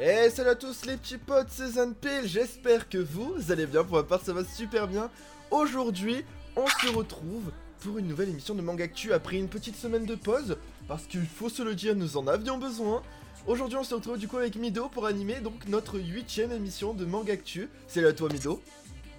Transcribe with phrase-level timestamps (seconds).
[0.00, 3.96] Et salut à tous les petits potes, c'est Zanpil, j'espère que vous allez bien, pour
[3.96, 5.10] ma part ça va super bien.
[5.50, 6.24] Aujourd'hui,
[6.56, 10.56] on se retrouve pour une nouvelle émission de Mangactu après une petite semaine de pause,
[10.88, 13.02] parce qu'il faut se le dire, nous en avions besoin.
[13.46, 17.04] Aujourd'hui on se retrouve du coup avec Mido pour animer donc notre huitième émission de
[17.04, 17.68] Mangactu.
[17.86, 18.62] Salut à toi Mido.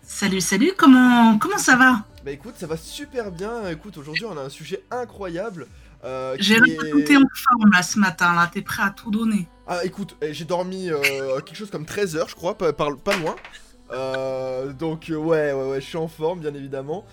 [0.02, 2.04] Salut, salut, comment, comment ça va?
[2.26, 5.68] Bah écoute, ça va super bien, écoute, aujourd'hui on a un sujet incroyable.
[6.04, 8.90] Euh, J'ai qui l'impression que est- en forme là ce matin, là, t'es prêt à
[8.90, 9.48] tout donner.
[9.68, 12.74] Ah écoute, eh, j'ai dormi euh, quelque chose comme 13 heures je crois, pas,
[13.18, 13.36] loin.
[13.92, 17.06] Euh, donc ouais, ouais, ouais, je suis en forme bien évidemment.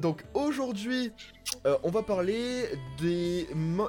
[0.00, 1.12] Donc aujourd'hui,
[1.82, 2.66] on va parler
[3.00, 3.46] des,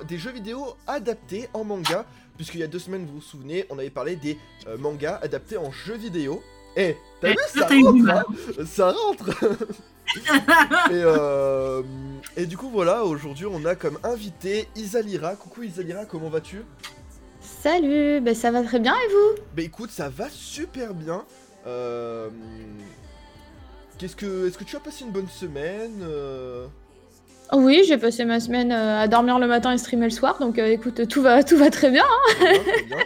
[0.08, 2.06] des jeux vidéo adaptés en manga.
[2.38, 4.38] Puisqu'il y a deux semaines, vous vous souvenez, on avait parlé des
[4.80, 6.42] mangas adaptés en jeux vidéo.
[6.76, 9.30] Eh, t'as Eh, vu, ça rentre, hein Ça rentre
[10.92, 11.82] et, euh,
[12.38, 15.36] et du coup voilà, aujourd'hui on a comme invité Isalira.
[15.36, 16.64] Coucou Isalira, comment vas-tu?
[17.42, 19.42] Salut, bah ça va très bien et vous?
[19.56, 21.24] Bah écoute, ça va super bien.
[21.68, 22.30] Euh,
[23.98, 26.68] Qu'est-ce que, est-ce que tu as passé une bonne semaine euh,
[27.54, 30.68] Oui, j'ai passé ma semaine à dormir le matin et streamer le soir, donc euh,
[30.68, 32.04] écoute, tout va, tout va très bien.
[32.04, 32.34] hein.
[32.36, 32.98] très bien, très bien.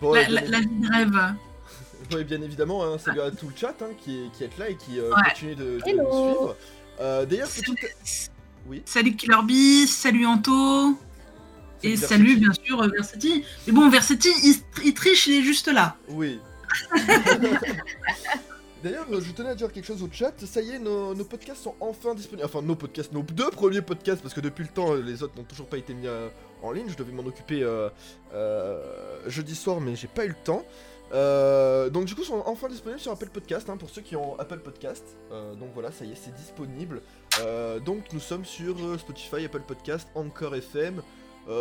[0.00, 1.34] Bon, la, vie de rêve.
[2.10, 4.58] bon, et bien évidemment, hein, salut à tout le chat hein, qui, est, qui est
[4.58, 5.22] là et qui euh, Ouais.
[5.30, 6.56] continue de, nous suivre.
[7.00, 8.30] Euh, D'ailleurs, petite...
[8.66, 8.82] Oui.
[8.84, 10.96] Salut Killer Bee, salut Anto,
[11.82, 12.06] et Versetti.
[12.06, 13.44] salut bien sûr euh, Versetti.
[13.66, 15.96] Mais bon, Versetti, il, il triche, il est juste là.
[16.08, 16.38] Oui.
[18.82, 20.32] D'ailleurs, je tenais à dire quelque chose au chat.
[20.44, 22.46] Ça y est, nos, nos podcasts sont enfin disponibles.
[22.46, 25.44] Enfin, nos podcasts, nos deux premiers podcasts, parce que depuis le temps, les autres n'ont
[25.44, 26.28] toujours pas été mis euh,
[26.62, 26.88] en ligne.
[26.88, 27.88] Je devais m'en occuper euh,
[28.32, 30.64] euh, jeudi soir, mais j'ai pas eu le temps.
[31.12, 34.38] Euh, donc du coup, sont enfin disponibles sur Apple Podcast, hein, pour ceux qui ont
[34.38, 35.16] Apple Podcast.
[35.58, 37.02] Donc voilà, ça y est, c'est disponible.
[37.84, 41.02] Donc nous sommes sur Spotify, Apple Podcast, Anchor FM,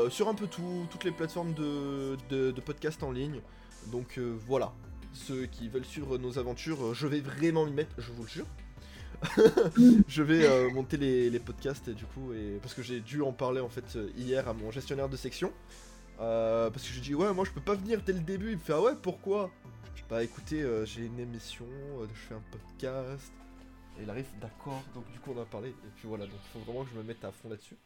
[0.10, 3.42] sur un peu tout, toutes les plateformes de, de, podcasts en ligne.
[3.88, 4.74] Donc voilà,
[5.14, 8.46] ceux qui veulent suivre nos aventures, je vais vraiment m'y mettre, je vous le jure.
[10.08, 13.62] je vais euh, monter les, podcasts du coup, et, parce que j'ai dû en parler
[13.62, 15.52] en fait euh, hier à mon gestionnaire de section.
[16.20, 18.58] Euh, parce que je dis ouais moi je peux pas venir dès le début, il
[18.58, 19.52] me fait ah ouais pourquoi?
[20.10, 21.66] Bah écoutez j'ai une émission,
[22.02, 23.34] je fais un podcast.
[24.00, 26.60] Et il arrive d'accord, donc du coup on a parlé, et puis voilà, donc il
[26.60, 27.78] faut vraiment que je me mette à fond là-dessus.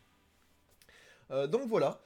[1.50, 2.00] Donc voilà.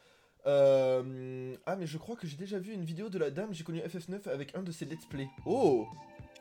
[0.45, 3.79] Ah mais je crois que j'ai déjà vu une vidéo de la dame, j'ai connu
[3.79, 5.27] FF9 avec un de ses let's play.
[5.45, 5.87] Oh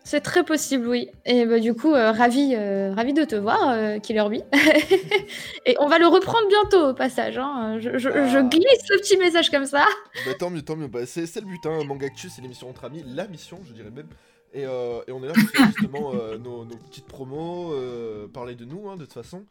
[0.07, 1.09] C'est très possible, oui.
[1.25, 4.45] Et bah, du coup, euh, ravi, euh, ravi de te voir, euh, Killer Bee.
[5.67, 7.39] et on va le reprendre bientôt au passage.
[7.39, 7.79] hein.
[7.81, 8.29] Je, je- Ah.
[8.29, 9.87] je glisse le petit message comme ça.
[10.27, 11.85] Bah tant mieux, tant mieux, bah, c'est le but, hein.
[11.85, 14.09] Mangactu c'est l'émission entre amis, la mission je dirais même.
[14.53, 18.29] Et, euh, et on est là pour faire justement euh, nos, nos petites promos, euh,
[18.29, 19.45] parler de nous hein, de toute façon,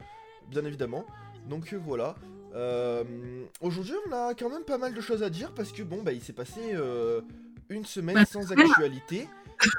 [0.49, 1.03] bien évidemment.
[1.49, 2.13] Donc euh, voilà.
[2.55, 3.03] Euh,
[3.59, 6.11] Aujourd'hui on a quand même pas mal de choses à dire parce que bon bah
[6.13, 7.21] il s'est passé euh,
[7.69, 9.27] une semaine Bah, sans actualité.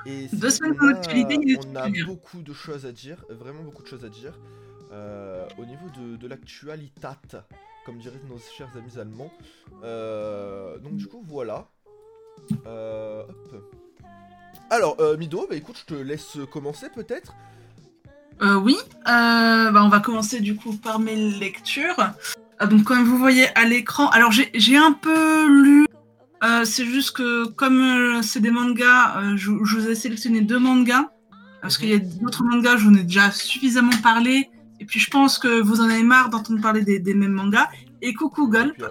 [0.07, 3.83] Et Deux semaines a- actualité, a On a beaucoup de choses à dire, vraiment beaucoup
[3.83, 4.39] de choses à dire.
[4.93, 7.19] euh, au niveau de, de l'actualitat,
[7.85, 9.33] comme diraient nos chers amis allemands.
[9.83, 11.67] Euh, donc du coup voilà.
[12.67, 13.23] Euh,
[13.53, 13.75] hop.
[14.71, 17.35] Alors euh, Mido, bah écoute, je te laisse commencer peut-être.
[18.43, 18.77] Euh, oui,
[19.09, 21.97] euh, bah, on va commencer du coup par mes lectures.
[22.63, 25.87] Euh, donc comme vous voyez à l'écran, alors j'ai un peu lu,
[26.45, 30.41] euh, c'est juste que comme euh, c'est des mangas, euh, je, je vous ai sélectionné
[30.41, 31.11] deux mangas,
[31.63, 34.51] parce qu'il y a d'autres mangas, j'en ai déjà suffisamment parlé,
[34.81, 37.69] et puis je pense que vous en avez marre d'entendre parler des, des mêmes mangas.
[38.07, 38.85] Et coucou Gulp.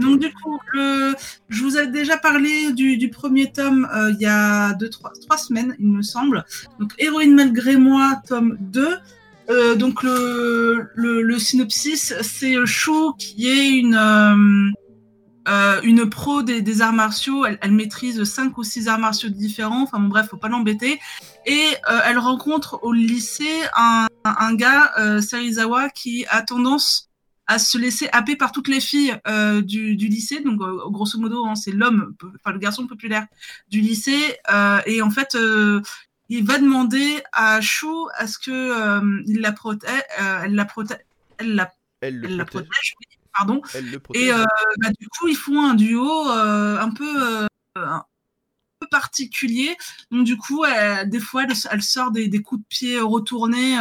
[0.00, 4.72] Donc du coup, je vous avais déjà parlé du, du premier tome il y a
[4.72, 6.42] deux, trois, trois semaines, il me semble.
[6.80, 8.96] Donc Héroïne malgré moi, tome 2.
[9.50, 14.72] Euh, donc le, le, le synopsis, c'est Chou qui est une,
[15.48, 17.44] euh, une pro des, des arts martiaux.
[17.44, 19.82] Elle, elle maîtrise cinq ou six arts martiaux différents.
[19.82, 21.00] Enfin bon bref, faut pas l'embêter.
[21.46, 27.10] Et euh, elle rencontre au lycée un, un gars, euh, Serizawa, qui a tendance
[27.46, 30.40] à se laisser happer par toutes les filles euh, du, du lycée.
[30.40, 33.26] Donc, euh, grosso modo, hein, c'est l'homme, enfin le garçon populaire
[33.68, 34.38] du lycée.
[34.50, 35.82] Euh, et en fait, euh,
[36.30, 39.90] il va demander à Chou à ce que euh, il la protège,
[40.22, 41.00] euh, elle la protège,
[41.36, 41.70] elle la,
[42.00, 42.68] elle le elle la protège.
[42.68, 43.60] protège, oui, pardon.
[44.14, 44.44] Et euh,
[44.78, 47.46] bah, du coup, ils font un duo euh, un peu euh,
[47.76, 48.04] un
[48.80, 49.76] peu particulier.
[50.10, 53.78] Donc du coup, elle- des fois, elle, elle sort des, des coups de pied retournés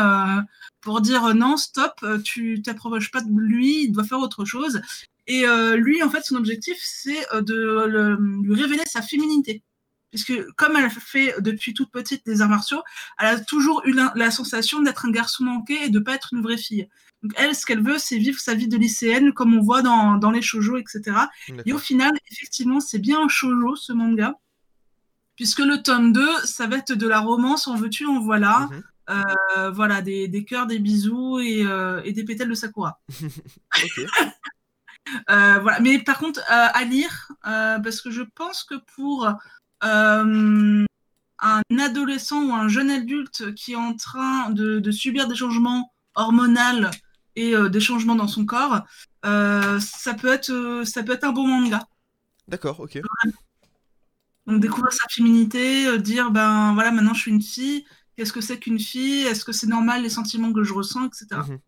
[0.81, 4.81] pour dire non, stop, tu t'approches pas de lui, il doit faire autre chose.
[5.27, 9.63] Et euh, lui, en fait, son objectif, c'est de le- lui révéler sa féminité.
[10.11, 12.83] puisque comme elle fait depuis toute petite des arts martiaux,
[13.17, 16.29] elle a toujours eu la, la sensation d'être un garçon manqué et de pas être
[16.33, 16.87] une vraie fille.
[17.23, 20.17] Donc elle, ce qu'elle veut, c'est vivre sa vie de lycéenne, comme on voit dans,
[20.17, 21.17] dans les shoujo, etc.
[21.65, 24.35] Et au final, effectivement, c'est bien un shoujo, ce manga,
[25.37, 28.67] puisque le tome 2, ça va être de la romance, en veux-tu, en voilà.
[28.71, 28.83] Mhm.
[29.09, 33.01] Euh, voilà, des, des cœurs, des bisous et, euh, et des pétales de sakura.
[35.29, 35.81] Euh, voilà.
[35.81, 39.27] Mais par contre, euh, à lire, parce que je pense que pour
[39.81, 40.85] un
[41.77, 46.89] adolescent ou un jeune adulte qui est en train de, de subir des changements hormonaux
[47.35, 48.81] et euh, des changements dans son corps,
[49.25, 51.87] euh, ça, peut être, euh, ça peut être un bon manga.
[52.47, 52.99] D'accord, ok.
[54.45, 57.85] Donc découvrir sa féminité, dire ben voilà maintenant je suis une fille,
[58.17, 61.27] qu'est-ce que c'est qu'une fille, est-ce que c'est normal les sentiments que je ressens, etc.
[61.47, 61.59] Mhm.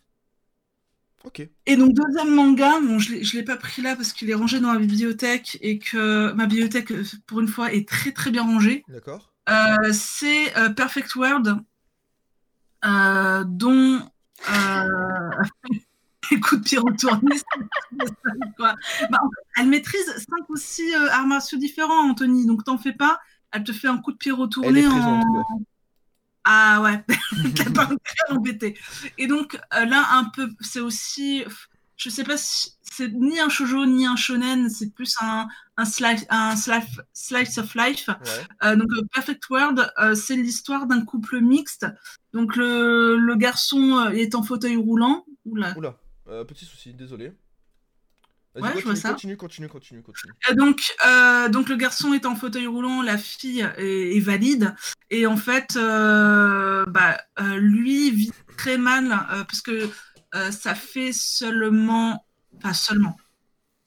[1.23, 1.47] Ok.
[1.65, 4.59] Et donc deuxième manga, bon je je l'ai pas pris là parce qu'il est rangé
[4.59, 6.91] dans ma bibliothèque et que ma bibliothèque
[7.25, 8.83] pour une fois est très très bien rangée.
[8.89, 9.31] D'accord.
[9.49, 11.57] Euh, c'est euh, Perfect World,
[12.83, 14.01] euh, dont
[14.49, 15.29] euh,
[16.41, 17.35] coup de pied retourné.
[18.57, 18.75] quoi.
[19.09, 19.19] Bah,
[19.57, 22.45] elle maîtrise cinq ou six euh, arts martiaux différents, Anthony.
[22.45, 23.19] Donc t'en fais pas.
[23.51, 24.91] Elle te fait un coup de pied Elle est retourné en.
[24.91, 25.25] présente.
[26.43, 27.03] Ah ouais,
[27.55, 27.89] t'as pas
[28.29, 28.77] embêté.
[29.17, 31.43] Et donc euh, là, un peu, c'est aussi,
[31.97, 35.47] je sais pas si c'est ni un shoujo ni un shonen, c'est plus un,
[35.77, 38.07] un, slice, un slice, slice of life.
[38.07, 38.43] Ouais.
[38.63, 41.85] Euh, donc, euh, Perfect World, euh, c'est l'histoire d'un couple mixte.
[42.33, 45.25] Donc, le, le garçon est en fauteuil roulant.
[45.45, 45.77] Oula.
[45.77, 45.97] Oula,
[46.27, 47.33] euh, petit souci, désolé.
[48.55, 49.09] Ouais, je continue, vois ça.
[49.09, 50.33] continue, continue, continue, continue.
[50.55, 54.73] Donc, euh, donc, le garçon est en fauteuil roulant, la fille est, est valide.
[55.09, 57.19] Et en fait, euh, bah,
[57.57, 59.89] lui vit très mal parce que
[60.35, 62.25] euh, ça fait seulement,
[62.61, 63.17] pas seulement,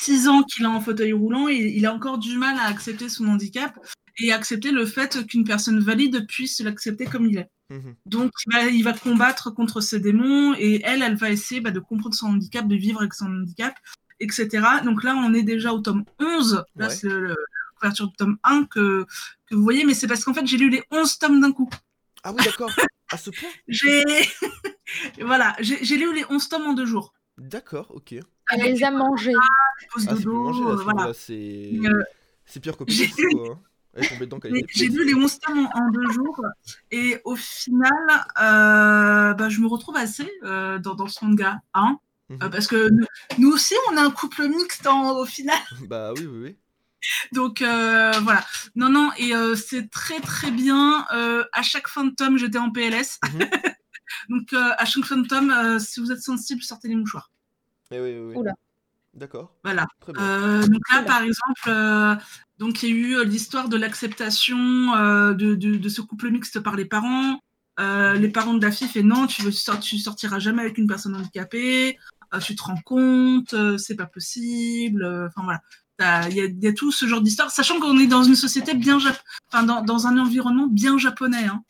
[0.00, 3.08] six ans qu'il est en fauteuil roulant et il a encore du mal à accepter
[3.08, 3.78] son handicap
[4.18, 7.50] et accepter le fait qu'une personne valide puisse l'accepter comme il est.
[7.70, 7.94] Mhm.
[8.06, 11.70] Donc, il va, il va combattre contre ses démons et elle, elle va essayer bah,
[11.70, 13.74] de comprendre son handicap, de vivre avec son handicap,
[14.20, 14.48] etc.
[14.84, 16.64] Donc là, on est déjà au tome 11.
[16.76, 16.94] Là, Ouais.
[16.94, 17.34] c'est la
[17.76, 19.04] couverture du tome 1 que,
[19.46, 21.68] que vous voyez, mais c'est parce qu'en fait, j'ai lu les 11 tomes d'un coup.
[22.24, 22.70] Ah oui, d'accord.
[23.10, 23.48] À ce point?
[23.68, 24.02] J'ai
[25.20, 27.12] voilà, j'ai lu les 11 tomes en deux jours.
[27.36, 28.12] D'accord, ok.
[28.12, 28.24] Elle
[28.60, 29.32] Avec les a mangés.
[29.92, 31.12] pause Ah, c'est euh, voilà.
[31.14, 32.60] c'est.
[32.60, 33.58] Pire que j'ai- hein.
[33.94, 34.04] Elle
[34.44, 36.40] elle lu les 11 tomes en, en deux jours
[36.90, 37.90] et au final,
[38.40, 41.60] euh, bah, je me retrouve assez euh, dans, dans ce manga.
[41.74, 41.98] Hein,
[42.30, 42.38] Mhm.
[42.42, 43.06] Euh, parce que nous,
[43.38, 45.56] nous aussi, on a un couple mixte en- au final.
[45.88, 46.56] Bah oui, oui, oui.
[47.32, 48.44] Donc euh, voilà.
[48.74, 51.06] Non, non, et euh, c'est très très bien.
[51.14, 53.18] Euh, à chaque fin de tome, j'étais en PLS.
[53.34, 53.38] Mhm.
[54.30, 57.30] Donc euh, à chaque fin de tome, euh, si vous êtes sensible, sortez les mouchoirs.
[57.90, 58.34] Eh oui, oui, oui.
[58.36, 58.52] Oula.
[59.14, 59.86] D'accord, Voilà.
[60.00, 60.22] très bien.
[60.22, 62.14] Euh, donc là, par exemple, euh,
[62.58, 66.30] donc il y a eu euh, l'histoire de l'acceptation euh, de, de, de ce couple
[66.30, 67.40] mixte par les parents.
[67.80, 69.42] Euh, les parents de la fille fait non, tu
[69.80, 71.98] tu sortiras jamais avec une personne handicapée.
[72.34, 75.02] Euh, tu te rends compte, euh, c'est pas possible.
[75.02, 77.80] euh, Enfin voilà, T'as- il y, a- il y a tout ce genre d'histoire, sachant
[77.80, 78.98] qu'on est dans une société bien
[79.52, 81.62] enfin dans, dans un environnement bien japonais, hein,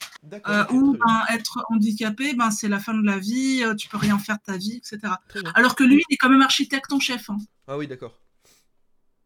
[0.48, 3.96] euh, où ben, être handicapé, ben c'est la fin de la vie, euh, tu peux
[3.96, 5.14] rien faire de ta vie, etc.
[5.54, 7.30] Alors que lui, il est quand même architecte en chef.
[7.30, 7.38] hein.
[7.66, 8.18] Ah oui, d'accord.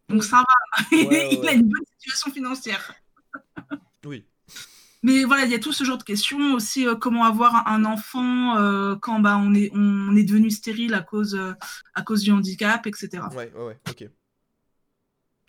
[0.08, 0.96] Donc ça va.
[0.96, 2.92] Ouais, ouais, il a une bonne situation financière.
[4.04, 4.24] Oui.
[5.04, 6.86] Mais voilà, il y a tout ce genre de questions aussi.
[6.86, 11.02] euh, comment avoir un enfant euh, quand bah, on, est, on est devenu stérile à
[11.02, 11.40] cause,
[11.94, 13.08] à cause du handicap, etc.
[13.34, 14.08] Ouais, ouais, ouais, ok.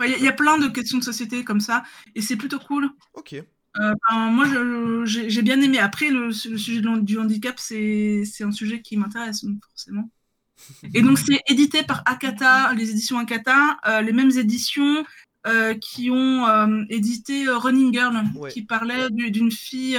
[0.02, 1.84] Il y, a- il y a plein de questions de société comme ça.
[2.16, 2.90] Et c'est plutôt cool.
[3.14, 3.34] Ok.
[3.34, 3.46] Euh,
[4.10, 4.46] ben, moi,
[5.06, 5.80] j'ai bien aimé.
[5.80, 10.10] Après, le, le sujet de du handicap, c'est un sujet qui m'intéresse, forcément.
[10.94, 15.04] Et donc, c'est édité par Akata, les éditions Akata, euh, les mêmes éditions
[15.46, 18.52] euh, qui ont euh, édité Running Girl, Ouais.
[18.52, 19.98] qui parlait du- d'une fille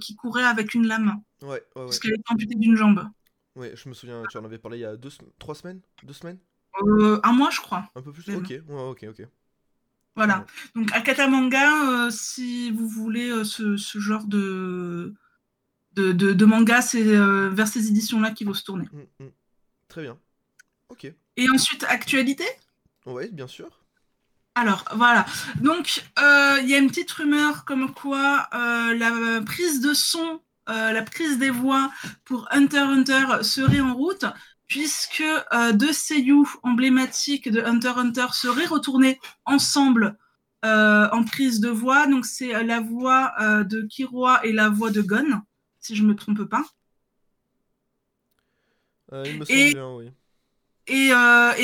[0.00, 3.08] qui courait avec une lame, Ouais, ouais, parce qu'elle était amputée d'une jambe.
[3.54, 6.14] Ouais, je me souviens, tu en avais parlé il y a deux, trois semaines Deux
[6.14, 6.38] semaines
[6.80, 7.90] Euh, un mois, je crois.
[7.94, 8.38] Un peu plus Même.
[8.38, 9.26] Ok, ok, ok.
[10.14, 10.46] Voilà.
[10.74, 15.14] Donc, Akata Manga, euh, si vous voulez euh, ce, ce genre de,
[15.94, 18.88] de, de, de manga, c'est vers ces éditions-là qu'il faut se tourner.
[18.92, 19.30] Mm, mm.
[19.88, 20.18] Très bien.
[20.88, 21.12] Ok.
[21.36, 22.44] Et ensuite, actualité?
[23.06, 23.68] Ouais, bien sûr.
[24.54, 25.24] Alors, voilà.
[25.60, 31.38] Donc, il y a une petite rumeur comme quoi la prise de son, la prise
[31.38, 31.90] des voix
[32.24, 34.26] pour Hunter Hunter serait en route,
[34.68, 40.16] puisque euh, deux seiyuu emblématiques de Hunter x Hunter seraient retournés ensemble
[40.64, 42.06] euh, en prise de voix.
[42.06, 45.42] Donc, c'est euh, la voix euh, de Kiroa et la voix de Gon,
[45.80, 46.64] si je ne me trompe pas.
[49.24, 50.10] Il me Et- semble bien, oui.
[50.88, 51.10] Et,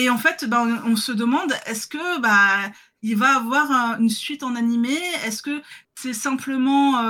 [0.00, 2.70] et en fait, ben, on, on se demande, est-ce que bah,
[3.02, 4.96] il va avoir un- une suite en animé?
[5.24, 5.60] Est-ce que
[5.96, 7.02] c'est simplement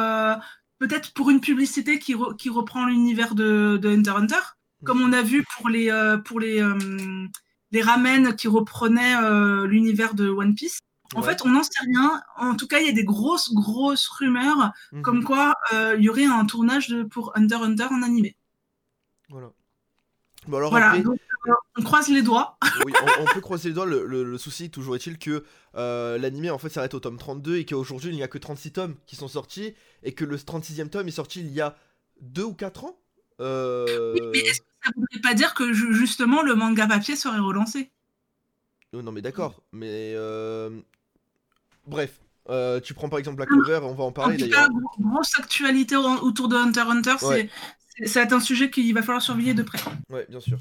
[0.79, 4.45] peut-être pour une publicité qui, re- qui reprend l'univers de, de Hunter x Hunter,
[4.85, 6.77] comme on a vu pour les, euh, pour les, euh,
[7.73, 10.79] les ramen qui reprenaient euh, l'univers de One Piece.
[11.15, 11.29] En Ouais.
[11.29, 12.21] fait, on n'en sait rien.
[12.37, 15.03] En tout cas, il y a des grosses, grosses rumeurs Mhm.
[15.03, 18.37] comme quoi il y aurait un tournage de, pour Hunter x Hunter en animé.
[19.31, 19.51] Voilà.
[20.47, 21.19] Bon alors Voilà, après, donc
[21.49, 22.59] euh, on croise les doigts.
[22.87, 23.85] oui, on, on peut croiser les doigts.
[23.87, 25.45] Le, le- le souci, toujours est-il que
[25.75, 28.73] euh, l'animé en fait s'arrête au tome 32 et qu'aujourd'hui il n'y a que 36
[28.73, 31.77] tomes qui sont sortis et que le 36e tome est sorti il y a
[32.23, 32.99] 2 ou 4 ans?
[33.41, 34.15] Euh...
[34.15, 37.17] Oui, mais est-ce que ça ne voudrait pas dire que ju- justement le manga papier
[37.17, 37.91] serait relancé?
[38.93, 40.71] Oh, non mais d'accord, mais euh,
[41.87, 42.21] bref.
[42.49, 44.69] euh, tu prends par exemple Black Clover, on va en parler d'ailleurs.
[44.99, 47.27] grosse actualité au- autour de Hunter x Hunter, c'est-
[48.07, 48.33] Ouais.
[48.33, 49.79] un sujet qu'il va falloir surveiller de près.
[50.09, 50.59] Ouais, bien sûr.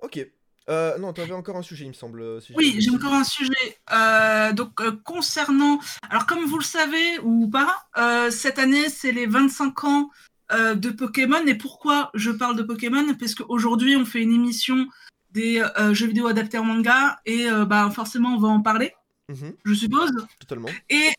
[0.00, 0.24] Ok.
[0.68, 2.40] Euh, non, t'avais encore un sujet, il me semble.
[2.42, 3.78] si Oui, j'ai encore un sujet.
[3.92, 5.78] Euh, donc, euh, concernant.
[6.10, 7.86] Alors, comme vous le savez ou pas,
[8.30, 10.10] cette année, c'est les 25 ans
[10.52, 11.44] euh, de Pokémon.
[11.46, 13.14] Et pourquoi je parle de Pokémon?
[13.18, 14.86] Parce qu'aujourd'hui, on fait une émission
[15.32, 17.18] des euh, jeux vidéo adaptés en manga.
[17.26, 18.92] Et euh, bah, forcément, on va en parler,
[19.28, 20.12] Mhm, je suppose.
[20.40, 20.68] totalement.
[20.88, 21.10] Et,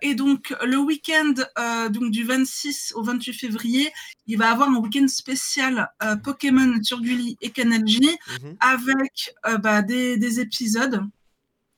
[0.00, 1.34] et donc, le week-end
[1.90, 3.92] donc, du 26 au 28 février,
[4.26, 5.90] il va y avoir un week-end spécial
[6.22, 7.52] Pokémon sur Gulli et
[7.84, 8.00] J
[8.42, 11.02] Mhm, avec bah, des, des épisodes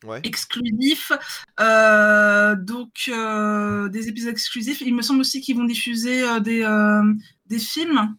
[0.04, 0.24] Ouais.
[0.24, 1.12] exclusifs.
[1.60, 4.80] euh, donc, euh, des épisodes exclusifs.
[4.80, 6.62] Il me semble aussi qu'ils vont diffuser euh, des,
[7.46, 8.16] des films,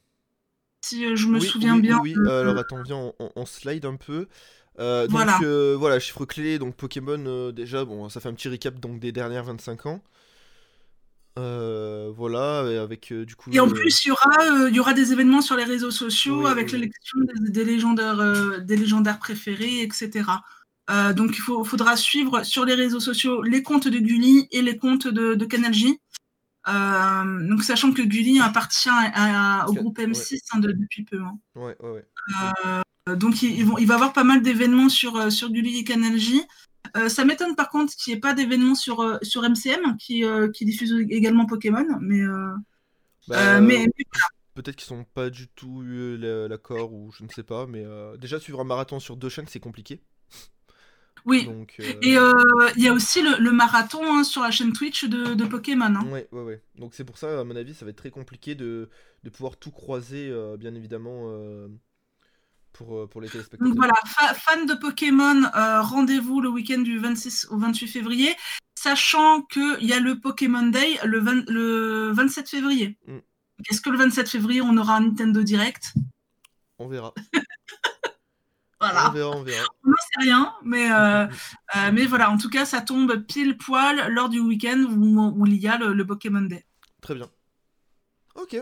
[0.82, 2.00] si je me Oui, souviens oui, bien.
[2.02, 4.28] Oui, alors attends, viens, on, on- on slide un peu.
[4.80, 5.40] Donc Voilà.
[5.78, 9.44] voilà, chiffre clé, donc Pokémon déjà, bon, ça fait un petit recap donc des dernières
[9.44, 10.02] 25 ans.
[11.38, 13.52] Euh, voilà, et avec euh, du coup.
[13.52, 14.30] Et en plus, il y aura,
[14.64, 16.74] euh, il y aura des événements sur les réseaux sociaux Oui, avec oui.
[16.74, 20.44] l'élection des, des légendaires, des légendaires préférés, etc.
[20.90, 24.62] Euh, donc, il faut- faudra suivre sur les réseaux sociaux les comptes de Gulli et
[24.62, 26.00] les comptes de, de Canal J.
[26.70, 31.22] Euh, donc, sachant que Gulli appartient à- à- au groupe M6 hein, de- depuis peu.
[31.22, 31.38] hein.
[31.56, 32.06] Ouais, ouais, ouais.
[33.10, 35.80] Euh, donc, il, ils vont- il va y avoir pas mal d'événements sur, sur Gulli
[35.80, 36.42] et Canal J.
[37.10, 40.94] Ça m'étonne par contre qu'il n'y ait pas d'événements sur, sur MCM qui, qui diffuse
[41.10, 41.86] également Pokémon.
[42.00, 42.22] Mais,
[43.28, 43.86] Bah, mais,
[44.54, 47.84] Peut-être qu'ils sont pas du tout eu la- l'accord ou je ne sais pas, mais
[48.20, 50.02] déjà suivre un marathon sur deux chaînes c'est compliqué.
[51.28, 51.46] Oui.
[51.46, 51.76] Donc.
[51.80, 52.34] euh, Et euh,
[52.76, 55.86] il y a aussi le, le marathon hein, sur la chaîne Twitch de, de Pokémon.
[55.96, 56.08] hein.
[56.10, 56.62] Ouais, ouais, ouais.
[56.76, 58.90] Donc c'est pour ça, à mon avis, ça va être très compliqué de,
[59.24, 61.30] de pouvoir tout croiser, euh, bien évidemment,
[62.74, 63.68] pour, pour les téléspectateurs.
[63.68, 68.36] Donc voilà, fa- fans de Pokémon, rendez-vous le week-end du 26 au 28 février,
[68.76, 72.98] sachant qu'il y a le Pokémon Day le, 20 le 27 février.
[73.08, 73.18] Mm.
[73.72, 75.94] Est-ce que le 27 février, on aura un Nintendo Direct?
[76.78, 77.14] On verra.
[78.80, 79.66] Voilà, On verra, on verra.
[79.84, 81.26] on n'en sait rien, mais, euh,
[81.76, 85.46] euh, mais voilà, en tout cas, ça tombe pile poil lors du week-end où, où
[85.48, 86.66] il y a le, le Pokémon Day.
[87.02, 87.30] Très bien.
[88.36, 88.56] Ok.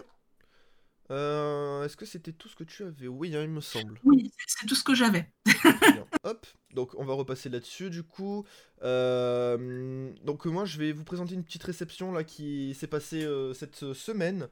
[1.11, 3.07] Euh, Est-ce que c'était tout ce que tu avais?
[3.07, 3.99] Oui, hein, il me semble.
[4.03, 5.31] Oui, c'est- tout ce que j'avais.
[6.23, 8.43] Hop, donc on va repasser là-dessus du coup.
[8.81, 13.53] Euh, donc moi je vais vous présenter une petite réception là qui s'est passée euh,
[13.53, 14.47] cette semaine.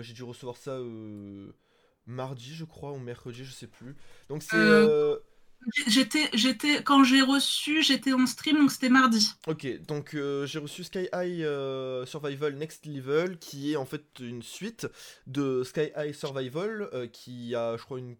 [0.00, 0.78] J'ai dû recevoir ça
[2.08, 3.94] mardi je crois ou mercredi je sais plus.
[4.28, 4.56] Donc c'est...
[4.56, 5.18] Euh, euh,
[5.88, 9.32] J'étais, j'étais, quand j'ai reçu, j'étais en stream, donc c'était mardi.
[9.48, 11.44] Ok, donc euh, j'ai reçu Sky High
[12.06, 14.86] Survival Next Level, qui est en fait une suite
[15.26, 18.16] de Sky High Survival, qui a, je crois, une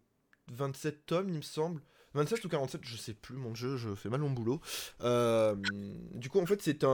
[0.51, 1.81] 27 tomes, il me semble.
[2.13, 4.59] 27 ou 47, je sais plus, mon dieu, je fais mal mon boulot.
[4.99, 6.87] Du coup, en fait, c'est un...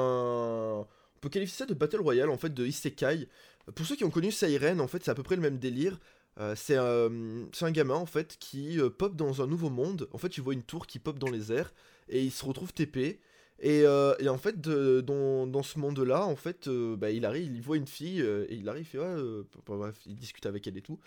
[1.15, 3.27] On peut qualifier ça de Battle Royale, en fait, de Isekai.
[3.73, 5.99] Pour ceux qui ont connu Siren, en fait, c'est à peu près le même délire.
[6.39, 10.07] Euh, c'est un gamin en fait qui euh, pop dans un nouveau monde.
[10.11, 11.73] En fait, tu vois une tour qui pop dans les airs
[12.09, 13.19] et il se retrouve TP.
[13.59, 17.77] Et, euh, et en fait, dans, ce monde-là, en fait, bah, il arrive, il voit
[17.77, 20.99] une fille et il arrive, bah, bref, il discute avec elle et tout.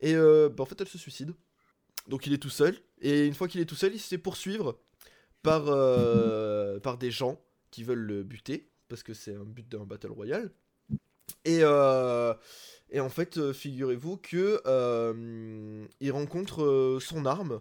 [0.00, 1.34] Et bah, en fait, elle se suicide.
[2.08, 2.76] Donc il est tout seul.
[3.00, 4.78] Et une fois qu'il est tout seul, il se fait poursuivre
[5.42, 5.64] par,
[6.82, 10.50] par des gens qui veulent le buter parce que c'est un but d'un battle royale.
[11.44, 12.34] Et, euh,
[12.90, 17.60] et en fait, euh, figurez-vous que euh, il rencontre son arme,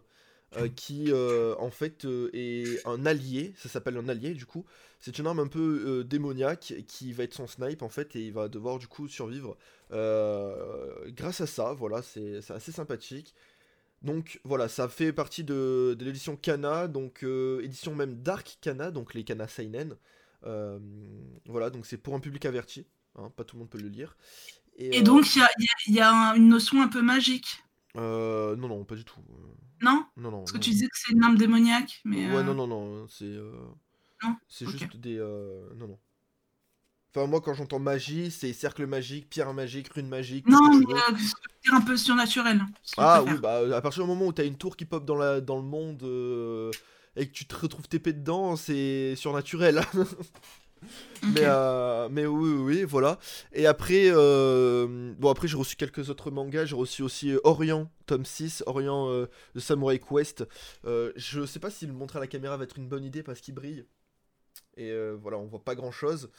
[0.75, 3.53] qui en fait est un allié.
[3.57, 4.65] Ça s'appelle un allié du coup.
[4.99, 8.33] C'est une arme un peu démoniaque qui va être son snipe en fait et il
[8.33, 9.57] va devoir du coup survivre
[9.91, 11.73] grâce à ça.
[11.73, 13.35] Voilà, c'est c'est assez sympathique.
[14.01, 18.91] Donc voilà, ça fait partie de, de l'édition Kana, donc euh, édition même Dark Kana,
[18.91, 19.97] donc les Kana Seinen.
[20.45, 20.79] Euh,
[21.47, 22.87] voilà, donc c'est pour un public averti,
[23.19, 24.15] hein, pas tout le monde peut le lire.
[24.77, 26.81] Et euh, donc, il y a, il y a- il y a un- une notion
[26.81, 27.63] un peu magique,
[27.97, 29.19] euh, non, non, pas du tout.
[29.29, 29.33] Euh,
[29.81, 30.05] non?
[30.17, 30.39] Non, non.
[30.39, 30.73] Parce que non, tu non.
[30.73, 32.31] disais que c'est une arme démoniaque, mais...
[32.33, 33.35] Ouais, non, non, non, c'est
[34.23, 34.35] Non?
[34.47, 35.17] c'est juste des.
[35.17, 35.99] Non, non.
[37.15, 40.47] Enfin, moi, quand j'entends magie, c'est cercle magique, pierre magique, rune magique.
[40.47, 42.61] Non, que mais tu euh, un peu surnaturel.
[42.83, 45.15] tu Ah oui, bah à partir du moment où t'as une tour qui pop dans,
[45.15, 46.69] la, dans le monde euh,
[47.15, 49.81] et que tu te retrouves TP dedans, c'est surnaturel.
[51.23, 53.19] Mais, euh, mais oui, oui, oui, voilà.
[53.53, 56.65] Et après, euh, bon, après j'ai reçu quelques autres mangas.
[56.65, 60.45] J'ai reçu aussi euh, Orient, tome 6, Orient euh, de Samurai Quest.
[60.83, 63.41] Je sais pas si le montrer à la caméra va être une bonne idée parce
[63.41, 63.85] qu'il brille.
[64.77, 66.29] Et voilà, on voit pas grand chose.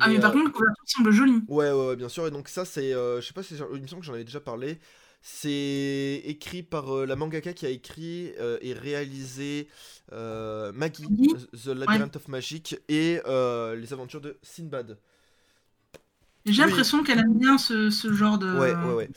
[0.00, 1.42] Ah, mais par contre, la couverture semble jolie.
[1.48, 2.26] Ouais, ouais, ouais, bien sûr.
[2.26, 4.40] Et donc ça, c'est, je sais pas si, il me semble que j'en avais déjà
[4.40, 4.78] parlé.
[5.24, 9.68] C'est écrit par euh, la mangaka qui a écrit euh, et réalisé
[10.12, 14.98] euh, Maggie, Maggie The Labyrinth of Magic et les aventures de Sinbad.
[16.44, 16.68] J'ai oui.
[16.68, 18.52] l'impression qu'elle aime bien ce, ce genre de.
[18.58, 19.10] Ouais, ouais, ouais.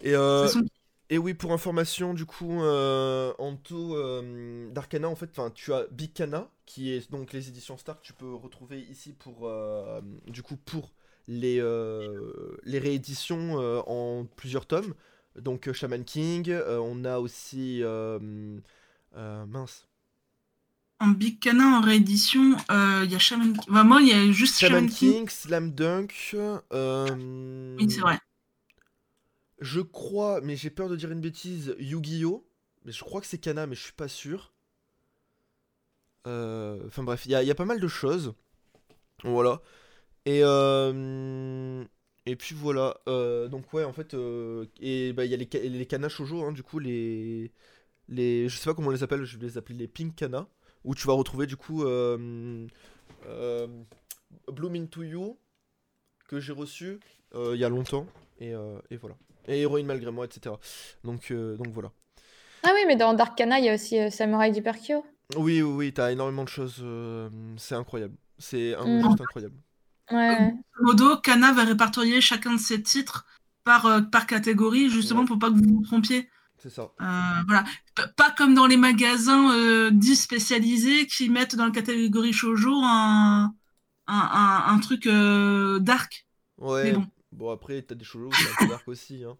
[0.00, 0.64] Et, son-
[1.10, 3.94] et oui, pour information, du coup, en tout
[4.72, 8.14] d'Arcana, en fait, tu as Big Cana, qui est donc les éditions Star, que tu
[8.14, 9.50] peux retrouver ici pour,
[10.28, 10.92] du coup, pour
[11.28, 11.62] les,
[12.64, 14.94] les rééditions en plusieurs tomes.
[15.40, 18.18] Donc euh, Shaman King, euh, on a aussi euh,
[19.12, 19.86] mince.
[20.98, 23.64] En Big Canin en réédition, il y a Shaman King.
[23.70, 25.12] Enfin, moi, il y a juste Shaman Shaman King.
[25.12, 26.34] King, Slam Dunk.
[27.78, 28.18] Oui, c'est vrai.
[29.60, 32.46] Je crois, mais j'ai peur de dire une bêtise, Yu-Gi-Oh!
[32.84, 34.52] Mais je crois que c'est Kana, mais je suis pas sûr.
[36.26, 38.34] Euh, Enfin bref, il y, a- il y a pas mal de choses.
[39.24, 39.60] Voilà.
[40.26, 41.84] Et, euh,
[42.26, 42.96] et puis voilà.
[43.08, 46.42] Euh, donc ouais, en fait, euh, et bah, il y a les, les Kana Shoujo,
[46.44, 47.50] hein, du coup, les,
[48.08, 48.48] les...
[48.48, 50.46] Je sais pas comment on les appelle, je vais les appeler les Pink Kana.
[50.84, 52.66] Où tu vas retrouver du coup euh,
[53.26, 53.66] euh,
[54.52, 55.36] Bloom Into You,
[56.28, 57.00] que j'ai reçu
[57.34, 58.06] euh, il y a longtemps.
[58.38, 58.52] Et,
[58.90, 59.16] et voilà.
[59.48, 60.54] Et Héroïne malgré moi, etc.
[61.02, 61.90] Donc, donc voilà.
[62.62, 65.04] Ah oui, mais dans Darkana, il y a aussi Samurai d'Hyperkyo.
[65.36, 66.84] Oui, oui, oui, t'as énormément de choses.
[67.56, 68.14] c'est incroyable.
[68.38, 69.02] C'est un- Mm.
[69.02, 69.56] juste incroyable.
[70.10, 70.54] Ouais.
[70.80, 73.26] Modo, Kana va répertorier chacun de ses titres
[73.64, 75.26] par, euh, par catégorie, justement Ouais.
[75.26, 76.30] pour pas que vous vous trompiez.
[76.58, 76.90] C'est ça.
[77.00, 77.64] Euh, voilà.
[77.94, 82.72] P- pas comme dans les magasins euh, dits spécialisés qui mettent dans la catégorie shoujo
[82.82, 83.52] un,
[84.06, 86.26] un, un, un truc euh, dark.
[86.58, 86.84] Ouais.
[86.84, 87.06] Mais Bon.
[87.32, 87.50] bon.
[87.52, 89.24] après, t'as des shoujo, c'est un peu dark aussi.
[89.24, 89.36] Hein.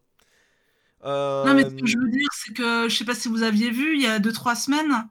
[1.04, 3.42] Euh, Non, mais ce que je veux dire, c'est que je sais pas si vous
[3.42, 5.08] aviez vu, il y a 2-3 semaines,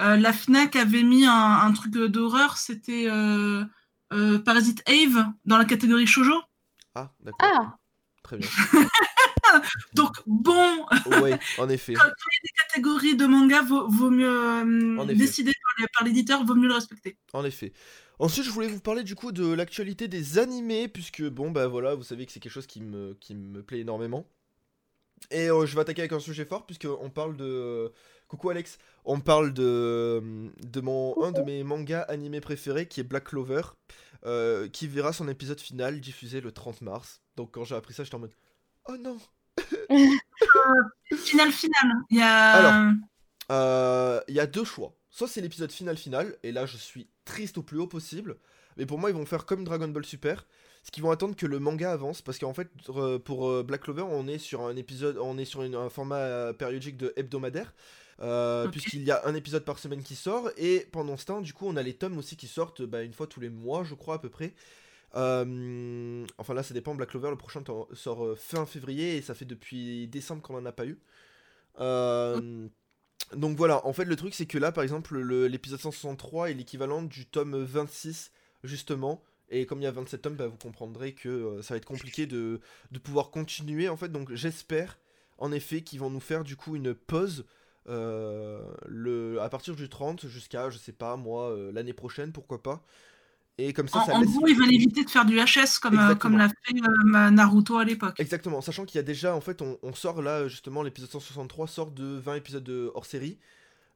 [0.00, 3.06] euh, la Fnac avait mis un, un truc d'horreur, c'était
[4.12, 6.34] euh, Parasite Eve dans la catégorie shoujo.
[6.94, 7.48] Ah, d'accord.
[7.52, 7.78] Ah,
[8.22, 8.48] Très bien.
[9.94, 10.84] Donc bon,
[11.22, 11.94] ouais, en effet.
[11.94, 15.52] quand il y a des catégories de manga, vaut, vaut mieux euh, décider
[15.96, 17.16] par l'éditeur, vaut mieux le respecter.
[17.32, 17.72] En effet.
[18.18, 21.94] Ensuite, je voulais vous parler du coup de l'actualité des animés, puisque bon, bah voilà,
[21.94, 24.26] vous savez que c'est quelque chose qui me, qui me plaît énormément.
[25.30, 27.92] Et euh, je vais attaquer avec un sujet fort, puisqu'on parle de.
[28.28, 33.04] Coucou Alex, on parle de, de mon, un de mes mangas animés préférés qui est
[33.04, 33.62] Black Clover,
[34.24, 37.20] euh, qui verra son épisode final diffusé le 30 mars.
[37.36, 38.34] Donc quand j'ai appris ça, j'étais en mode
[38.88, 39.18] Oh non
[41.14, 41.92] Final, final.
[42.10, 42.52] Il y a.
[42.52, 42.92] Alors.
[43.52, 44.94] Euh, Il y a deux choix.
[45.10, 48.36] Soit c'est l'épisode final final, et là je suis triste au plus haut possible.
[48.76, 50.46] Mais pour moi, ils vont faire comme Dragon Ball Super,
[50.82, 54.02] ce qu'ils vont attendre que le manga avance, parce qu'en fait, euh, pour Black Clover,
[54.02, 57.72] on est sur un épisode, on est sur une- un format périodique de hebdomadaire,
[58.20, 61.52] euh, puisqu'il y a un épisode par semaine qui sort, et pendant ce temps, du
[61.52, 63.94] coup, on a les tomes aussi qui sortent bah, une fois tous les mois, je
[63.94, 64.54] crois à peu près.
[65.14, 66.94] Euh, enfin là, ça dépend.
[66.94, 67.62] Black Clover, le prochain
[67.94, 70.98] sort euh, fin février, et ça fait depuis décembre qu'on en a pas eu.
[71.80, 72.68] Euh,
[73.34, 76.54] donc voilà, en fait le truc c'est que là par exemple le- l'épisode 163 est
[76.54, 78.30] l'équivalent du tome 26
[78.64, 79.22] justement.
[79.48, 81.84] Et comme il y a 27 tomes, bah, vous comprendrez que euh, ça va être
[81.84, 84.08] compliqué de, de pouvoir continuer en fait.
[84.10, 84.98] Donc j'espère
[85.38, 87.44] en effet qu'ils vont nous faire du coup une pause
[87.88, 92.84] le, à partir du 30 jusqu'à, je sais pas moi, euh, l'année prochaine, pourquoi pas.
[93.58, 94.30] Et comme ça, En, ça en laisse...
[94.30, 97.78] gros, ils veulent éviter de faire du HS comme, euh, comme l'a fait euh, Naruto
[97.78, 98.20] à l'époque.
[98.20, 101.66] Exactement, sachant qu'il y a déjà, en fait, on, on sort là, justement, l'épisode 163
[101.66, 103.38] sort de 20 épisodes de hors-série,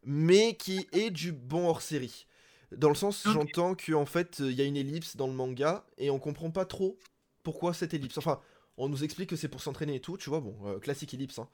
[0.04, 2.26] mais qui est du bon hors-série.
[2.74, 3.32] Dans le sens, Ok.
[3.32, 6.64] j'entends qu'en fait, il y a une ellipse dans le manga, et on comprend pas
[6.64, 6.98] trop
[7.42, 8.16] pourquoi cette ellipse.
[8.16, 8.40] Enfin,
[8.78, 11.38] on nous explique que c'est pour s'entraîner et tout, tu vois, bon, euh, classique ellipse,
[11.38, 11.48] hein.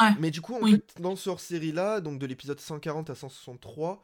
[0.00, 0.72] Ouais, Mais du coup, en oui.
[0.72, 4.02] fait, dans ce hors-série là, donc de l'épisode 140 à 163,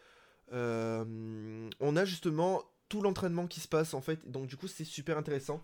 [0.52, 4.30] euh, on a justement tout l'entraînement qui se passe en fait.
[4.30, 5.62] Donc du coup, c'est super intéressant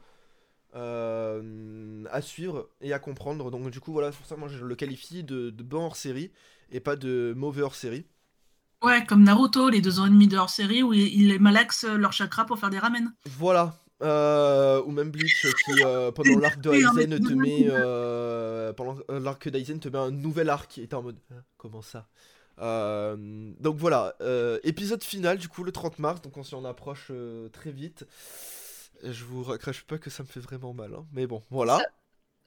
[0.77, 3.51] euh, à suivre et à comprendre.
[3.51, 6.33] Donc du coup, voilà, c'est pour ça moi je le qualifie de, de bon hors-série
[6.73, 8.07] et pas de mauvais hors-série.
[8.83, 11.85] Ouais, comme Naruto, les deux ans et demi de hors série où ils, ils malaxent
[11.85, 13.11] leur chakra pour faire des ramen.
[13.25, 13.81] Voilà.
[14.03, 19.21] Euh, ou même Bleach qui euh, pendant l'arc de Aizen te met euh, pendant euh,
[19.21, 22.07] l'arc d'Aizen te met un nouvel arc et t'es en mode Hein, comment ça?
[22.61, 23.17] Euh,
[23.61, 27.09] donc voilà euh, épisode final du coup le 30 mars donc on s'y en approche
[27.11, 28.07] euh, très vite
[29.03, 30.93] Je vous crache pas que ça me fait vraiment mal.
[30.95, 31.07] hein.
[31.13, 31.79] Mais bon, voilà.
[31.79, 31.87] Ça-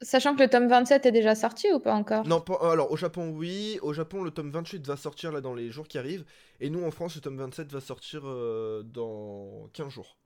[0.02, 2.28] Sachant que le tome 27 est déjà sorti ou pas encore?
[2.28, 3.80] Non, pas- alors au Japon, oui.
[3.82, 6.26] Au Japon, le tome 28 va sortir là dans les jours qui arrivent.
[6.60, 10.18] Et nous, en France, le tome 27 va sortir euh, dans 15 jours.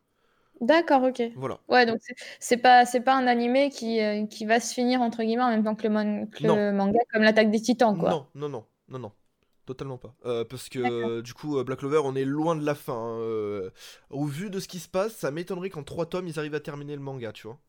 [0.62, 1.22] D'accord, ok.
[1.36, 1.60] Voilà.
[1.70, 2.00] Ouais, donc
[2.40, 5.50] c'est- pas, c'est pas un animé qui, euh, qui va se finir entre guillemets en
[5.50, 6.74] même temps que le, man- que le Non.
[6.74, 8.10] manga comme l'attaque des titans, quoi.
[8.10, 9.12] Non, non, non, non, non.
[9.66, 10.16] Totalement pas.
[10.26, 12.94] Euh, parce que euh, du coup, Black Clover, on est loin de la fin.
[12.96, 13.70] hein.
[14.10, 16.62] Au vu de ce qui se passe, ça m'étonnerait qu'en 3 tomes, ils arrivent à
[16.62, 17.60] terminer le manga, tu vois.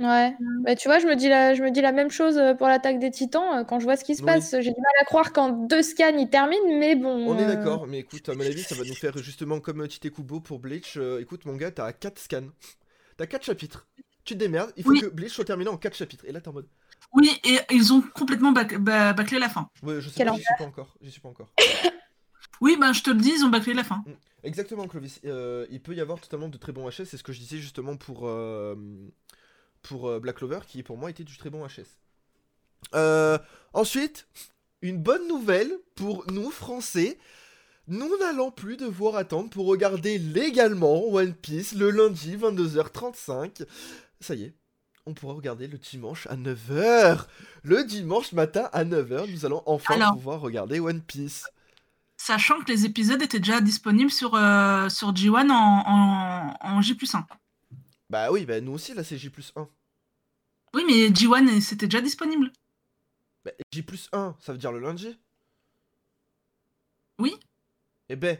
[0.00, 0.34] Ouais.
[0.64, 2.66] Bah, tu vois, je me dis la, je me dis la même chose euh, pour
[2.68, 3.58] l'attaque des titans.
[3.58, 4.26] euh, Quand je vois ce qui se Oui.
[4.26, 7.26] passe, j'ai du mal à croire qu'en deux scans, ils terminent, mais bon.
[7.28, 9.86] On est euh, d'accord, mais écoute, à mon avis, ça va nous faire justement comme
[9.86, 10.94] Tite Kubo pour Bleach.
[10.96, 12.48] Euh, écoute, mon gars, t'as 4 scans.
[13.18, 13.86] T'as 4 chapitres.
[14.24, 15.00] Tu te démerdes, il faut Oui.
[15.00, 16.24] que Bleach soit terminé en 4 chapitres.
[16.26, 16.68] Et là, t'es en mode.
[17.12, 19.68] Oui, et ils ont complètement bac- ba- bâclé la fin.
[19.82, 20.96] Ouais, je sais Quel pas, j'y suis pas encore.
[21.02, 21.52] J'y suis pas encore.
[22.62, 24.04] Oui, ben je te le dis, ils ont bâclé la fin.
[24.44, 25.18] Exactement, Clovis.
[25.24, 27.04] Euh, il peut y avoir totalement de très bons HS.
[27.06, 28.74] C'est ce que je disais justement pour, euh,
[29.82, 31.86] pour euh, Black Clover, qui pour moi était du très bon HS.
[32.94, 33.38] Euh,
[33.72, 34.26] ensuite,
[34.82, 37.18] une bonne nouvelle pour nous, Français.
[37.86, 43.66] Nous n'allons plus devoir attendre pour regarder légalement One Piece le lundi 22h35.
[44.20, 44.54] Ça y est,
[45.06, 47.24] on pourra regarder le dimanche à 9h.
[47.64, 50.12] Le dimanche matin à 9h, nous allons enfin Alors.
[50.12, 51.46] pouvoir regarder One Piece.
[52.16, 55.54] Sachant que les épisodes étaient déjà disponibles sur, euh, sur G1 en,
[55.86, 57.26] en, en J 1.
[58.10, 59.68] Bah oui, bah nous aussi, là c'est J plus 1.
[60.74, 62.52] Oui, mais G1, c'était déjà disponible.
[63.44, 65.18] Bah, J plus 1, ça veut dire le lundi
[67.18, 67.36] Oui.
[68.08, 68.36] Eh ben,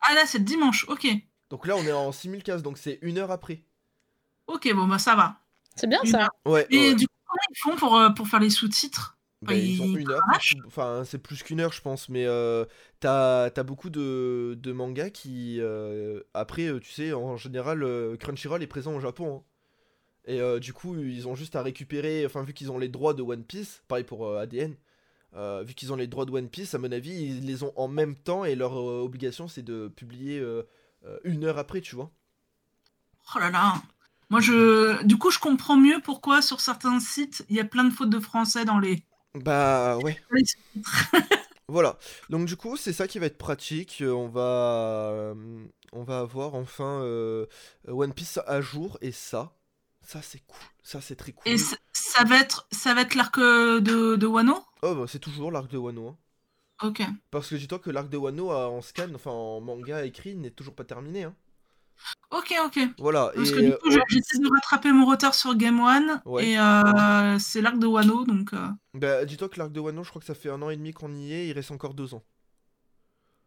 [0.00, 1.06] Ah là, c'est le dimanche, ok.
[1.50, 3.62] donc là on est en 6015, donc c'est une heure après.
[4.46, 5.40] Ok, bon, bah ça va.
[5.76, 6.28] C'est bien Une ça.
[6.44, 6.94] Ouais, Et ouais.
[6.94, 9.13] du coup, comment ils font pour, euh, pour faire les sous-titres?
[9.46, 10.22] Bah, ils ont une heure,
[10.66, 12.64] enfin c'est plus qu'une heure je pense, mais euh,
[13.00, 17.84] t'as beaucoup de, de mangas qui, euh, après euh, tu sais, en général
[18.18, 19.36] Crunchyroll est présent au Japon.
[19.36, 19.42] hein.
[20.26, 23.14] Et euh, du coup ils ont juste à récupérer, enfin vu qu'ils ont les droits
[23.14, 24.74] de One Piece, pareil pour ADN,
[25.64, 27.88] vu qu'ils ont les droits de One Piece, à mon avis ils les ont en
[27.88, 30.42] même temps et leur obligation c'est de publier
[31.24, 32.10] une heure après, tu vois.
[33.34, 33.82] Oh là là.
[34.30, 37.84] Moi, je, du coup, je comprends mieux pourquoi sur certains sites, il y a plein
[37.84, 39.02] de fautes de français dans les.
[39.34, 40.16] Bah ouais.
[41.68, 46.02] Voilà, donc du coup c'est ça qui va être pratique, Euh, on va, euh, on
[46.04, 47.46] va avoir enfin euh,
[47.88, 49.56] One Piece à jour et ça,
[50.02, 51.52] ça c'est cool, ça c'est très cool.
[51.52, 54.62] Et ça va être, ça va être l'arc de, de Wano?
[54.82, 56.18] Oh bah c'est toujours l'arc de Wano, hein.
[56.82, 57.00] Ok.
[57.30, 60.74] parce que dis-toi que l'arc de Wano en scan, enfin en manga écrit n'est toujours
[60.74, 61.24] pas terminé.
[61.24, 61.34] Hein.
[62.30, 62.78] Ok, ok.
[62.98, 65.80] Voilà, Parce et que du euh, coup, je- j'essaie de rattraper mon retard sur Game
[65.80, 66.20] One.
[66.24, 66.48] Ouais.
[66.48, 68.52] Et euh, c'est l'arc de Wano, donc.
[68.52, 70.76] euh, bah, dis-toi que l'arc de Wano, je crois que ça fait un an et
[70.76, 72.22] demi qu'on y est, il reste encore deux ans.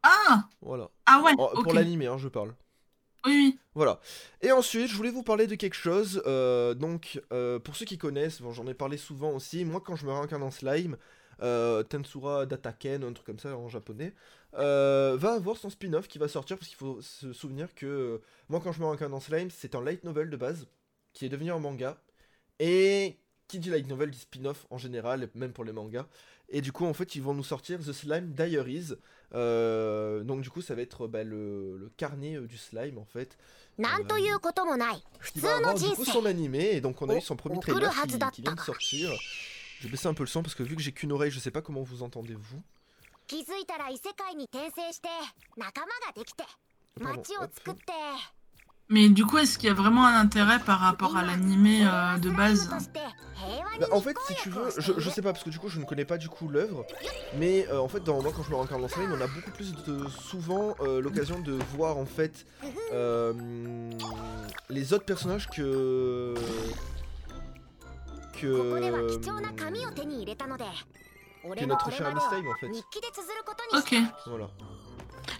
[0.03, 2.55] Ah Voilà, Ah ouais, pour l'animé, hein, je parle.
[3.25, 3.59] Oui, oui.
[3.75, 3.99] Voilà.
[4.41, 6.21] Et ensuite, je voulais vous parler de quelque chose.
[6.25, 9.65] euh, donc, euh, pour ceux qui connaissent, bon, j'en ai parlé souvent aussi.
[9.65, 10.97] Moi, quand je me réincarne en slime,
[11.41, 14.13] euh, Tensura Dataken, un truc comme ça en japonais,
[14.55, 18.17] euh, va avoir son spin-off qui va sortir, parce qu'il faut se souvenir que euh,
[18.49, 20.67] moi quand je me rencontre dans Slime, c'est un light novel de base,
[21.13, 21.97] qui est devenu un manga,
[22.59, 26.07] et qui dit light novel dit spin-off en général, même pour les mangas.
[26.49, 28.93] Et du coup, en fait, ils vont nous sortir The Slime Diaries.
[29.33, 33.37] Euh, donc, du coup, ça va être bah, le, carnet du slime, en fait.
[35.21, 37.59] Euh, qui va avoir, du coup, son animé, et donc on a eu son premier
[37.59, 37.93] trailer
[38.31, 39.11] qui vient de sortir.
[39.79, 41.39] Je vais baisser un peu le son parce que vu que j'ai qu'une oreille, je
[41.39, 42.61] sais pas comment vous entendez vous.
[48.89, 52.17] Mais du coup, est-ce qu'il y a vraiment un intérêt par rapport à l'animé euh,
[52.19, 52.69] de base
[53.79, 55.79] Bah, en fait, si tu veux, je, je sais pas, parce que du coup, je
[55.79, 56.85] ne connais pas du coup l'œuvre,
[57.35, 59.51] mais euh, en fait, dans, moi, quand je me rencarde dans Slime, on a beaucoup
[59.51, 62.45] plus de souvent euh, l'occasion de voir en fait
[64.69, 66.33] les autres personnages que
[68.39, 69.19] que, euh,
[71.55, 72.67] que notre cher Amistime en fait.
[73.77, 73.95] Ok.
[74.27, 74.49] Voilà.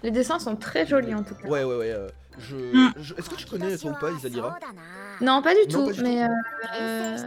[0.04, 1.48] Les dessins sont très jolis en tout cas.
[1.48, 1.92] Ouais, ouais, ouais.
[1.92, 2.08] Euh,
[2.38, 2.56] je...
[2.56, 2.94] Mm.
[3.18, 4.60] Est-ce que tu connais toi ou pas Isalira
[5.22, 6.28] Non, pas du tout, mais
[6.80, 7.18] euh,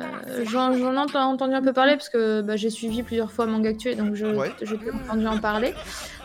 [0.44, 3.96] j'en ai entendu un peu parler parce que bah, j'ai suivi plusieurs fois Manga Actuel
[3.96, 4.52] donc je, ouais.
[5.04, 5.74] entendu en parler.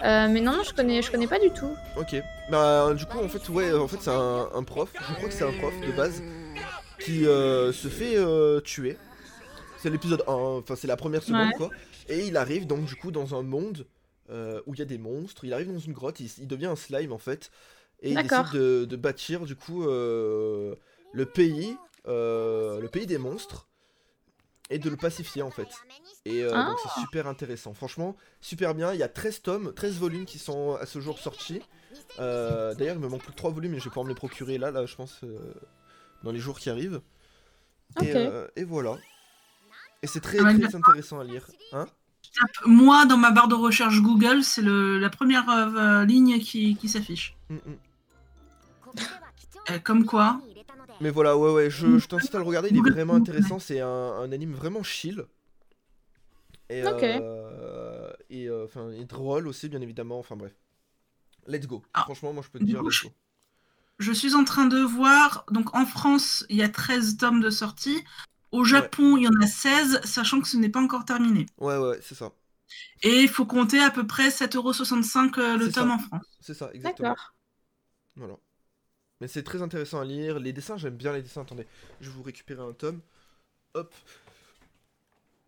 [0.04, 1.72] Euh, mais non, non, je connais, je connais pas du tout.
[1.98, 2.22] Ok.
[2.52, 5.34] Bah, du coup, en fait, ouais, en fait, c'est un, un, prof, je crois que
[5.34, 6.22] c'est un prof de base,
[7.00, 8.18] qui se fait
[8.64, 8.98] tuer
[9.86, 11.54] c'est l'épisode 1, enfin c'est la première seconde Ouais.
[11.58, 11.70] quoi.
[12.10, 13.86] Et il arrive donc du coup dans un monde
[14.32, 16.66] euh, où il y a des monstres, il arrive dans une grotte, il, il devient
[16.66, 17.52] un slime en fait.
[18.02, 20.74] Et il décide de, de bâtir du coup euh,
[21.14, 23.68] le pays, euh, le pays des monstres
[24.72, 25.68] et de le pacifier en fait.
[26.26, 26.66] Et Ah.
[26.72, 27.76] donc c'est super intéressant.
[27.76, 28.92] Franchement, super bien.
[28.92, 31.62] Il y a 13 tomes, 13 volumes qui sont à ce jour sortis.
[32.18, 34.58] D'ailleurs, il me manque plus que 3 volumes et je vais pouvoir me les procurer
[34.58, 35.22] là, là je pense.
[36.24, 37.02] dans les jours qui arrivent.
[38.02, 38.98] Et, euh, et voilà.
[40.06, 41.48] Et c'est très Ah, très intéressant à lire.
[41.74, 41.88] Hein
[42.68, 46.88] Moi, dans ma barre de recherche Google, c'est le- la première euh, ligne qui, qui
[46.88, 47.36] s'affiche.
[47.50, 47.60] Mm, mm.
[49.72, 50.40] Euh, comme quoi
[51.02, 53.80] Mais voilà, ouais, ouais, je, je t'incite à le regarder, il est vraiment intéressant, c'est
[53.82, 55.26] un, un anime vraiment chill.
[56.70, 57.02] Et, Ok.
[57.02, 60.54] euh, et enfin, drôle aussi, bien évidemment, enfin bref.
[61.48, 61.82] Let's go.
[61.96, 63.14] Ah, Franchement, moi je peux te dire coup, let's je- go.
[63.98, 67.50] Je suis en train de voir, donc en France, il y a 13 tomes de
[67.50, 68.04] sortie.
[68.56, 71.46] Au Japon, il y en a 16, sachant que ce n'est pas encore terminé.
[71.58, 72.32] Ouais, ouais, c'est ça.
[73.04, 75.94] Et il faut compter à peu près 7,65€ euh, le tome ça.
[75.96, 76.26] en France.
[76.40, 77.10] C'est ça, exactement.
[77.10, 77.34] D'accord.
[78.16, 78.36] Voilà.
[79.20, 80.40] Mais c'est très intéressant à lire.
[80.40, 81.42] Les dessins, j'aime bien les dessins.
[81.42, 81.68] Attendez,
[82.02, 83.02] je vais vous récupérer un tome.
[83.74, 83.94] Hop.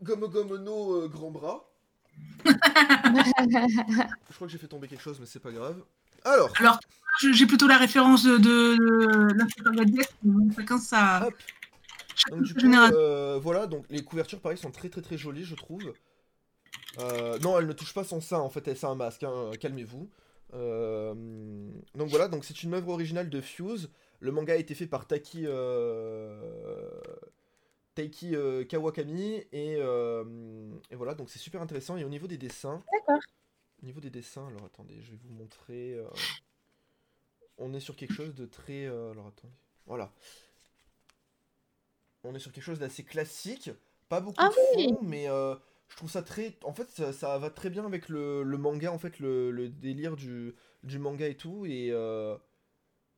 [0.02, 1.70] Gomme Gomme no euh, grand bras.
[2.46, 5.82] Je crois que j'ai fait tomber quelque chose, mais c'est pas grave.
[6.24, 6.80] Alors, Alors,
[7.34, 9.34] j'ai plutôt la référence de, de,
[10.24, 11.28] de chacun sa.
[11.28, 11.34] Hop.
[12.30, 15.56] Donc du coup, euh, voilà, donc les couvertures, pareil, sont très très très jolies, je
[15.56, 15.94] trouve.
[17.00, 19.52] Euh, non, elle ne touche pas son sein, en fait, elle c'est un masque, hein,
[19.60, 20.10] calmez-vous.
[20.54, 21.14] Euh,
[21.96, 23.90] donc voilà, donc c'est une œuvre originale de Fuse.
[24.20, 25.46] Le manga a été fait par Taki,
[27.94, 28.36] Taiki
[28.68, 31.98] Kawakami et, et voilà, donc c'est super intéressant.
[31.98, 32.84] Et au niveau des dessins,
[33.82, 36.00] au niveau des dessins, alors attendez, je vais vous montrer.
[37.58, 39.54] on est sur quelque chose de très, alors attendez,
[39.86, 40.12] voilà.
[42.24, 43.72] On est sur quelque chose d'assez classique,
[44.10, 44.88] pas beaucoup Ah de oui.
[44.88, 45.56] fond, mais euh,
[45.90, 48.92] je trouve ça très, en fait, ça, ça va très bien avec le, le manga,
[48.92, 52.38] en fait, le, le délire du, du manga et tout, et euh,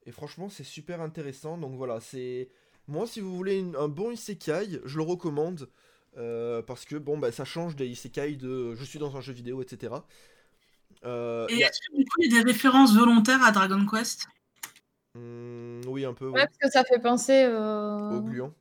[0.05, 1.57] et franchement, c'est super intéressant.
[1.57, 2.49] Donc voilà, c'est
[2.87, 5.69] moi, si vous voulez une- un bon isekai, je le recommande.
[6.17, 9.33] euh, parce que bon, bah, ça change des isekai de je suis dans un jeu
[9.33, 10.07] vidéo, etc.
[11.05, 14.25] Euh, Et est-ce que du coup, il y a des références volontaires à Dragon Quest?
[15.13, 16.41] Hmm, oui, un peu, oui.
[16.41, 18.53] Ouais, parce que ça fait penser euh, Au gluant.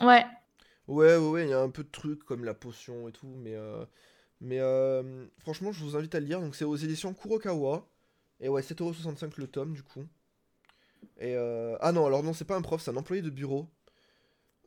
[0.00, 0.24] Ouais.
[0.86, 3.34] Ouais, ouais, ouais, il y a un peu de trucs comme la potion et tout,
[3.38, 3.84] mais, euh,
[4.40, 6.40] mais euh, franchement, je vous invite à le lire.
[6.40, 7.86] Donc, c'est aux éditions Kurokawa.
[8.40, 10.04] Et ouais, 7,65€ le tome, du coup.
[11.18, 13.68] Et euh, Ah non, alors non, c'est pas un prof, c'est un employé de bureau.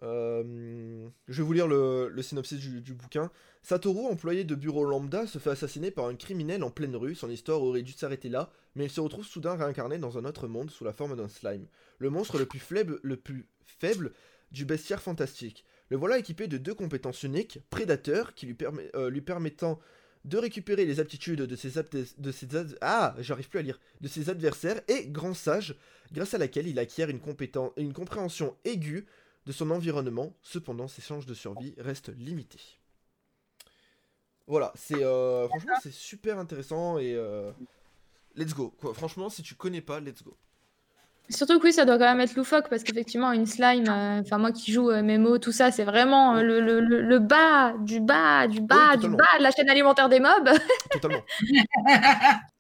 [0.04, 3.32] Euh, Je vais vous lire le, synopsis du, du bouquin.
[3.64, 7.16] Satoru, employé de bureau lambda, se fait assassiner par un criminel en pleine rue.
[7.16, 10.48] Son histoire aurait dû s'arrêter là, mais il se retrouve soudain réincarné dans un autre
[10.48, 11.68] monde sous la forme d'un slime.
[12.00, 14.12] Le monstre le plus faible, le plus faible
[14.52, 15.66] du bestiaire fantastique.
[15.90, 18.56] Le voilà équipé de deux compétences uniques, prédateur, qui
[18.96, 19.80] euh, lui permettant
[20.24, 21.74] de récupérer les aptitudes de ses,
[22.82, 25.76] ah, j'arrive plus à lire, de ses adversaires, et grand sage,
[26.12, 27.20] grâce à laquelle il acquiert une,
[27.78, 29.06] une compréhension aiguë
[29.46, 30.36] de son environnement.
[30.44, 32.80] Cependant, ses chances de survie restent limitées.
[34.48, 37.52] Voilà, c'est euh, franchement c'est super intéressant et euh,
[38.36, 38.70] let's go.
[38.72, 38.94] Quoi.
[38.94, 40.36] Franchement, si tu connais pas, let's go.
[41.30, 44.38] Surtout que oui, ça doit quand même être loufoque parce qu'effectivement, une slime, euh, enfin
[44.38, 47.74] moi qui joue euh, MMO, tout ça, c'est vraiment euh, le, le- le- le bas,
[47.80, 50.50] du bas, du bas, du bas de la chaîne alimentaire des mobs.
[50.92, 51.24] Totalement.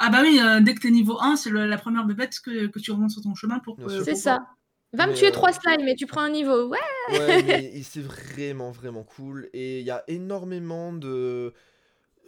[0.00, 2.68] Ah bah oui, euh, dès que t'es niveau 1, c'est le- la première bébête que,
[2.68, 3.76] que tu remontes sur ton chemin pour.
[4.04, 4.38] C'est ça.
[4.92, 6.68] Va me tuer euh, trois slimes et tu prends un niveau.
[6.68, 6.78] Ouais.
[7.10, 9.50] Ouais, mais c'est vraiment, vraiment cool.
[9.52, 11.52] Et il y a énormément de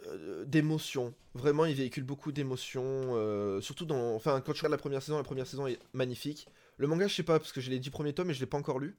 [0.07, 1.13] euh, d'émotions.
[1.33, 2.83] Vraiment, il véhicule beaucoup d'émotions.
[3.15, 4.15] euh, surtout dans.
[4.15, 6.47] Enfin, quand tu regardes la première saison, la première saison est magnifique.
[6.77, 8.45] Le manga, je sais pas, parce que j'ai les 10 premiers tomes et je l'ai
[8.47, 8.97] pas encore lu.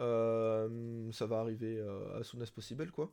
[0.00, 1.80] Euh, ça va arriver
[2.18, 3.12] as soon as possible, quoi.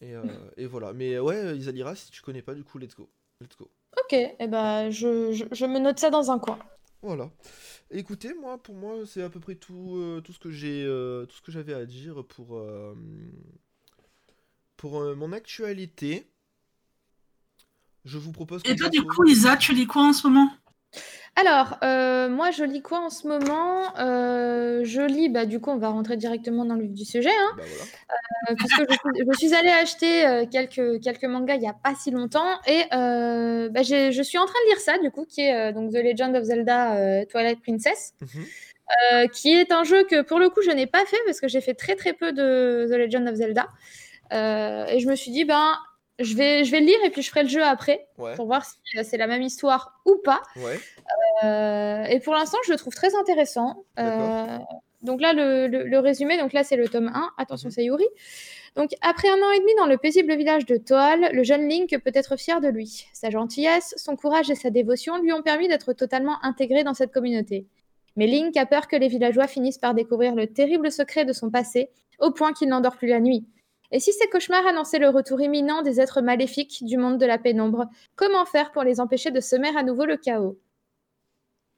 [0.00, 0.22] Et, euh,
[0.56, 0.92] et voilà.
[0.92, 3.08] Mais ouais, Isadira, si tu connais pas, du coup, let's go.
[3.40, 3.70] Let's go.
[4.04, 6.58] Ok, et ben je, je- je me note ça dans un coin.
[7.02, 7.30] Voilà.
[7.90, 11.24] Écoutez, moi, pour moi, c'est à peu près tout, euh, tout ce que j'ai, euh,
[11.26, 12.58] tout ce que j'avais à dire pour,
[14.80, 16.26] pour euh, mon actualité.
[18.06, 18.62] Je vous propose.
[18.64, 20.48] Et toi, du coup, Isa, tu lis quoi en ce moment?
[21.36, 23.94] Alors, euh, moi je lis quoi en ce moment?
[23.98, 27.28] Euh, Je lis, bah du coup on va rentrer directement dans le vif du sujet,
[27.30, 27.84] hein, Bah voilà.
[28.50, 31.72] euh, puisque je, suis- je suis allée acheter euh, quelques, quelques mangas il n'y a
[31.74, 35.24] pas si longtemps, et euh, bah, je suis en train de lire ça du coup,
[35.24, 38.14] qui est euh, donc The Legend of Zelda euh, Twilight Princess.
[38.22, 38.44] Mhm.
[39.12, 41.46] euh, qui est un jeu que pour le coup je n'ai pas fait parce que
[41.46, 43.68] j'ai fait très très peu de The Legend of Zelda.
[44.32, 45.76] Euh, et je me suis dit, ben,
[46.18, 48.34] je vais, je vais le lire et puis je ferai le jeu après Ouais.
[48.36, 50.40] pour voir si euh, c'est la même histoire ou pas.
[50.56, 50.78] Ouais.
[51.44, 53.84] Euh, et pour l'instant, je le trouve très intéressant.
[53.98, 54.58] Euh,
[55.02, 57.72] donc là, le, le- le résumé, donc là c'est le tome 1, attention Mhm.
[57.72, 58.04] c'est Yuri.
[58.76, 61.96] Donc après un an et demi dans le paisible village de Toal, le jeune Link
[62.04, 63.06] peut être fier de lui.
[63.14, 67.12] Sa gentillesse, son courage et sa dévotion lui ont permis d'être totalement intégré dans cette
[67.12, 67.66] communauté.
[68.16, 71.50] Mais Link a peur que les villageois finissent par découvrir le terrible secret de son
[71.50, 71.88] passé,
[72.18, 73.46] au point qu'il n'endort plus la nuit.
[73.92, 77.38] Et si ces cauchemars annonçaient le retour imminent des êtres maléfiques du monde de la
[77.38, 80.58] pénombre, comment faire pour les empêcher de semer à nouveau le chaos?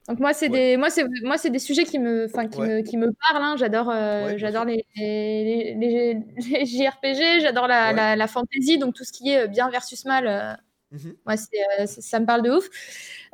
[0.09, 0.71] Donc moi c'est Ouais.
[0.73, 2.67] des moi c'est moi c'est des sujets qui me enfin qui Ouais.
[2.67, 3.55] me qui me parlent hein.
[3.57, 8.95] j'adore euh, Ouais, j'adore les, les, les, les JRPG j'adore la, la, la fantasy donc
[8.95, 10.53] tout ce qui est euh, bien versus mal euh,
[10.91, 11.15] Mhm.
[11.25, 12.67] moi c'est euh, ça, me parle de ouf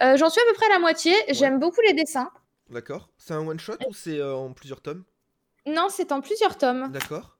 [0.01, 2.29] Euh, j'en suis à peu près à la moitié j'aime beaucoup les dessins
[2.69, 3.09] D'accord.
[3.17, 5.03] C'est un one shot ou c'est en plusieurs tomes?
[5.65, 7.39] Non c'est en plusieurs tomes D'accord.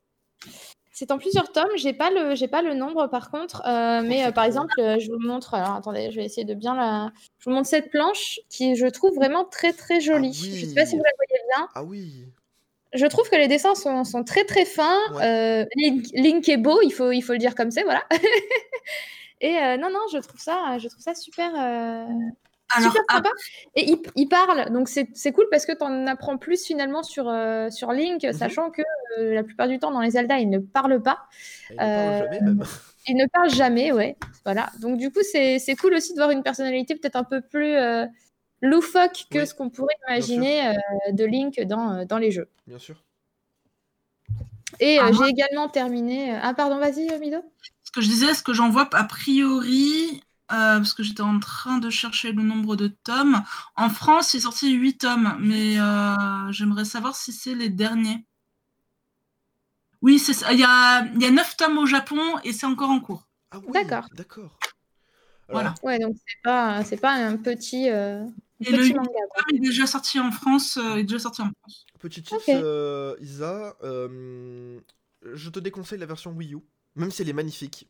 [0.99, 4.25] C'est en plusieurs tomes j'ai pas le j'ai pas le nombre par contre euh, mais
[4.25, 7.13] euh, par exemple euh, je vous montre alors attendez je vais essayer de bien la
[7.37, 10.59] je vous montre cette planche qui je trouve vraiment très très jolie Ah oui.
[10.59, 12.25] je sais pas si vous la voyez bien Ah oui.
[12.91, 14.97] Je trouve que les dessins sont, sont très très fins.
[15.13, 15.63] Ouais.
[15.75, 18.03] Link, Link est beau, il faut, il faut le dire comme c'est, voilà.
[19.41, 21.51] Et non, non, je trouve ça, je trouve ça super,
[22.75, 23.29] Alors, super ah, sympa.
[23.75, 27.03] Et il, il parle, donc c'est c'est cool parce que tu en apprends plus finalement
[27.03, 28.33] sur, euh, sur Link, Mhm.
[28.33, 28.81] sachant que
[29.19, 31.19] euh, la plupart du temps dans les Zelda, il ne parle pas.
[31.69, 32.63] Il ne parle Euh, jamais même.
[33.07, 34.17] Il ne parle jamais, ouais.
[34.45, 34.69] Voilà.
[34.81, 37.75] Donc du coup, c'est c'est cool aussi de voir une personnalité peut-être un peu plus
[37.75, 38.05] euh,
[38.61, 40.73] loufoque que Oui, ce qu'on pourrait imaginer euh,
[41.13, 42.49] de Link dans, euh, dans les jeux.
[42.67, 43.03] Bien sûr.
[44.79, 46.31] Et Ah, j'ai également terminé.
[46.41, 47.37] Ah, pardon, vas-y, Mido.
[47.83, 51.39] ce que je disais, ce que j'en vois a priori, euh, parce que j'étais en
[51.39, 53.41] train de chercher le nombre de tomes.
[53.75, 58.25] En France, il est sorti 8 tomes, mais euh, j'aimerais savoir si c'est les derniers.
[60.01, 60.53] Oui, c'est ça.
[60.53, 63.27] Il y a, il y a 9 tomes au Japon et c'est encore en cours.
[63.51, 63.71] Ah oui.
[63.73, 64.05] D'accord.
[64.15, 64.57] D'accord.
[65.51, 65.73] Voilà.
[65.83, 68.23] Ouais, donc c'est pas, c'est pas un petit, euh,
[68.59, 69.09] Et petit manga.
[69.51, 70.77] Il est déjà sorti en France.
[70.77, 71.85] euh, il est déjà sorti en France.
[71.99, 74.79] Petit tips, euh, Isa, euh,
[75.33, 76.59] je te déconseille la version Wii U,
[76.95, 77.89] même si elle est magnifique.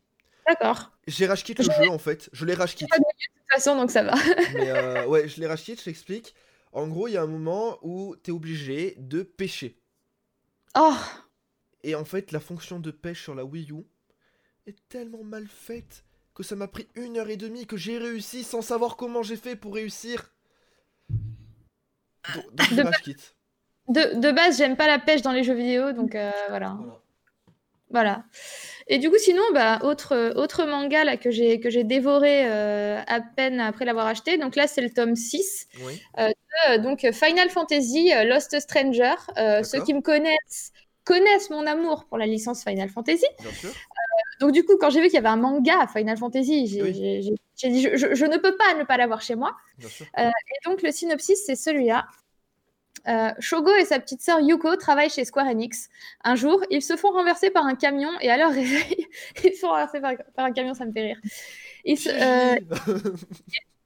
[0.49, 0.91] D'accord.
[1.07, 2.85] J'ai rage quit le Je jeu en fait, je l'ai rage quit.
[2.85, 3.05] De toute
[3.53, 4.13] façon, donc ça va.
[4.55, 6.33] Mais euh, ouais, je l'ai rage quit, je t'explique.
[6.71, 9.79] En gros, il y a un moment où t'es obligé de pêcher.
[10.77, 10.93] Oh,
[11.83, 13.83] Et en fait, la fonction de pêche sur la Wii U
[14.67, 16.03] est tellement mal faite
[16.35, 19.35] que ça m'a pris une heure et demie que j'ai réussi sans savoir comment j'ai
[19.37, 20.31] fait pour réussir.
[22.35, 23.15] Donc, donc je De- rage quit.
[23.87, 26.75] de, de base, j'aime pas la pêche dans les jeux vidéo, donc euh, voilà.
[26.77, 27.01] Voilà.
[27.91, 28.23] Voilà.
[28.87, 33.59] Et du coup, sinon, bah, autre, autre manga là, que j'ai dévoré euh, à peine
[33.59, 34.37] après l'avoir acheté.
[34.37, 35.67] Donc là, c'est le tome 6.
[35.83, 39.13] Oui, Euh, donc Final Fantasy euh, Lost Stranger.
[39.37, 40.71] Euh, ceux qui me connaissent
[41.05, 43.25] connaissent mon amour pour la licence Final Fantasy.
[43.41, 43.71] bien sûr.
[44.39, 46.91] Donc du coup, quand j'ai vu qu'il y avait un manga Final Fantasy, j'ai Oui.
[46.91, 49.55] dit je, je- je ne peux pas ne pas l'avoir chez moi.
[49.77, 50.05] Bien sûr.
[50.17, 52.05] Et donc le synopsis, c'est celui-là.
[53.07, 55.89] Euh, Shogo et sa petite sœur Yuko travaillent chez Square Enix.
[56.23, 59.07] Un jour, ils se font renverser par un camion et à leur réveil,
[59.43, 61.19] ils se font renverser par, par un camion, ça me fait rire.
[61.85, 62.55] Ils se, euh,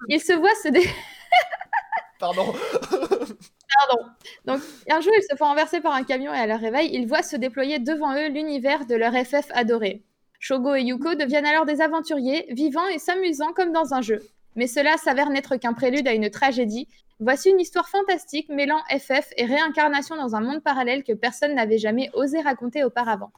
[0.10, 0.89] ils se voient se dé-
[2.19, 2.54] Pardon.
[2.89, 4.06] Pardon.
[4.45, 7.08] Donc, un jour, ils se font renverser par un camion et à leur réveil, ils
[7.08, 10.04] voient se déployer devant eux l'univers de leur FF adoré.
[10.39, 14.19] Shogo et Yuko deviennent alors des aventuriers, vivant et s'amusant comme dans un jeu.
[14.56, 16.88] Mais cela s'avère n'être qu'un prélude à une tragédie.
[17.19, 21.78] Voici une histoire fantastique mêlant FF et réincarnation dans un monde parallèle que personne n'avait
[21.78, 23.32] jamais osé raconter auparavant.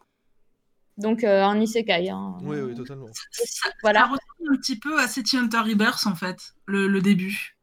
[0.97, 2.09] Donc, euh, un isekai.
[2.09, 2.37] hein.
[2.41, 3.07] oui, oui, totalement.
[3.31, 3.99] Ça, Voilà.
[4.01, 7.57] ça ressemble un petit peu à City Hunter Rebirth, en fait, le, le début.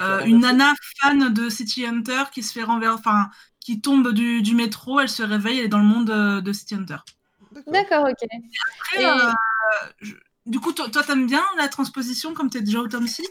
[0.00, 4.42] Euh, une nana fan de City Hunter qui se fait renverser, enfin, qui tombe du,
[4.42, 6.98] du métro, elle se réveille, elle est dans le monde euh, de City Hunter.
[7.66, 8.04] D'accord.
[8.08, 8.28] Ok.
[8.80, 9.32] Après, Et- euh,
[10.00, 10.14] je-
[10.46, 13.26] du coup, toi, toi, t'aimes bien la transposition comme t'es déjà au tome 6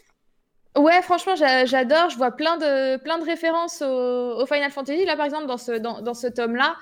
[0.77, 2.09] Ouais, franchement, j'a- j'adore.
[2.09, 3.85] Je vois plein de, plein de références au,
[4.41, 5.05] au Final Fantasy.
[5.05, 6.75] Là, par exemple, dans ce, dans, dans ce tome-là,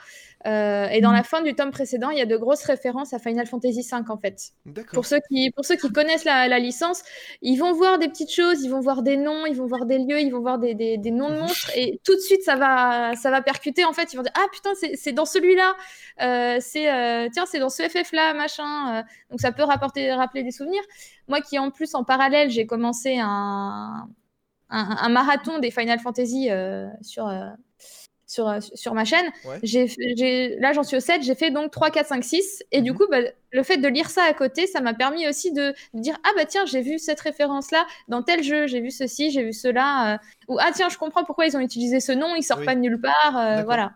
[0.45, 3.19] euh, et dans la fin du tome précédent, il y a de grosses références à
[3.19, 4.51] Final Fantasy V, en fait.
[4.93, 7.01] Pour ceux qui, pour ceux qui connaissent la, la licence,
[7.41, 9.97] ils vont voir des petites choses, ils vont voir des noms, ils vont voir des
[9.97, 12.55] lieux, ils vont voir des, des, des noms de monstres, et tout de suite, ça
[12.55, 14.13] va, ça va percuter, en fait.
[14.13, 15.73] Ils vont dire, ah putain, c'est dans celui-là,
[16.21, 18.99] Euh, c'est, euh, tiens, c'est dans ce FF-là, machin.
[18.99, 19.03] euh.
[19.29, 20.81] donc, ça peut rapporter, rappeler des souvenirs.
[21.27, 24.08] Moi qui, en plus, en parallèle, j'ai commencé un,
[24.69, 26.49] un, un marathon des Final Fantasy
[27.01, 27.27] sur,
[28.28, 29.26] sur, euh, sur ma chaîne.
[29.44, 29.60] Ouais.
[29.64, 32.64] J'ai, j'ai- là, j'en suis au 7, j'ai fait donc 3, 4, 5, 6.
[32.72, 32.98] Et du Mhm.
[32.98, 33.20] coup, bah,
[33.52, 36.30] le fait de lire ça à côté, ça m'a permis aussi de, de dire Ah,
[36.36, 40.16] bah tiens, j'ai vu cette référence-là dans tel jeu, j'ai vu ceci, j'ai vu cela.
[40.16, 42.66] euh, ou Ah, tiens, je comprends pourquoi ils ont utilisé ce nom, il sort Oui.
[42.66, 43.38] pas de nulle part.
[43.38, 43.94] euh, voilà.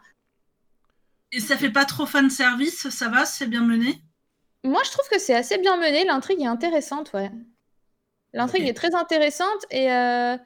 [1.31, 4.01] Et ça fait pas trop fan service, ça va, c'est bien mené?
[4.63, 6.05] Moi, je trouve que c'est assez bien mené.
[6.05, 7.31] L'intrigue est intéressante, ouais.
[8.33, 10.37] L'intrigue est très intéressante et, euh,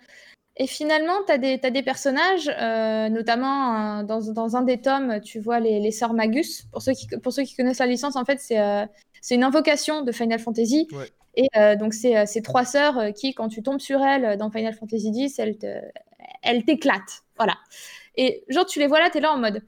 [0.55, 5.19] et finalement, tu as, des des personnages, euh, notamment euh, dans, dans un des tomes,
[5.21, 6.63] tu vois les, les sœurs Magus.
[6.71, 8.85] Pour ceux, qui, pour ceux qui connaissent la licence, en fait, c'est euh,
[9.31, 10.87] une invocation de Final Fantasy.
[10.91, 11.09] Ouais.
[11.35, 14.73] Et euh, donc, c'est ces trois sœurs qui, quand tu tombes sur elles dans Final
[14.73, 15.81] Fantasy X, elles te-
[16.43, 17.23] elles t'éclatent.
[17.37, 17.57] Voilà.
[18.15, 19.63] Et genre, tu les vois là, tu es là en mode.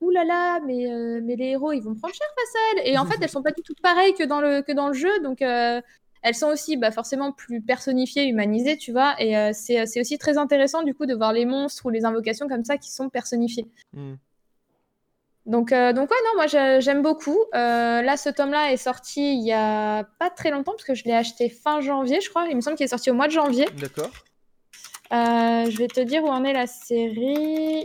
[0.00, 2.92] Ouh là là, mais, euh, mais les héros, ils vont prendre cher face à elles.
[2.92, 4.94] Et en fait, elles sont pas du tout pareilles que dans le, que dans le
[4.94, 5.20] jeu.
[5.22, 5.80] Donc, euh,
[6.24, 9.14] elles sont aussi bah, forcément plus personnifiées, humanisées, tu vois.
[9.18, 12.04] Et euh, c'est c'est aussi très intéressant du coup de voir les monstres ou les
[12.04, 13.66] invocations comme ça qui sont personnifiées.
[13.92, 14.14] Hmm.
[15.46, 17.36] Donc, euh, donc ouais, non, moi je- j'aime beaucoup.
[17.54, 21.04] Euh, là, ce tome-là est sorti il y a pas très longtemps, parce que je
[21.04, 22.46] l'ai acheté fin janvier, je crois.
[22.48, 23.66] Il me semble qu'il est sorti au mois de janvier.
[23.78, 24.10] D'accord.
[25.12, 27.84] Euh, je vais te dire où en est la série.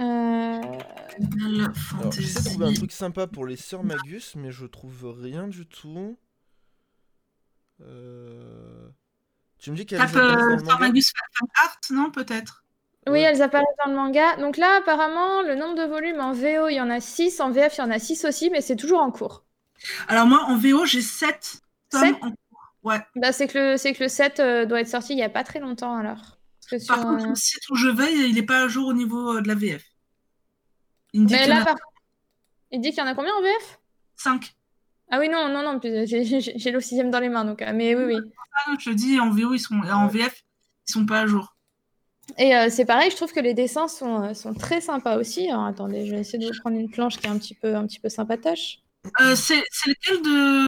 [0.00, 5.14] Euh, Alors, j'essaie de trouver un truc sympa pour les sœurs Magus, mais je trouve
[5.18, 6.18] rien du tout.
[7.80, 8.88] Euh...
[9.58, 11.00] Tu me dis qu'elles apparaissent dans euh, le Star manga
[11.62, 12.64] Art, non, peut-être?
[13.06, 14.36] Oui, elles apparaissent dans le manga.
[14.36, 17.40] Donc là, apparemment, le nombre de volumes en VO, il y en a 6.
[17.40, 19.44] En VF, il y en a 6 aussi, mais c'est toujours en cours.
[20.08, 21.60] Alors, moi, en VO, j'ai 7
[21.90, 22.32] tomes Sept en
[22.84, 23.00] Ouais.
[23.16, 25.30] Bah, c'est que, le- c'est que le 7 euh, doit être sorti il y a
[25.30, 26.38] pas très longtemps alors.
[26.60, 28.68] Parce que sur, Par contre, euh, le site où je vais, il n'est pas à
[28.68, 29.82] jour au niveau euh, de la VF.
[31.14, 31.76] Il me dit Mais qu'il y a par...
[32.72, 33.80] il dit qu'il y en a combien en VF
[34.16, 34.54] 5.
[35.10, 37.62] Ah oui, non, non, non, puis j'ai- le sixième dans les mains, donc.
[37.62, 38.30] euh, Mais oui, oui.
[38.80, 39.74] Je te dis, en VO, ils sont...
[39.76, 40.42] en VF,
[40.88, 41.54] ils sont pas à jour.
[42.38, 45.48] Et euh, c'est pareil, je trouve que les dessins sont, euh, sont très sympas aussi.
[45.50, 47.74] Alors, attendez, je vais essayer de vous prendre une planche qui est un petit peu,
[47.76, 48.78] un petit peu sympatoche.
[49.20, 50.66] Euh, c'est c'est lequel de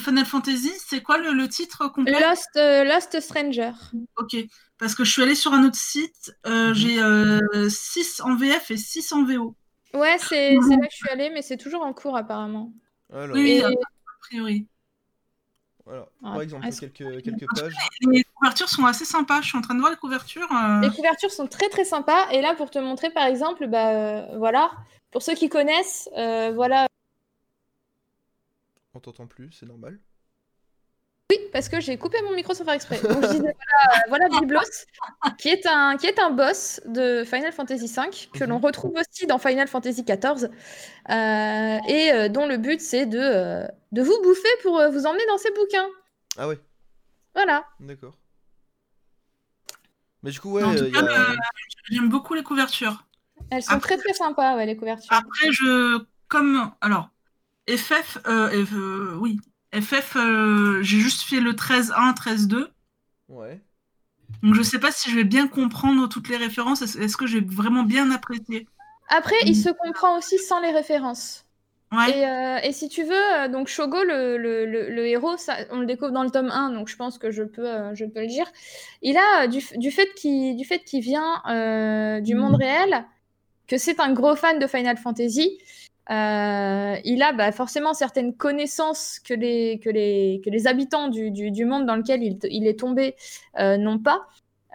[0.00, 0.72] Final Fantasy?
[0.78, 2.18] C'est quoi le, le titre complet?
[2.20, 3.72] Lost, euh, Lost Stranger.
[4.16, 4.36] Ok.
[4.78, 6.74] Parce que je suis allée sur un autre site, euh, Mhm.
[6.74, 9.54] j'ai 6 en VF et 6 en VO.
[9.94, 12.72] Ouais, c'est c'est là que je suis allée, mais c'est toujours en cours apparemment.
[13.12, 13.70] Alors, Oui, Et- a
[14.20, 14.66] priori.
[15.84, 16.08] voilà.
[16.24, 17.74] Ah, Par exemple, est-ce- quelques, quelques pages.
[18.02, 19.40] Les couvertures sont assez sympas.
[19.42, 20.50] Je suis en train de voir les couvertures.
[20.52, 22.28] euh, Les couvertures sont très très sympas.
[22.32, 24.72] Et là, pour te montrer, par exemple, bah, euh, voilà,
[25.12, 26.86] pour ceux qui connaissent, euh, voilà,
[28.94, 29.98] On t'entend plus, c'est normal.
[31.56, 33.00] Parce que j'ai coupé mon micro sans faire exprès.
[33.00, 34.60] Donc je disais, voilà, euh, voilà Biblos,
[35.38, 39.26] qui est, un, qui est un boss de Final Fantasy V, que l'on retrouve aussi
[39.26, 40.50] dans Final Fantasy XIV,
[41.08, 45.06] euh, et euh, dont le but c'est de, euh, de vous bouffer pour euh, vous
[45.06, 45.86] emmener dans ses bouquins.
[46.36, 46.58] Ah ouais,
[47.34, 47.64] Voilà.
[47.80, 48.18] d'accord.
[50.22, 51.36] Mais du coup, ouais, euh, euh,
[51.90, 53.06] J'aime beaucoup les couvertures.
[53.50, 55.10] Elles sont Après- très très sympas, ouais, les couvertures.
[55.10, 56.04] Après, je.
[56.28, 56.70] Comme.
[56.82, 57.08] Alors,
[57.68, 58.18] FF.
[58.26, 59.38] F- oui.
[59.80, 62.70] FF, euh, j'ai juste fait le 13.1, 13.2.
[63.28, 63.60] Ouais.
[64.42, 66.82] Donc, je sais pas si je vais bien comprendre toutes les références.
[66.82, 68.66] Est-ce que j'ai vraiment bien apprécié?
[69.08, 71.44] Après, il se comprend aussi sans les références.
[71.92, 72.18] Ouais.
[72.18, 75.56] Et, euh, et si tu veux, euh, donc Shogo, le, le- le- le héros, ça,
[75.70, 78.04] on le découvre dans le tome 1, donc je pense que je peux, euh, je
[78.04, 78.50] peux le dire.
[79.02, 83.04] Il a, du, fait qu'il vient euh, du monde réel,
[83.68, 85.58] que c'est un gros fan de Final Fantasy,
[86.10, 91.30] euh, il a bah, forcément certaines connaissances que les, que les, que les habitants du,
[91.30, 93.16] du- du monde dans lequel il, il est tombé
[93.58, 94.26] euh, n'ont pas.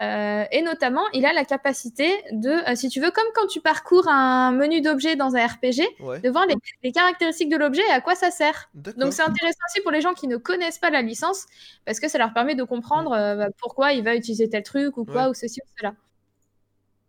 [0.01, 3.61] Euh, et notamment, il a la capacité de, euh, si tu veux, comme quand tu
[3.61, 6.19] parcours un menu d'objets dans un RPG, Ouais.
[6.21, 8.69] de voir les, les caractéristiques de l'objet et à quoi ça sert.
[8.73, 11.45] Donc c'est intéressant aussi pour les gens qui ne connaissent pas la licence,
[11.85, 14.97] parce que ça leur permet de comprendre euh, bah, pourquoi il va utiliser tel truc
[14.97, 15.29] ou quoi, Ouais.
[15.29, 15.93] ou ceci ou cela.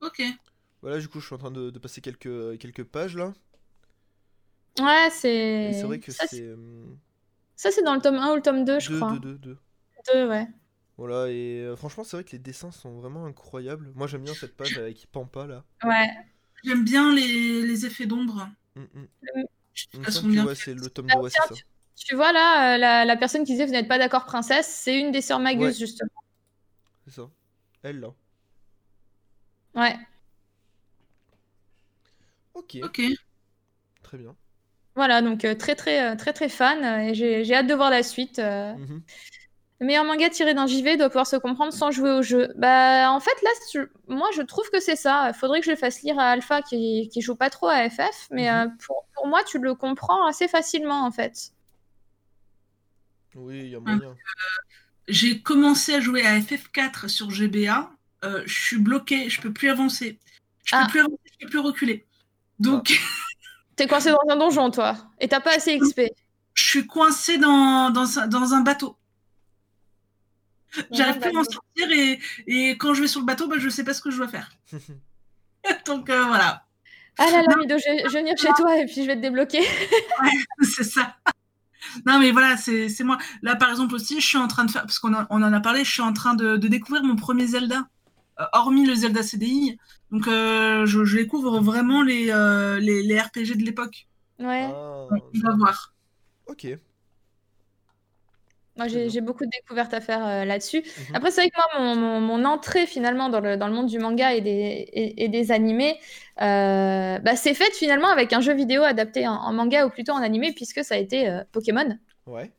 [0.00, 0.22] Ok.
[0.82, 3.32] Voilà, du coup, je suis en train de, de passer quelques, quelques pages là.
[4.80, 5.72] Ouais, c'est...
[5.72, 6.40] c'est vrai que ça, c'est.
[6.42, 6.56] euh,
[7.56, 9.12] Ça, c'est dans le tome 1 ou le tome 2, je deux, crois.
[9.12, 9.58] deux, deux, deux.
[10.12, 10.48] Deux, ouais.
[10.98, 13.92] Voilà, et euh, franchement, c'est vrai que les dessins sont vraiment incroyables.
[13.94, 15.64] Moi, j'aime bien cette page avec Pampa là.
[15.84, 16.08] Ouais.
[16.64, 18.48] J'aime bien les, les effets d'ombre.
[18.76, 19.06] Mm, mm.
[19.90, 21.54] Qu'elles sont semble que bien ouais, c'est le tome Ah, 2, ouais, c'est ça.
[21.96, 24.98] Tu vois là, euh, la, la personne qui disait vous n'êtes pas d'accord, princesse, c'est
[24.98, 25.72] une des sœurs Magus, Ouais.
[25.74, 26.10] justement.
[27.06, 27.30] C'est ça.
[27.82, 28.14] Elle là.
[29.74, 29.96] Ouais.
[32.54, 33.00] Ok, Ok.
[34.02, 34.36] très bien.
[34.94, 37.74] Voilà, donc euh, très très euh, très très fan, euh, et j'ai j'ai hâte de
[37.74, 38.38] voir la suite.
[38.38, 38.74] euh.
[38.74, 39.02] Mhm.
[39.80, 42.52] Le meilleur manga tiré d'un JV doit pouvoir se comprendre sans jouer au jeu.
[42.56, 45.30] Bah, en fait, là, je- moi, je trouve que c'est ça.
[45.30, 47.90] Il faudrait que je le fasse lire à Alpha qui, qui joue pas trop à
[47.90, 48.56] FF, mais Mhm.
[48.58, 51.50] euh, pour, pour moi, tu le comprends assez facilement, en fait.
[53.34, 54.14] Oui, il y a moyen.
[55.08, 57.90] J'ai commencé à jouer à FF4 sur GBA.
[58.24, 60.16] euh, je suis bloquée, je peux plus avancer.
[60.64, 60.84] Je Ah.
[60.84, 62.06] peux plus avancer, je peux plus reculer.
[62.60, 62.84] Donc,
[63.82, 66.02] T'es coincé dans un donjon, toi, et t'as pas assez XP.
[66.54, 68.96] je suis coincée dans, dans, un- dans un bateau.
[70.92, 73.68] J'arrive plus à m'en sortir et, et quand je vais sur le bateau, bah, je
[73.68, 74.52] sais pas ce que je dois faire.
[75.86, 76.64] Donc euh, voilà,
[77.18, 79.20] Ah là là, Mido, je, je vais venir chez toi et puis je vais te
[79.20, 79.62] débloquer.
[80.62, 81.16] c'est ça.
[82.06, 83.18] Non mais voilà, c'est c'est moi.
[83.42, 85.52] Là par exemple aussi, je suis en train de faire, parce qu'on en- on en
[85.52, 87.82] a parlé, je suis en train de, de découvrir mon premier Zelda,
[88.40, 89.76] euh, hormis le Zelda CDI.
[90.12, 94.06] Donc euh, je, je découvre vraiment les, euh, les, les RPG de l'époque.
[94.38, 94.68] Ouais.
[94.72, 95.94] Ah, On va voir.
[96.46, 96.66] ok.
[98.76, 100.78] Moi, j'ai beaucoup de découvertes à faire euh, là-dessus.
[100.78, 101.14] Mhm.
[101.16, 103.86] Après, c'est vrai que moi, mon, mon- mon entrée finalement dans le, dans le monde
[103.86, 105.98] du manga et des, et, et des animés,
[106.40, 110.12] euh, bah, c'est faite finalement avec un jeu vidéo adapté en, en manga ou plutôt
[110.12, 111.98] en animé, puisque ça a été euh, Pokémon.
[112.26, 112.50] Ouais.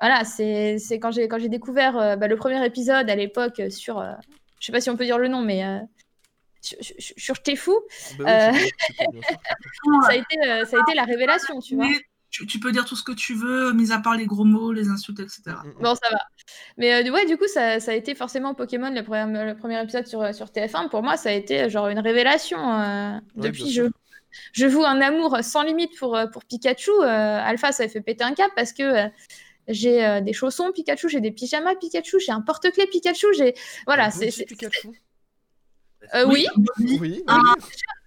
[0.00, 3.62] voilà, c'est c'est quand j'ai quand j'ai découvert euh, bah, le premier épisode à l'époque
[3.70, 4.12] sur, euh,
[4.60, 5.78] je sais pas si on peut dire le nom, mais euh,
[6.62, 7.78] sur, sur, sur T'es fou,
[8.18, 8.24] oui,
[10.02, 10.36] ça a été
[10.66, 11.88] ça a été la révélation, tu vois.
[12.30, 14.72] Tu, tu peux dire tout ce que tu veux, mis à part les gros mots,
[14.72, 15.42] les insultes, etc.
[15.64, 15.82] Mm, mm.
[15.82, 16.18] Bon, ça va.
[16.78, 19.82] Mais euh, ouais, du coup, ça, ça a été forcément Pokémon, le premier, le premier
[19.82, 20.88] épisode sur, sur TF1.
[20.88, 22.58] Pour moi, ça a été euh, genre une révélation.
[22.58, 23.82] euh, Ouais, depuis, je,
[24.54, 26.90] je voue un amour sans limite pour, pour Pikachu.
[27.02, 27.04] Euh,
[27.42, 29.08] Alpha, ça a fait péter un cap parce que euh,
[29.68, 33.26] j'ai euh, des chaussons Pikachu, j'ai des pyjamas Pikachu, j'ai un porte-clés Pikachu.
[33.36, 33.52] J'ai
[33.86, 34.88] voilà, c'est- Pikachu.
[36.14, 36.46] Euh, oui,
[36.78, 36.98] Oui.
[37.00, 37.64] Oui, Ah, oui.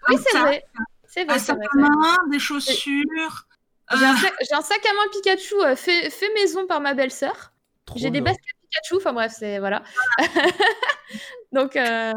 [0.09, 0.63] oui, c'est vrai.
[1.07, 3.47] C'est vrai, Un sac à main, des chaussures.
[3.93, 6.81] J'ai un, euh, sac- j'ai un sac à main Pikachu euh, fait, fait maison par
[6.81, 7.53] ma belle-sœur.
[7.95, 9.83] J'ai des baskets Pikachu, enfin bref, c'est voilà.
[11.51, 12.11] Donc euh,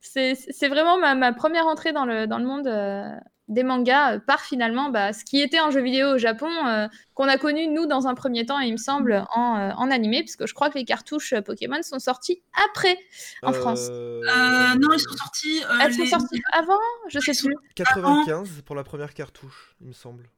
[0.00, 3.06] c'est c'est vraiment ma, ma première entrée dans le, dans le monde euh,
[3.48, 6.86] des mangas euh, par finalement bah, ce qui était un jeu vidéo au Japon euh,
[7.14, 10.20] qu'on a connu nous dans un premier temps, il me semble, en, euh, en animé,
[10.20, 12.98] puisque je crois que les cartouches Pokémon sont sorties après
[13.42, 13.88] en France.
[13.90, 15.62] Euh, euh, non, ils sont sortis.
[15.64, 16.78] euh, Elles sont sorties avant
[17.08, 17.54] Je sais plus.
[17.74, 20.28] 95 pour la première cartouche, il me semble.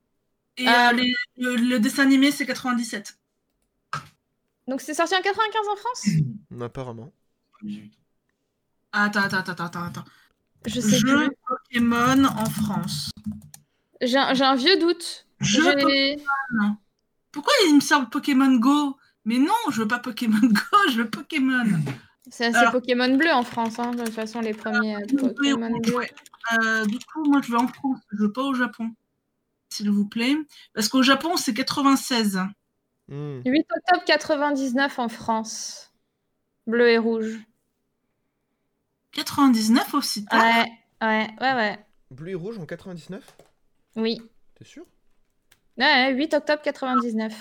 [0.56, 0.90] Et Ah.
[0.90, 3.18] euh, les- le, le dessin animé, c'est 97.
[4.68, 6.06] Donc c'est sorti en 95 en France?
[6.60, 7.12] Apparemment.
[8.92, 10.04] Attends, attends, attends, attends, attends.
[10.66, 11.30] Je sais plus.
[11.70, 13.10] Pokémon en France.
[14.00, 15.26] J'ai un, vieux doute.
[15.40, 16.76] Jeu Pokémon.
[17.32, 18.96] Pourquoi il me sert Pokémon Go?
[19.24, 21.64] Mais non, je veux pas Pokémon Go, je veux Pokémon.
[22.28, 25.72] C'est Pokémon bleu en France, hein, de toute façon, les premiers euh, Pokémon.
[25.94, 26.10] Ouais.
[26.52, 28.90] Euh, du coup, moi, je veux en France, je veux pas au Japon.
[29.68, 30.36] S'il vous plaît.
[30.74, 32.40] Parce qu'au Japon, c'est 96.
[33.08, 33.40] Hmm.
[33.44, 35.92] 8 octobre 99 en France.
[36.66, 37.38] Bleu et rouge.
[39.12, 40.40] 99 aussi tard.
[40.40, 40.70] Ouais,
[41.02, 41.78] ouais, ouais, ouais.
[42.10, 43.24] Bleu et rouge en 99
[43.96, 44.20] Oui.
[44.56, 44.84] T'es sûr?
[45.78, 47.32] Ouais, 8 octobre 99.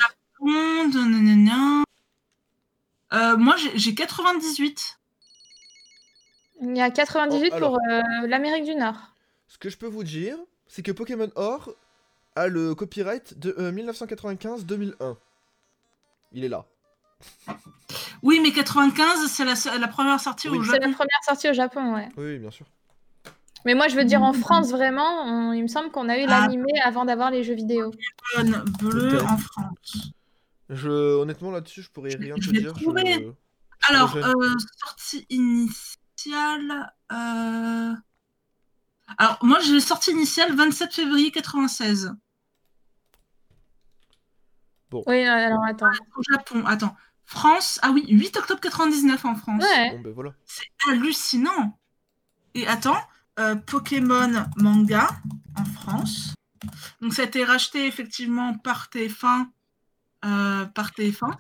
[0.41, 1.84] Monde, nanana.
[3.14, 4.99] Euh, moi, j'ai- j'ai 98.
[6.62, 7.72] Il y a 98 Oh, alors.
[7.74, 8.95] pour euh, l'Amérique du Nord.
[9.47, 10.38] Ce que je peux vous dire,
[10.68, 11.72] c'est que Pokémon Or
[12.36, 15.18] a le copyright de euh, 1995-2001.
[16.32, 16.66] Il est là.
[18.22, 20.60] Oui, mais 95, c'est la, la première sortie Oui.
[20.60, 20.93] au C'est la Japon.
[20.93, 22.10] première sortie au Japon, ouais.
[22.18, 22.66] Oui, bien sûr.
[23.66, 26.24] Mais moi, je veux dire, en France, vraiment, on- il me semble qu'on a eu
[26.28, 26.41] Ah.
[26.41, 27.91] l'animé avant d'avoir les jeux vidéo.
[28.34, 30.12] Pokémon bleu en France.
[30.70, 32.74] Je, honnêtement, là-dessus, je pourrais rien je te dire.
[32.74, 33.14] trouver.
[33.26, 36.93] je- Alors, euh, sortie initiale.
[37.12, 37.93] euh,
[39.18, 42.14] Alors, moi, j'ai sortie initiale 27 février 96.
[44.91, 45.91] Oui, alors attends.
[46.16, 46.95] Au Japon, attends.
[47.26, 49.64] France, ah oui, 8 octobre 99 en France.
[49.64, 49.91] Ouais.
[49.91, 50.34] Bon, ben voilà.
[50.45, 51.78] C'est hallucinant.
[52.55, 52.97] Et attends,
[53.40, 55.08] euh, Pokémon manga
[55.58, 56.34] en France.
[57.02, 59.48] Donc ça a été racheté effectivement par TF1.
[60.26, 61.34] euh, par TF1.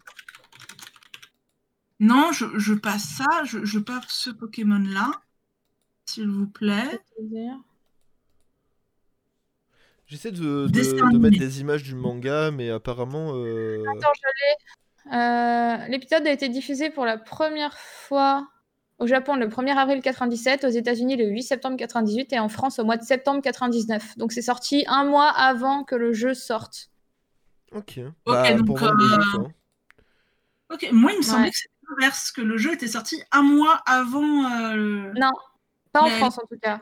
[1.99, 5.11] Non, je, je passe ça, je, je passe ce Pokémon-là,
[6.05, 7.01] s'il vous plaît.
[10.07, 10.67] J'essaie de,
[11.17, 13.31] mettre des images du manga, mais apparemment.
[13.35, 14.55] euh, Attends, je l'ai.
[15.13, 18.47] Euh, L'épisode a été diffusé pour la première fois
[18.99, 22.79] au Japon le 1er avril 97, aux États-Unis le 8 septembre 98 et en France
[22.79, 24.17] au mois de septembre 99.
[24.17, 26.89] Donc c'est sorti un mois avant que le jeu sorte.
[27.71, 27.99] Ok.
[27.99, 28.89] Ok, Bah, donc, euh,
[29.35, 29.47] quoi.
[30.73, 31.51] Ok, moi il me semblait Ouais.
[31.51, 35.31] que c'était l'inverse, que le jeu était sorti un mois avant euh, Non,
[35.91, 36.81] pas en Mais- France en tout cas.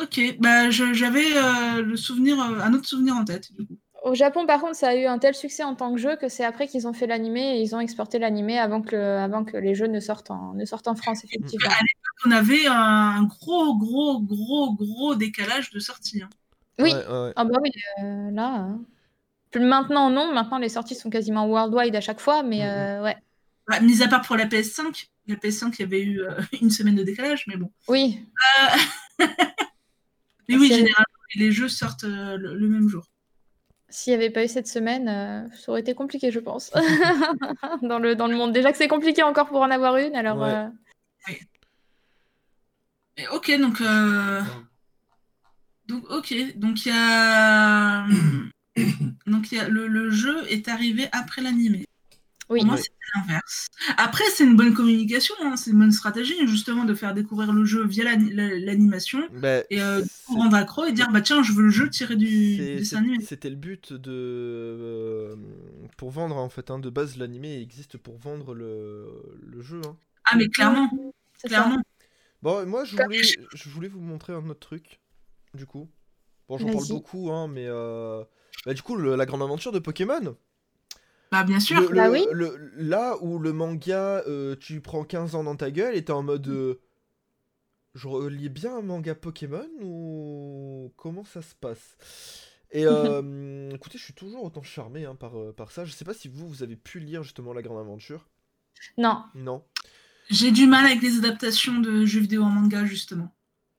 [0.00, 3.50] Ok, bah j'avais euh, le souvenir, euh, un autre souvenir en tête.
[3.54, 3.78] Du coup.
[4.04, 6.28] Au Japon, par contre, ça a eu un tel succès en tant que jeu que
[6.28, 9.44] c'est après qu'ils ont fait l'animé et ils ont exporté l'animé avant que, le- avant
[9.44, 11.68] que les jeux ne sortent en, ne sortent en France, effectivement.
[11.70, 16.22] À l'époque, on avait un gros, gros, gros, gros décalage de sortie.
[16.22, 16.28] hein.
[16.78, 17.32] Oui, Ouais, ouais, ouais.
[17.36, 17.70] Ah bah oui,
[18.02, 18.46] euh, là.
[18.54, 18.80] hein.
[19.56, 20.32] Maintenant, non.
[20.32, 22.68] Maintenant, les sorties sont quasiment worldwide à chaque fois, mais Mhm.
[22.68, 23.16] euh, ouais.
[23.66, 26.70] Bah, mis à part pour la PS5, la PS5 il y avait eu euh, une
[26.70, 27.72] semaine de décalage, mais bon.
[27.88, 28.20] Oui,
[29.18, 33.04] Mais oui, généralement, les jeux sortent euh, le, le même jour.
[33.96, 36.70] S'il n'y avait pas eu cette semaine, euh, ça aurait été compliqué, je pense.
[37.82, 38.52] dans, le, dans le monde.
[38.52, 40.38] Déjà que c'est compliqué encore pour en avoir une, alors.
[40.38, 40.66] Ouais.
[41.30, 41.32] euh,
[43.16, 43.80] Et ok, donc.
[43.80, 44.42] euh,
[45.86, 48.06] Donc, ok, donc il y a.
[49.26, 49.66] donc, y a...
[49.66, 51.86] Le, le jeu est arrivé après l'animé.
[52.48, 52.60] Oui.
[52.60, 53.66] Pour moi, c'est l'inverse.
[53.96, 57.64] Après, c'est une bonne communication, hein, c'est une bonne stratégie, justement, de faire découvrir le
[57.64, 61.52] jeu via l'ani- la- l'animation Bah, et euh, rendre accro et dire bah tiens, je
[61.52, 63.24] veux le jeu tiré du dessin animé.
[63.24, 64.10] C'était le but de.
[64.12, 65.36] euh,
[65.96, 66.70] pour vendre, en fait.
[66.70, 69.08] hein, de base, l'animé existe pour vendre le,
[69.44, 69.80] le jeu.
[69.84, 69.96] hein.
[70.24, 70.90] Ah, mais clairement,
[71.38, 71.48] ça.
[71.48, 71.82] clairement.
[72.42, 73.22] Bon, moi, je voulais,
[73.54, 75.00] je- voulais vous montrer un autre truc,
[75.54, 75.88] du coup.
[76.48, 77.66] Bon, j'en parle beaucoup, hein, mais...
[77.66, 78.22] euh,
[78.64, 80.36] Bah, du coup, le- la grande aventure de Pokémon.
[81.32, 81.80] Bah, bien sûr.
[81.80, 82.24] Le- Bah le- oui.
[82.32, 86.12] le- là où le manga, euh, tu prends 15 ans dans ta gueule et t'es
[86.12, 86.46] en mode.
[86.48, 86.80] euh,
[87.94, 91.96] je relis bien un manga Pokémon ou comment ça se passe?
[92.70, 95.84] Et euh, écoutez, je suis toujours autant charmé hein, par, par ça.
[95.84, 98.28] Je sais pas si vous, vous avez pu lire justement La Grande Aventure.
[98.98, 99.22] Non.
[99.34, 99.64] Non.
[100.28, 103.32] J'ai du mal avec les adaptations de jeux vidéo en manga, justement.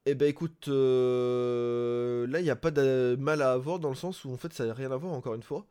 [0.06, 3.95] Eh ben écoute, euh, là il n'y a pas de mal à avoir dans le
[3.95, 5.66] sens où en fait ça n'a rien à voir encore une fois.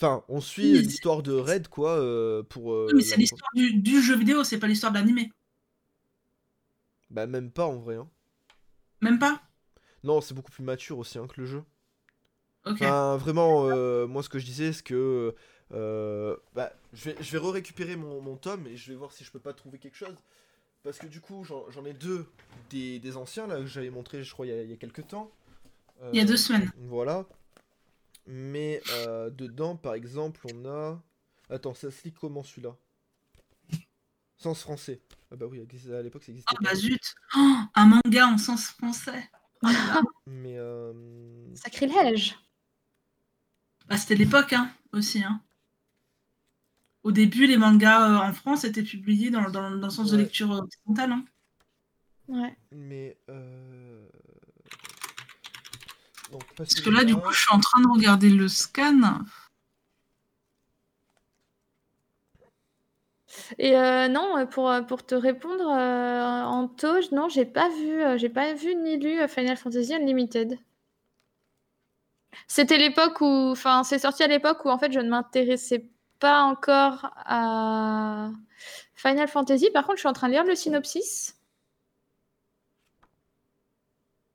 [0.00, 2.72] Enfin, on suit Oui, l'histoire de Red quoi euh, pour.
[2.72, 5.30] euh, Oui, mais c'est l'histoire du, du jeu vidéo, c'est pas l'histoire de l'animé.
[7.10, 7.96] Bah même pas en vrai.
[7.96, 8.08] hein.
[9.00, 9.42] Même pas?
[10.02, 11.62] Non, c'est beaucoup plus mature aussi hein, que le jeu.
[12.64, 12.82] Ok.
[12.82, 15.34] Enfin, vraiment, euh, moi ce que je disais, c'est que
[16.54, 19.30] bah, je vais, je vais re-récupérer mon, mon tome et je vais voir si je
[19.30, 20.14] peux pas trouver quelque chose.
[20.84, 22.26] Parce que du coup, j'en j'en ai deux
[22.70, 24.76] des, des anciens là que j'avais montré, je crois, il y a, il y a
[24.76, 25.32] quelques temps.
[26.12, 26.70] Il y a deux semaines.
[26.76, 27.26] Voilà.
[28.28, 31.02] Mais euh, dedans, par exemple, on a.
[31.50, 32.76] Attends, ça se lit comment celui-là?
[34.36, 35.00] Sens français.
[35.30, 36.70] Ah bah oui, à l'époque ça existait Ah pas.
[36.70, 39.28] bah zut Oh, Un manga en sens français
[40.26, 42.36] Mais euh, Sacrilège.
[43.88, 45.22] Bah, c'était l'époque, hein, aussi.
[45.24, 45.42] Hein.
[47.02, 50.16] Au début, les mangas euh, en France étaient publiés dans, dans- dans le sens de
[50.18, 51.12] lecture occidentale.
[51.12, 51.24] Hein.
[52.28, 52.56] Ouais.
[52.70, 54.06] mais euh...
[56.32, 59.22] Donc, Parce que là, du coup, je suis en train de regarder le scan.
[63.58, 66.66] Et euh, non, pour, euh, pour te répondre, euh,
[67.12, 70.58] non, j'ai pas vu, euh, j'ai pas vu ni lu euh, Final Fantasy Unlimited.
[72.46, 76.42] C'était l'époque où, enfin, c'est sorti à l'époque où en fait je ne m'intéressais pas
[76.42, 78.30] encore à
[78.94, 79.70] Final Fantasy.
[79.72, 81.37] Par contre, je suis en train de lire le synopsis.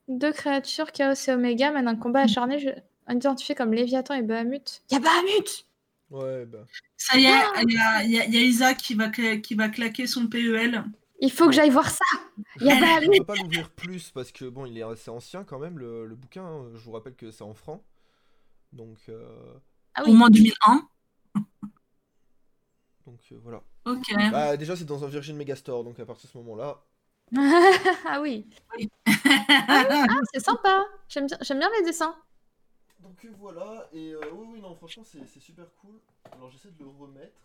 [0.07, 4.81] Deux créatures, Chaos et Omega, mènent un combat acharné, je- identifié comme Léviathan et Bahamut.
[4.91, 5.65] Y a Bahamut
[6.09, 6.65] Ouais, bah.
[6.97, 8.93] Ça y est, Ah il y a, il y a- il y a Isaac qui
[8.93, 10.83] va, cla- qui va claquer son PEL.
[11.19, 12.03] Il faut que j'aille voir ça.
[12.59, 13.17] Y a Je Bahamut.
[13.19, 16.15] peux pas l'ouvrir plus parce que bon, il est assez ancien quand même le, le
[16.15, 16.43] bouquin.
[16.45, 16.65] hein.
[16.75, 17.81] Je vous rappelle que c'est en franc.
[18.73, 19.25] Donc, euh,
[19.95, 20.13] Ah Au oui.
[20.13, 20.87] moins 2001.
[23.05, 23.61] donc euh, voilà.
[23.85, 24.03] Ok.
[24.31, 25.83] Bah, déjà, c'est dans un Virgin Megastore.
[25.83, 26.81] Donc, à partir de ce moment-là.
[28.05, 28.47] ah oui.
[29.05, 30.85] Ah, c'est sympa.
[31.09, 32.15] J'aime bien, j'aime bien les dessins.
[32.99, 33.87] Donc, euh, voilà.
[33.93, 35.99] Et euh, oui, oui, non, franchement, c'est c'est super cool.
[36.31, 37.35] Alors, j'essaie de le remettre.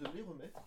[0.00, 0.60] De les remettre.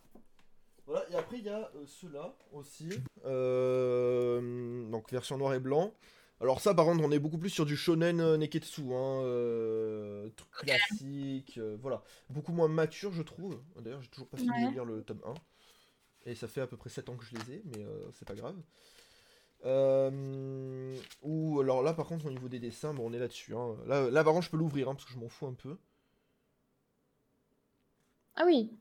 [0.85, 1.09] Voilà.
[1.11, 2.89] Et après, il y a euh, ceux-là aussi.
[3.25, 5.93] Euh, donc, version noir et blanc.
[6.41, 10.29] Alors ça, par contre, on est beaucoup plus sur du shonen euh, neketsu, hein, euh,
[10.37, 12.01] truc classique, euh, voilà.
[12.29, 13.59] Beaucoup moins mature, je trouve.
[13.81, 14.67] D'ailleurs, j'ai toujours pas fini Ouais.
[14.67, 15.33] de lire le tome 1.
[16.29, 18.27] Et ça fait à peu près 7 ans que je les ai, mais euh, c'est
[18.27, 18.55] pas grave.
[19.65, 23.55] Euh, ou alors là, par contre, au niveau des dessins, bon, on est là-dessus.
[23.55, 23.75] hein.
[23.85, 25.77] Là, là, par contre, je peux l'ouvrir, hein, parce que je m'en fous un peu.
[28.35, 28.71] Ah oui.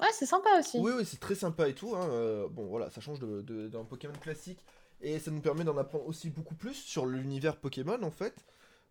[0.00, 0.78] Ouais, c'est sympa aussi.
[0.78, 1.94] Oui, oui, c'est très sympa et tout.
[1.96, 4.64] hein, euh, bon, voilà, ça change de- de- d'un Pokémon classique.
[5.00, 8.44] Et ça nous permet d'en apprendre aussi beaucoup plus sur l'univers Pokémon, en fait.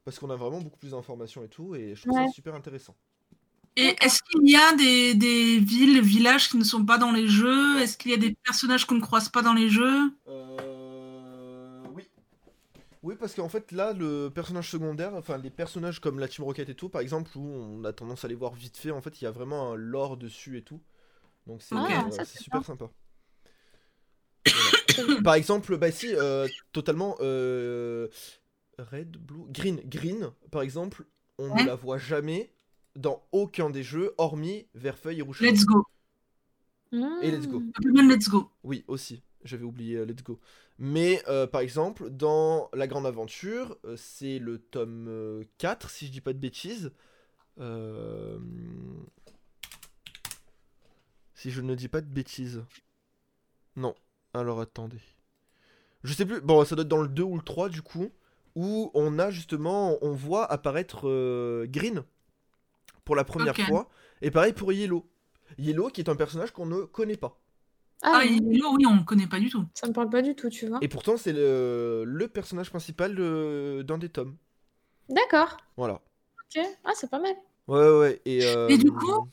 [0.03, 1.75] Parce qu'on a vraiment beaucoup plus d'informations et tout.
[1.75, 2.27] Et je trouve Ouais.
[2.27, 2.95] ça super intéressant.
[3.77, 7.27] Et est-ce qu'il y a des, des villes, villages qui ne sont pas dans les
[7.27, 7.79] jeux?
[7.79, 10.11] Est-ce qu'il y a des personnages qu'on ne croise pas dans les jeux?
[10.27, 11.83] Euh...
[11.93, 12.03] Oui.
[13.03, 16.69] Oui, parce qu'en fait, là, le personnage secondaire, enfin, les personnages comme la Team Rocket
[16.69, 19.21] et tout, par exemple, où on a tendance à les voir vite fait, en fait,
[19.21, 20.81] il y a vraiment un lore dessus et tout.
[21.47, 22.91] Donc, c'est Ah, euh, super sympa.
[24.45, 24.71] Voilà.
[25.23, 28.07] Par exemple, bah si, euh, totalement euh,
[28.77, 31.05] Red, Blue, Green, Green, par exemple,
[31.37, 31.61] on Ouais.
[31.61, 32.53] ne la voit jamais
[32.95, 35.41] dans aucun des jeux, hormis Verfeuille et Rouge.
[35.41, 35.85] Let's go.
[36.93, 37.61] Et Let's Go.
[37.61, 38.09] Mmh.
[38.09, 38.51] Let's go.
[38.63, 39.23] Oui, aussi.
[39.45, 40.39] J'avais oublié euh, Let's Go.
[40.77, 46.07] Mais euh, par exemple, dans La Grande Aventure, euh, c'est le tome euh, 4, si
[46.07, 46.91] je dis pas de bêtises.
[47.59, 48.37] Euh,
[51.33, 52.63] Si je ne dis pas de bêtises.
[53.75, 53.95] Non.
[54.35, 55.01] Alors attendez.
[56.03, 56.39] Je sais plus.
[56.39, 58.11] Bon, ça doit être dans le 2 ou le 3 du coup.
[58.55, 59.97] Où on a justement.
[60.03, 62.03] On voit apparaître euh, Green
[63.05, 63.89] pour la première fois.
[64.21, 65.05] Et pareil pour Yellow.
[65.57, 67.37] Yellow qui est un personnage qu'on ne connaît pas.
[68.03, 68.39] Ah, Ah, oui.
[68.43, 69.65] Yellow, oui, on ne connaît pas du tout.
[69.75, 70.79] Ça me parle pas du tout, tu vois.
[70.81, 74.35] Et pourtant, c'est le, le personnage principal de- d'un des tomes.
[75.09, 75.57] D'accord.
[75.77, 76.01] Voilà.
[76.55, 76.63] Ok.
[76.83, 77.35] Ah, c'est pas mal.
[77.67, 78.21] Ouais, ouais.
[78.25, 79.27] Et, euh, Et du coup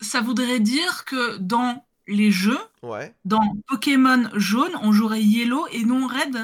[0.00, 3.14] Ça voudrait dire que dans les jeux, Ouais.
[3.24, 6.36] dans Pokémon jaune, on jouerait Yellow et non Red?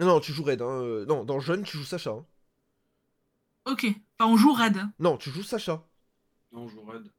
[0.00, 0.62] Non, tu joues Red.
[0.62, 0.66] Hein.
[0.82, 2.10] euh, Non, dans Jeune, tu joues Sacha.
[2.10, 2.24] hein.
[3.66, 3.86] Ok.
[4.18, 4.78] Enfin, on joue Red.
[4.98, 5.84] Non, tu joues Sacha.
[6.52, 7.10] Non, je joue Red.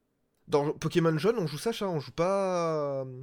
[0.48, 1.88] Dans Pokémon Jaune, on joue Sacha.
[1.88, 3.02] On joue pas.
[3.02, 3.22] euh,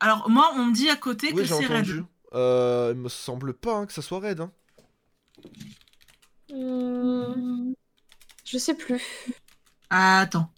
[0.00, 1.66] Alors, moi, on me dit à côté Oui, que c'est.
[1.66, 2.04] Red.
[2.34, 4.40] Euh, il me semble pas hein, que ça soit Red.
[4.40, 4.52] Hein.
[6.50, 7.72] Hmm,
[8.44, 9.02] Je sais plus.
[9.90, 10.50] Attends.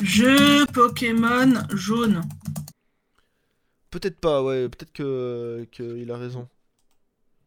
[0.00, 2.22] Jeu Pokémon jaune.
[3.90, 6.48] Peut-être pas, ouais, peut-être que qu'il a raison.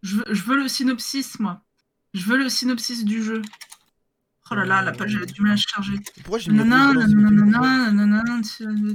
[0.02, 1.62] Je veux, je veux le synopsis, moi.
[2.14, 3.42] Je veux le synopsis du jeu.
[4.50, 6.00] Oh là là, la page elle a du mal à charger.
[6.24, 8.42] Pourquoi j'ai mis nanana,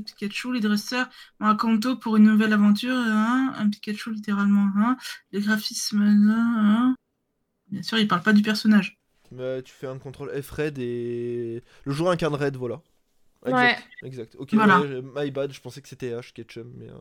[0.05, 1.09] Pikachu, les dresseurs,
[1.41, 4.97] un Kanto pour une nouvelle aventure, hein, un Pikachu littéralement, hein,
[5.33, 6.95] les graphismes, hein, hein.
[7.71, 8.99] Bien sûr, il parle pas du personnage.
[9.31, 12.83] Ouais, tu fais un contrôle F Red et le joueur incarne Red, voilà.
[13.45, 13.53] Ouais.
[13.53, 13.89] Exact.
[14.03, 14.37] exact.
[14.39, 14.81] Ok, Voilà.
[14.81, 16.99] ouais, my bad, je pensais que c'était H Ketchum, mais euh,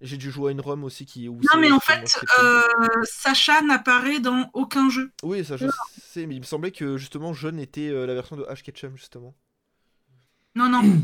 [0.00, 1.28] j'ai dû jouer à une ROM aussi qui.
[1.28, 2.62] où Non, mais en fait, euh,
[3.04, 5.12] Sacha n'apparaît dans aucun jeu.
[5.22, 5.66] Oui, ça je
[6.00, 8.96] sais, mais il me semblait que justement Jeune était euh, la version de H Ketchum
[8.96, 9.34] justement.
[10.54, 10.82] Non, non.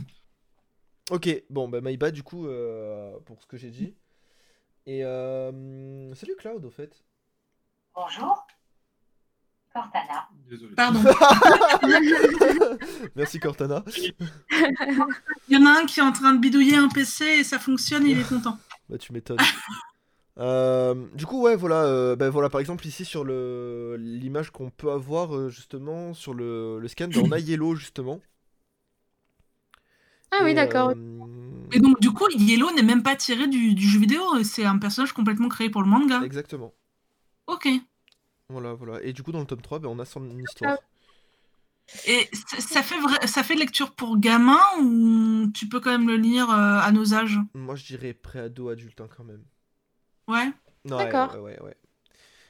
[1.10, 3.96] Ok, bon, bah my bad du coup euh, pour ce que j'ai dit.
[4.86, 7.02] Et euh, salut Cloud au fait.
[7.96, 8.46] Bonjour.
[9.72, 10.28] Cortana.
[10.48, 10.74] Désolé.
[10.74, 11.00] Pardon.
[13.16, 13.84] Merci Cortana.
[14.50, 14.94] Il
[15.48, 18.06] y en a un qui est en train de bidouiller un PC et ça fonctionne
[18.06, 18.56] et il est content.
[18.90, 19.38] Bah tu m'étonnes.
[20.38, 24.70] Euh, du coup ouais voilà euh, bah, voilà par exemple ici sur le l'image qu'on
[24.70, 28.20] peut avoir euh, justement sur le, le scan on a Yellow justement.
[30.30, 30.90] Ah oui, Et, d'accord.
[30.90, 30.94] euh,
[31.72, 34.78] Et donc, du coup, Yellow n'est même pas tiré du, du jeu vidéo, c'est un
[34.78, 36.22] personnage complètement créé pour le manga.
[36.24, 36.72] Exactement.
[37.46, 37.68] Ok.
[38.48, 40.78] Voilà voilà et du coup dans le tome 3 bah, on a son histoire.
[42.06, 42.28] Et
[42.58, 46.48] ça fait, vrai, ça fait lecture pour gamin ou tu peux quand même le lire
[46.50, 47.38] euh, à nos âges?
[47.54, 49.42] Moi je dirais pré-ado adulte hein, quand même.
[50.28, 50.36] Ouais.
[50.36, 50.52] Ouais,
[50.84, 51.34] D'accord.
[51.34, 51.76] Ouais, ouais, ouais.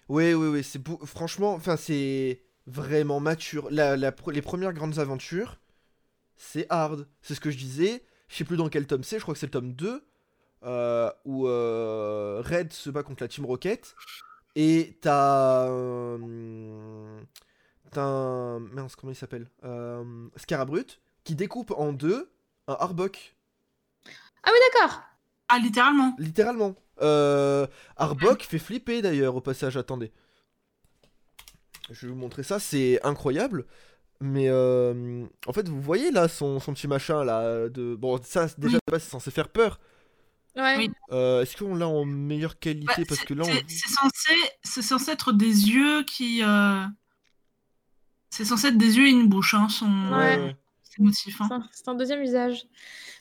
[0.09, 0.80] Oui, oui, oui, c'est.
[1.07, 3.68] Franchement, enfin, c'est vraiment mature.
[3.70, 5.61] La, les premières grandes aventures,
[6.36, 7.09] c'est hard.
[7.22, 8.05] C'est ce que je disais.
[8.28, 10.05] Je sais plus dans quel tome c'est, je crois que c'est le tome 2,
[10.64, 13.95] euh, où euh, Red se bat contre la Team Rocket.
[14.57, 15.68] Et t'as.
[15.68, 16.18] euh,
[17.93, 18.59] t'as un.
[18.61, 22.30] Mince, comment il s'appelle euh, Scarabrut, qui découpe en deux
[22.68, 23.34] un Arbok.
[24.43, 25.01] Ah oui, d'accord.
[25.49, 26.14] Ah, littéralement.
[26.18, 26.74] Littéralement.
[27.03, 27.66] Euh,
[27.97, 30.12] Arbok fait flipper d'ailleurs au passage, attendez.
[31.91, 33.66] Je vais vous montrer ça, c'est incroyable.
[34.20, 38.49] Mais euh, en fait, vous voyez là son, son petit machin là de bon ça
[38.59, 39.80] déjà c'est censé faire peur.
[40.57, 40.76] Ouais.
[40.76, 40.91] Oui.
[41.11, 43.07] Euh, Est-ce qu'on l'a en meilleure qualité?
[43.07, 43.51] Parce c'est- que là on...
[43.51, 46.43] c'est c'est censé, c'est censé être des yeux qui.
[46.45, 46.84] euh,
[48.31, 50.35] C'est censé être des yeux et une bouche, hein, son Ouais.
[50.35, 50.53] hein.
[51.12, 52.64] C'est un- C'est un deuxième usage.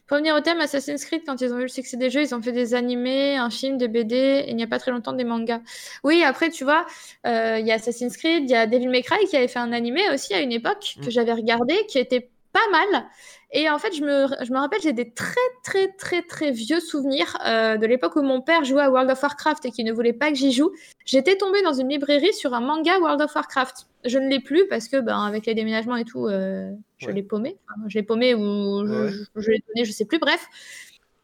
[0.07, 2.33] Pour revenir au thème, Assassin's Creed, quand ils ont vu le succès des jeux, ils
[2.33, 5.13] ont fait des animés, un film, des BD, et il n'y a pas très longtemps
[5.13, 5.61] des mangas.
[6.03, 6.85] Oui, après, tu vois,
[7.27, 9.59] euh, il y a Assassin's Creed, il y a Devil May Cry qui avait fait
[9.59, 11.11] un animé aussi à une époque que Mm.
[11.11, 13.05] j'avais regardé, qui était pas mal.
[13.51, 15.33] Et en fait, je me, je me rappelle, j'ai des très,
[15.63, 19.21] très, très, très vieux souvenirs euh, de l'époque où mon père jouait à World of
[19.23, 20.71] Warcraft et qui ne voulait pas que j'y joue.
[21.03, 23.87] J'étais tombée dans une librairie sur un manga World of Warcraft.
[24.05, 27.13] Je ne l'ai plus parce que, ben, avec les déménagements et tout, euh, je Ouais.
[27.13, 27.57] l'ai paumé.
[27.67, 29.09] Enfin, je l'ai paumé ou je, Ouais.
[29.11, 30.45] je- je l'ai donné, je sais plus, bref.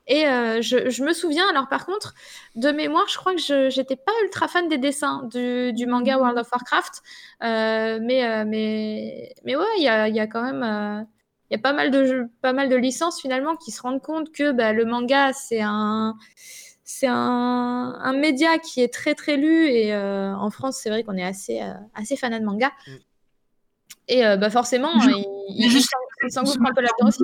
[0.07, 2.13] Et euh, je, je me souviens, alors par contre,
[2.55, 6.17] de mémoire, je crois que je j'étais pas ultra fan des dessins du, du manga
[6.17, 7.01] World of Warcraft.
[7.43, 11.07] Euh, mais, euh, mais, mais ouais, il y a, il y a quand même.
[11.49, 14.01] Il y a pas mal de jeux- pas mal de licences finalement qui se rendent
[14.01, 16.15] compte que bah, le manga c'est un
[16.83, 17.13] c'est un,
[18.01, 21.23] un média qui est très très lu et euh, en France c'est vrai qu'on est
[21.25, 22.91] assez euh, assez fanat de manga Mm.
[24.07, 25.25] et euh, bah forcément Je- il,
[25.65, 25.89] il, juste-
[26.23, 27.23] il s'engouffre un peu là-dedans aussi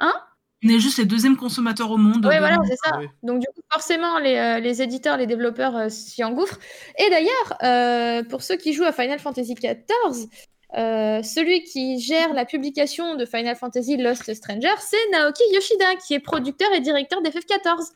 [0.00, 0.14] hein.
[0.62, 2.20] On est juste les deuxièmes consommateurs au monde.
[2.20, 2.98] De- voilà, c'est ça.
[2.98, 3.06] Oui.
[3.22, 6.58] Donc, du coup, forcément, les, euh, les éditeurs, les développeurs euh, s'y engouffrent.
[6.98, 10.28] Et d'ailleurs, euh, pour ceux qui jouent à Final Fantasy XIV,
[10.76, 16.14] euh, celui qui gère la publication de Final Fantasy Lost Stranger, c'est Naoki Yoshida, qui
[16.14, 17.90] est producteur et directeur d'FF14.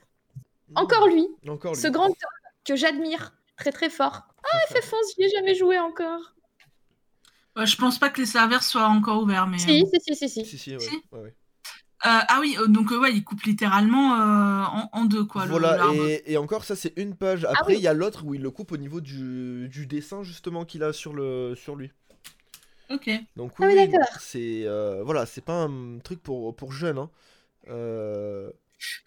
[0.77, 1.81] Encore lui, Encore lui.
[1.81, 2.15] ce grand homme
[2.65, 4.23] que j'admire très très fort.
[4.43, 6.35] Ah, FF11, j'y ai jamais joué encore.
[7.57, 9.47] Ouais, je pense pas que les serveurs soient encore ouverts.
[9.47, 10.45] Mais, Si, si, si, si, si.
[10.45, 10.81] Si, si, ouais.
[10.81, 10.97] Si.
[11.13, 11.35] ouais, ouais.
[12.07, 15.47] Euh, ah oui, euh, donc euh, ouais, il coupe littéralement euh, en, en deux quoi.
[15.47, 17.47] Voilà, et, et encore ça c'est une page.
[17.47, 17.83] Après il oui.
[17.83, 20.93] y a l'autre où il le coupe au niveau du, du dessin justement qu'il a
[20.93, 21.93] sur, le, sur lui.
[22.91, 23.11] Ok.
[23.37, 26.99] Donc Ah oui, c'est euh, voilà, c'est pas un truc pour, pour jeunes.
[26.99, 27.11] Hein.
[27.69, 28.51] Euh,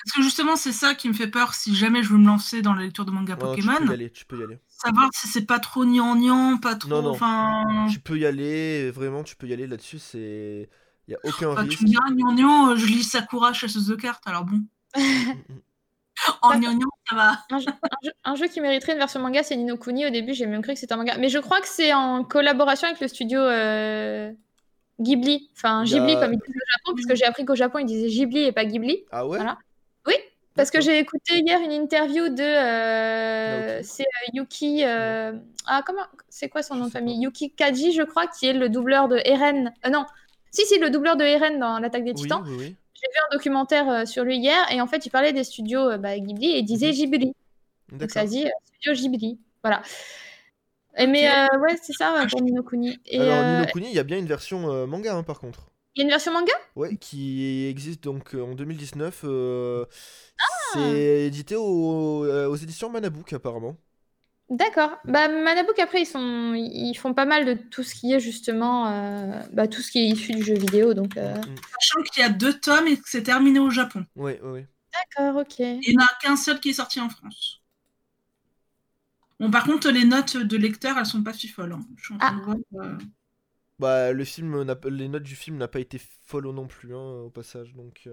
[0.03, 2.61] Parce que justement, c'est ça qui me fait peur si jamais je veux me lancer
[2.61, 3.78] dans la lecture de manga non, tu Pokémon.
[3.78, 4.57] peux y aller, tu peux y aller.
[4.67, 6.89] Savoir si c'est pas trop gnangnan, pas trop.
[6.89, 7.11] Non, non.
[7.11, 7.88] Enfin.
[7.91, 10.69] Tu peux y aller, vraiment tu peux y aller là-dessus, c'est
[11.07, 11.78] il y a aucun Bah, risque.
[11.80, 14.61] tu me diras gnangnan, euh, je lis Sakura chasseuse de cartes, alors bon.
[16.41, 17.32] En gnangnan, ça va.
[17.51, 20.05] Un jeu, un jeu- un jeu qui mériterait une version manga, c'est Nino Kuni.
[20.05, 21.18] Au début, j'ai même cru que c'était un manga.
[21.18, 24.32] Mais je crois que c'est en collaboration avec le studio euh,
[24.99, 25.49] Ghibli.
[25.55, 27.86] Enfin, a- Ghibli, comme ils disent au Japon, parce que j'ai appris qu'au Japon, ils
[27.86, 29.05] disaient Ghibli et pas Ghibli.
[29.12, 29.38] Ah ouais?
[29.38, 29.58] Voilà.
[30.08, 30.14] Oui,
[30.55, 32.41] Parce que j'ai écouté hier une interview de.
[32.41, 34.84] euh, c'est euh, Yuki.
[34.86, 35.34] euh,
[35.68, 36.01] ah, comment.
[36.30, 39.20] C'est quoi son nom de famille Yuki Kaji, je crois, qui est le doubleur de
[39.26, 39.74] Eren.
[39.86, 40.05] Euh, non.
[40.51, 42.43] Si, si, le doubleur de Eren dans l'attaque des Oui, titans.
[42.47, 42.76] oui, oui.
[43.01, 45.81] J'ai vu un documentaire euh, sur lui hier et en fait, il parlait des studios
[45.91, 46.93] euh, bah, Ghibli et il disait Mhm.
[46.93, 47.33] Ghibli.
[47.93, 49.39] Donc ça dit euh, studio Ghibli.
[49.63, 49.81] Voilà.
[50.97, 52.99] Et mais euh, ouais, c'est ça pour Nino Kuni.
[53.05, 55.39] Et Alors, euh, Nino Kuni, il y a bien une version euh, manga, hein, par
[55.39, 55.67] contre.
[55.95, 56.53] il y a une version manga?
[56.75, 59.21] Ouais, qui existe donc en 2019.
[59.25, 59.85] euh,
[60.39, 60.43] Ah
[60.73, 63.77] C'est édité au- aux éditions Manabook, apparemment.
[64.49, 64.97] D'accord.
[65.03, 66.53] Bah, Manabook, après, ils, sont...
[66.55, 69.99] ils font pas mal de tout ce qui est justement euh, bah, tout ce qui
[69.99, 70.93] est issu du jeu vidéo.
[70.93, 71.55] Donc, euh, Mm.
[71.79, 74.05] Sachant qu'il y a deux tomes et que c'est terminé au Japon.
[74.15, 74.67] Ouais, ouais.
[74.93, 75.59] D'accord, ok.
[75.59, 77.61] Il n'y en a qu'un seul qui est sorti en France.
[79.39, 81.79] Bon, par contre, les notes de lecteur, elles sont pas hein.
[81.97, 82.39] Je suis en train Ah.
[82.39, 82.97] de voir, euh,
[83.79, 87.21] Bah, le film, n'a- les notes du film n'ont pas été follow non plus, hein,
[87.25, 88.07] au passage, donc...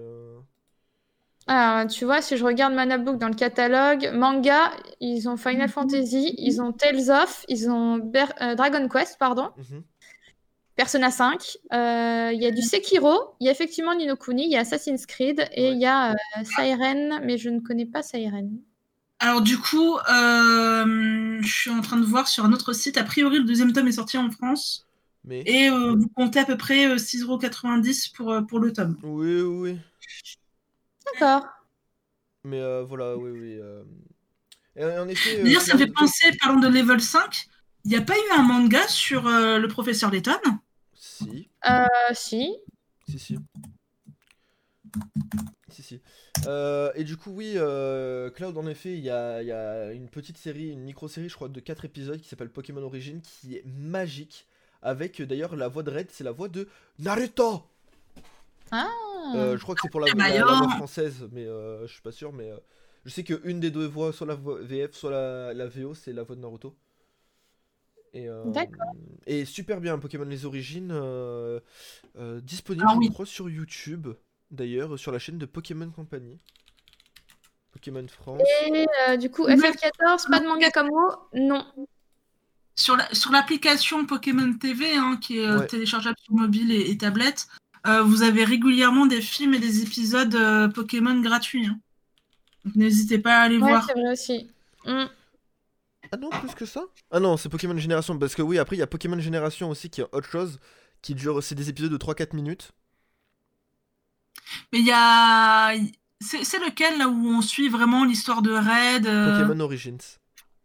[1.49, 5.69] euh, Alors, tu vois, si je regarde Manabook dans le catalogue, manga, ils ont Final
[5.69, 9.83] Fantasy, ils ont Tales of, ils ont Ber- euh, Dragon Quest, pardon, mhm.
[10.75, 14.51] Persona 5, euh, il y a du Sekiro, il y a effectivement Nino Kuni, il
[14.51, 15.71] y a Assassin's Creed et Ouais.
[15.71, 18.49] il y a euh, Siren, mais je ne connais pas Siren.
[19.19, 22.97] Alors du coup, euh, je suis en train de voir sur un autre site.
[22.97, 24.87] A priori, le deuxième tome est sorti en France.
[25.23, 25.41] Mais...
[25.45, 28.97] Et euh, vous comptez à peu près euh, 6,90€ pour, euh, pour le tome.
[29.03, 29.79] Oui, oui, oui.
[31.13, 31.47] D'accord.
[32.43, 33.57] Mais euh, voilà, oui, oui.
[33.59, 33.83] euh.
[34.75, 35.39] Et en effet...
[35.39, 37.47] euh, D'ailleurs, ça me fait Cloud- penser, parlant de level 5,
[37.85, 40.39] il n'y a pas eu un manga sur euh, le professeur Layton?
[40.93, 42.53] Si, Euh, si.
[43.07, 43.37] si, si.
[45.69, 46.01] Si, si.
[46.47, 49.91] Euh, et du coup, oui, euh, Cloud, en effet, il y a, il y a
[49.91, 53.55] une petite série, une micro-série, je crois, de 4 épisodes qui s'appelle Pokémon Origin, qui
[53.55, 54.47] est magique.
[54.81, 57.63] Avec d'ailleurs la voix de Red, c'est la voix de Naruto!
[58.71, 58.89] Ah.
[59.35, 60.71] Euh, je crois que c'est pour la, la- la voix alors.
[60.75, 62.31] française, mais euh, je suis pas sûr.
[62.33, 62.57] Mais euh,
[63.05, 66.13] je sais qu'une des deux voix, soit la voix VF, soit la, la VO, c'est
[66.13, 66.75] la voix de Naruto.
[68.13, 68.93] Et, euh, D'accord.
[69.25, 71.59] et super bien, Pokémon Les Origines, euh,
[72.17, 73.09] euh, disponible, Ah je oui.
[73.11, 74.07] crois, sur YouTube,
[74.51, 76.39] d'ailleurs, sur la chaîne de Pokémon Company.
[77.73, 78.41] Pokémon France.
[78.67, 79.55] Et euh, du coup, Ouais.
[79.57, 81.11] FF14, pas de manga comme vous?
[81.33, 81.65] Non.
[82.77, 85.67] sur la- sur l'application Pokémon TV, hein, qui est Ouais.
[85.67, 87.47] téléchargeable sur mobile et, et tablette.
[87.87, 91.65] Euh, vous avez régulièrement des films et des épisodes euh, Pokémon gratuits.
[91.67, 91.79] hein.
[92.65, 93.87] Donc n'hésitez pas à aller Ouais, voir.
[93.87, 94.49] c'est vrai aussi.
[94.85, 95.05] Hmm.
[96.11, 96.85] Ah non, plus que ça?
[97.11, 99.89] Ah non, c'est Pokémon Génération, parce que oui, après, il y a Pokémon Génération aussi,
[99.89, 100.59] qui est autre chose,
[101.01, 102.71] qui dure, c'est des épisodes de 3-4 minutes.
[104.71, 105.73] Mais il y a.
[106.21, 109.97] C'est c'est lequel là où on suit vraiment l'histoire de Red euh, Pokémon Origins.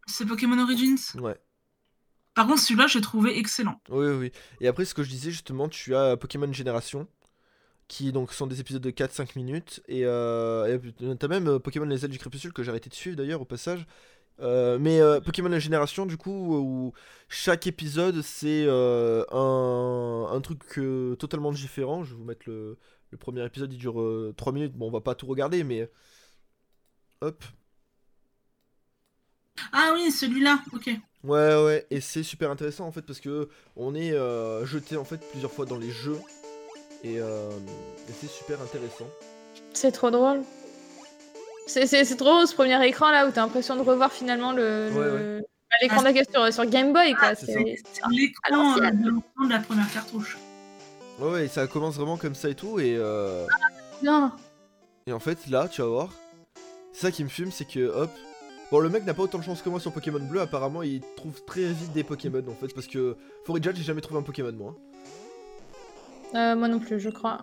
[0.05, 0.97] C'est Pokémon Origins?
[1.15, 1.37] Ouais.
[2.33, 3.81] Par contre, celui-là, j'ai trouvé excellent.
[3.89, 4.31] Oui, oui.
[4.61, 7.07] Et après, ce que je disais, justement, tu as Pokémon Génération,
[7.87, 9.81] qui donc sont des épisodes de 4-5 minutes.
[9.87, 10.79] Et euh,
[11.19, 13.45] t'as même euh, Pokémon Les Ailes du Crépuscule, que j'ai arrêté de suivre d'ailleurs, au
[13.45, 13.85] passage.
[14.41, 16.93] Euh, mais euh, Pokémon Génération, du coup, où
[17.29, 20.61] chaque épisode, c'est euh, un, truc
[21.19, 22.03] totalement différent.
[22.03, 22.77] Je vais vous mettre le,
[23.11, 24.73] le premier épisode, il dure 3 minutes.
[24.73, 25.89] Bon, on va pas tout regarder, mais.
[27.21, 27.43] Hop.
[29.73, 30.89] Ah oui, celui-là, ok.
[31.23, 35.03] Ouais ouais et c'est super intéressant en fait parce que on est euh, jeté en
[35.05, 36.17] fait plusieurs fois dans les jeux
[37.03, 37.49] et, euh,
[38.09, 39.05] et c'est super intéressant.
[39.73, 40.41] C'est trop drôle.
[41.67, 44.51] C'est- C'est c'est trop drôle ce premier écran là où t'as l'impression de revoir finalement
[44.51, 46.01] le le- Ouais, bah, l'écran
[46.33, 47.35] sur, sur Game Boy quoi.
[47.35, 47.77] c'est C'est-
[48.09, 49.11] l'écran euh, de
[49.45, 50.37] de la première cartouche.
[51.19, 53.45] Ouais ouais et ça commence vraiment comme ça et tout et, euh,
[54.01, 54.35] Bien.
[55.05, 56.09] et en fait là tu vas voir,
[56.93, 58.09] c'est ça qui me fume c'est que hop,
[58.71, 61.01] bon le mec n'a pas autant de chance que moi sur Pokémon Bleu apparemment il
[61.17, 63.15] trouve très vite des Pokémon en fait parce que
[63.45, 64.75] Forage j'ai jamais trouvé un Pokémon moi.
[66.33, 67.39] Euh, moi non plus, je crois.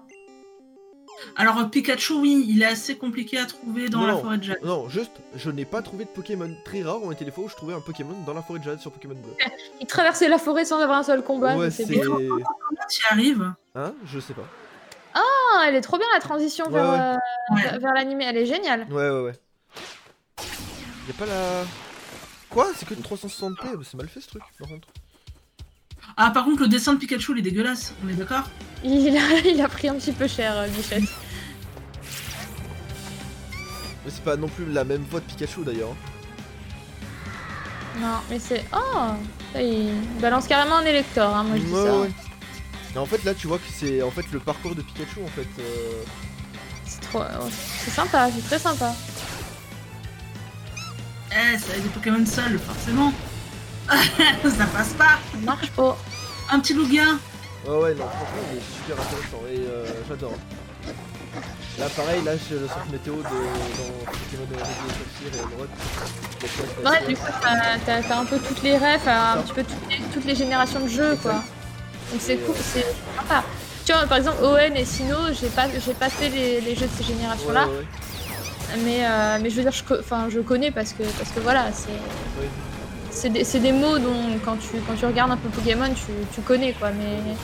[1.36, 4.58] Alors, Pikachu, oui, il est assez compliqué à trouver dans la forêt de Jade.
[4.64, 7.48] Non juste je n'ai pas trouvé de Pokémon, très rares ont été les fois où
[7.48, 9.32] je trouvais un Pokémon dans la forêt de Jade sur Pokémon Bleu.
[9.80, 11.56] Il traversait la forêt sans avoir un seul combat.
[11.56, 11.84] ouais mais c'est...
[12.00, 12.18] Comment
[12.88, 13.94] tu y arrives Hein?
[14.06, 14.46] Je sais pas.
[15.14, 16.98] Ah, elle est trop bien la transition Ouais, vers, ouais.
[16.98, 17.78] euh, Ouais.
[17.78, 18.86] vers l'animé, elle est géniale.
[18.90, 19.32] Ouais, ouais, ouais.
[21.08, 21.64] Y'a pas la.
[22.50, 22.68] Quoi?
[22.76, 24.88] C'est que de 360p C'est mal fait ce truc, par contre.
[26.16, 28.44] Ah, par contre, le dessin de Pikachu, il est dégueulasse, on est d'accord?
[28.84, 31.02] Il a, il a pris un petit peu cher, euh, Bichette.
[34.04, 35.94] Mais c'est pas non plus la même voix de Pikachu d'ailleurs.
[38.00, 38.64] Non, mais c'est.
[38.72, 39.12] Oh
[39.52, 41.98] ça, Il balance carrément un élector, hein, moi je dis Ouais, ça.
[42.00, 42.10] ouais.
[42.94, 45.28] Mais en fait, là, tu vois que c'est en fait le parcours de Pikachu en
[45.28, 45.46] fait.
[45.60, 46.02] euh,
[46.86, 47.22] C'est trop.
[47.50, 48.94] C'est sympa, c'est très sympa.
[51.32, 53.12] Eh, ça a des Pokémon seuls, forcément.
[53.88, 55.18] ça passe pas.
[55.32, 55.96] Ça marche pas.
[56.50, 57.04] Un petit Lugia.
[57.66, 60.34] Ouais, ouais, non, franchement, il est super intéressant et euh, j'adore.
[61.78, 65.70] Là, pareil, là, j'ai le centre météo de, dans Pokémon de Saphir et Emerald.
[66.84, 67.22] Ouais, c'est du coup,
[68.08, 70.88] t'as- un peu toutes les refs, un petit peu toutes les, toutes les générations de
[70.88, 71.34] jeux, quoi.
[72.10, 73.44] Donc c'est cool, euh, c'est sympa.
[73.84, 76.86] tu vois, par exemple, Owen et Sino, j'ai pas, j'ai pas fait les, les jeux
[76.86, 77.86] de ces générations-là, Ouais, ouais,
[78.84, 81.72] mais, euh, mais je veux dire, je, enfin, je connais parce que, parce que voilà,
[81.72, 81.88] c'est,
[83.10, 86.12] c'est des, c'est des mots dont quand tu, quand tu regardes un peu Pokémon, tu,
[86.34, 87.34] tu connais quoi, mais.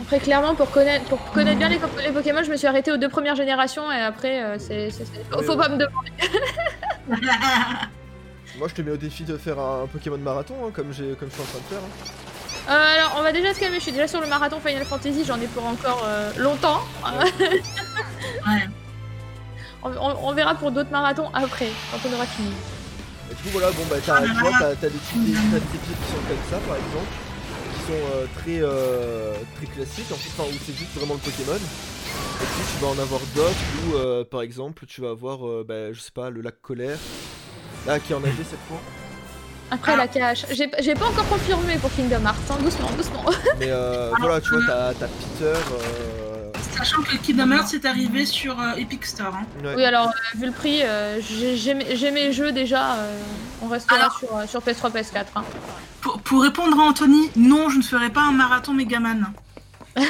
[0.00, 1.78] Après, clairement, pour connaître, pour connaître bien les,
[2.12, 5.44] Pokémon, je me suis arrêtée aux deux premières générations et après, euh, c'est, faut, Oui,
[5.46, 5.58] faut oui.
[5.58, 6.10] pas me demander.
[8.58, 11.28] Moi, je te mets au défi de faire un Pokémon marathon, hein, comme, j'ai, comme
[11.30, 11.78] je suis en train de faire.
[11.78, 12.10] hein.
[12.68, 13.76] Euh, alors, on va déjà se calmer.
[13.78, 15.24] Je suis déjà sur le marathon Final Fantasy.
[15.26, 16.80] J'en ai pour encore euh, longtemps.
[17.04, 18.66] Ouais.
[19.82, 22.52] On, on- on verra pour d'autres marathons après, quand on aura fini.
[23.30, 24.56] Et du coup, voilà, bon, bah, t'as, Ah tu vois, là.
[24.60, 27.12] t'as, t'as des épisodes qui sont comme ça, par exemple,
[27.74, 31.20] qui sont euh, très, euh, très classiques, en fait, enfin, où c'est juste vraiment le
[31.20, 31.56] Pokémon.
[31.56, 33.54] Et puis, tu vas en avoir d'autres
[33.88, 36.98] où, euh, par exemple, tu vas avoir, euh, bah, je sais pas, le lac colère.
[37.86, 38.80] Là, qui en a fait cette fois.
[39.70, 39.96] Après, Ah.
[39.96, 40.44] la cache.
[40.52, 42.36] J'ai pas encore confirmé pour Kingdom Hearts.
[42.50, 43.24] hein, Doucement, doucement.
[43.58, 45.44] Mais euh, Ah, voilà, tu vois, euh, t'as, Peter.
[45.72, 46.50] Euh...
[46.76, 49.34] Sachant que Kingdom Hearts est arrivé sur euh, Epic Store.
[49.34, 49.46] hein.
[49.64, 49.74] ouais.
[49.76, 52.94] Oui, alors, euh, vu le prix, euh, j'ai mes jeux déjà.
[52.94, 53.16] euh,
[53.62, 55.24] on restera Alors- sur, sur PS3, PS4.
[55.36, 55.44] hein.
[56.00, 59.32] Pour, pour répondre à Anthony, non, je ne ferai pas un marathon Megaman.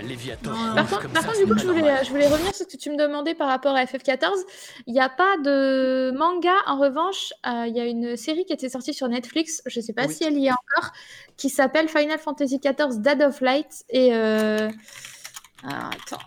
[0.00, 0.50] Un Léviathan.
[0.74, 2.04] Par contre, comme par ça, contre, c'est du coup, je voulais, normal.
[2.04, 4.30] je voulais revenir sur ce que tu me demandais par rapport à FF14.
[4.86, 8.52] Il n'y a pas de manga, en revanche, euh, il y a une série qui
[8.52, 10.14] était sortie sur Netflix, je ne sais pas Oui.
[10.14, 10.92] si elle y est encore,
[11.36, 13.84] qui s'appelle Final Fantasy XIV Dead of Light.
[13.90, 14.14] Et.
[14.14, 14.70] Euh...
[15.64, 16.24] attends.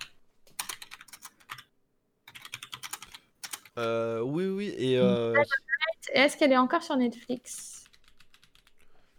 [3.78, 5.34] Euh, oui, oui, et euh,
[6.14, 7.86] Et Est-ce qu'elle est encore sur Netflix?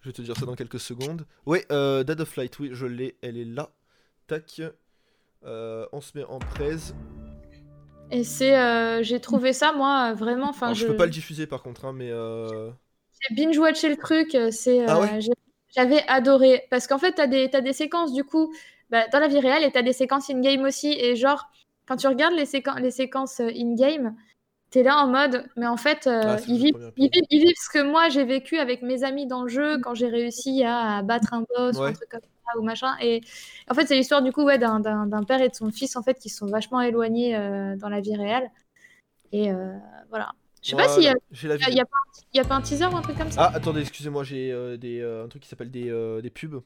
[0.00, 1.26] Je vais te dire ça dans quelques secondes.
[1.72, 3.70] Euh, Dead of Light, oui, je l'ai, elle est là.
[4.26, 4.62] Tac.
[5.44, 6.94] Euh, on se met en presse.
[8.10, 8.58] Et c'est.
[8.58, 10.48] euh, J'ai trouvé ça, moi, vraiment.
[10.48, 10.86] Enfin, Alors, je...
[10.86, 12.70] peux pas le diffuser par contre, hein, mais euh...
[13.28, 15.20] J'ai binge-watché le truc, c'est, Ah ouais
[15.76, 16.62] j'avais adoré.
[16.70, 18.54] Parce qu'en fait, t'as des, t'as des séquences, du coup,
[18.90, 20.92] bah, dans la vie réelle, et t'as des séquences in-game aussi.
[20.92, 21.46] Et genre,
[21.86, 24.14] quand tu regardes les, séquen- les séquences euh, in-game,
[24.70, 27.70] t'es là en mode, mais en fait, Ah, ils, vivent, ils, vivent, ils vivent ce
[27.70, 31.32] que moi j'ai vécu avec mes amis dans le jeu quand j'ai réussi à, battre
[31.34, 32.28] un boss ou un truc comme ça
[32.58, 32.94] ou machin.
[33.00, 33.20] Et
[33.70, 35.96] en fait, c'est l'histoire du coup ouais, d'un, d'un- d'un père et de son fils
[35.96, 38.50] en fait qui sont vachement éloignés euh, dans la vie réelle.
[39.32, 39.76] Et euh,
[40.10, 40.32] voilà.
[40.62, 41.18] Je sais pas s'il y a, Voilà,
[41.58, 41.68] y a- vidéo.
[41.70, 43.30] il y a pas, un- il y a pas un teaser ou un truc comme
[43.30, 43.42] ça?
[43.44, 46.62] Ah, attendez, excusez-moi, j'ai euh, des, euh, un truc qui s'appelle des, euh, des pubs.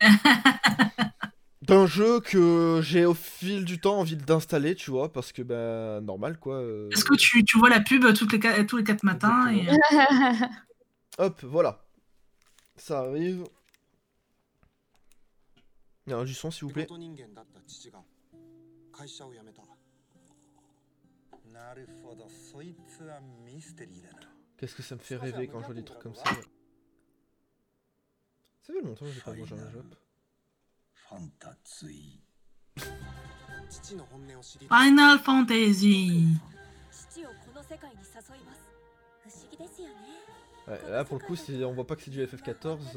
[1.62, 6.00] D'un jeu que j'ai au fil du temps envie d'installer, tu vois, parce que, bah,
[6.02, 6.56] normal, quoi.
[6.56, 9.66] euh, Est-ce que tu, tu vois la pub toutes les, tous les 4 matins et...
[11.18, 11.80] Hop, voilà.
[12.76, 13.44] Ça arrive.
[16.06, 16.86] Non, du son, s'il vous plaît.
[24.56, 26.24] Qu'est-ce que ça me fait rêver quand je vois des trucs comme ça
[28.62, 29.96] Ça fait longtemps que j'ai pas mangé un Jap.
[34.68, 36.26] Final Fantasy
[40.66, 42.96] Là pour le coup on voit pas que c'est du FF14.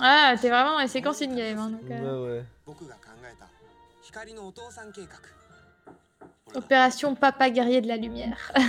[0.00, 1.58] Ah, t'es vraiment un séquence in-game.
[1.58, 2.26] Hein, donc, euh.
[2.26, 2.44] ouais, ouais.
[6.54, 8.52] Opération Papa Guerrier de la Lumière.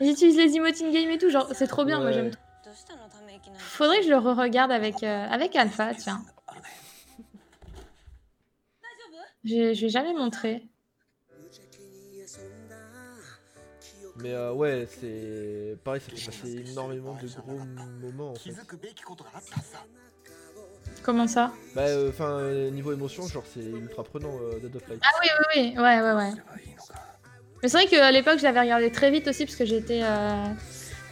[0.00, 2.38] J'utilise les emotes in-game et tout, genre c'est trop bien, moi j'aime tout.
[3.58, 6.22] Faudrait que je le re-regarde avec, euh, avec Alpha, tiens.
[9.44, 10.66] Je vais jamais montrer.
[14.22, 17.58] Mais euh, ouais, c'est pareil, ça fait passer énormément de gros
[18.00, 18.52] moments en fait.
[21.02, 21.52] Comment ça?
[21.74, 25.00] Bah, euh, enfin, euh, niveau émotion, genre c'est ultra prenant euh, Dead of Light.
[25.02, 26.32] Ah oui, oui, oui, ouais, ouais, ouais.
[27.62, 30.00] Mais c'est vrai qu'à l'époque, je l'avais regardé très vite aussi parce que j'étais.
[30.02, 30.44] Euh,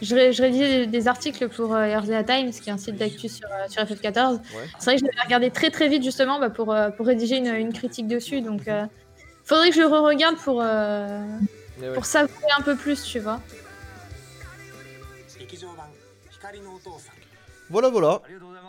[0.01, 3.29] je, ré je, révisais des articles pour euh, Earthly Times, qui est un site d'actu
[3.29, 4.39] sur, sur, FF14.
[4.77, 7.47] C'est vrai que je l'avais regardé très très vite justement bah, pour, pour rédiger une,
[7.47, 8.41] une, critique dessus.
[8.41, 8.69] Donc
[9.43, 10.61] faudrait que je le re-regarde pour,
[11.77, 12.03] eh Pour oui.
[12.03, 13.39] savourer un peu plus, tu vois.
[17.69, 18.21] Voilà, voilà.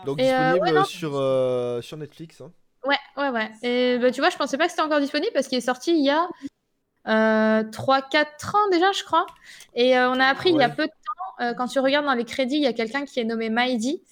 [0.05, 2.41] Donc euh, disponible sur, euh, sur Netflix.
[2.41, 2.53] Hein.
[2.85, 3.51] Ouais, ouais, ouais.
[3.63, 5.93] Et bah, tu vois, je pensais pas que c'était encore disponible parce qu'il est sorti
[5.93, 6.29] il y a
[7.07, 9.27] euh, 3-4 ans déjà, je crois.
[9.75, 12.15] Et euh, on a appris il y a peu de temps, quand tu regardes dans
[12.15, 14.03] les crédits, il y a quelqu'un qui est nommé Maïdi,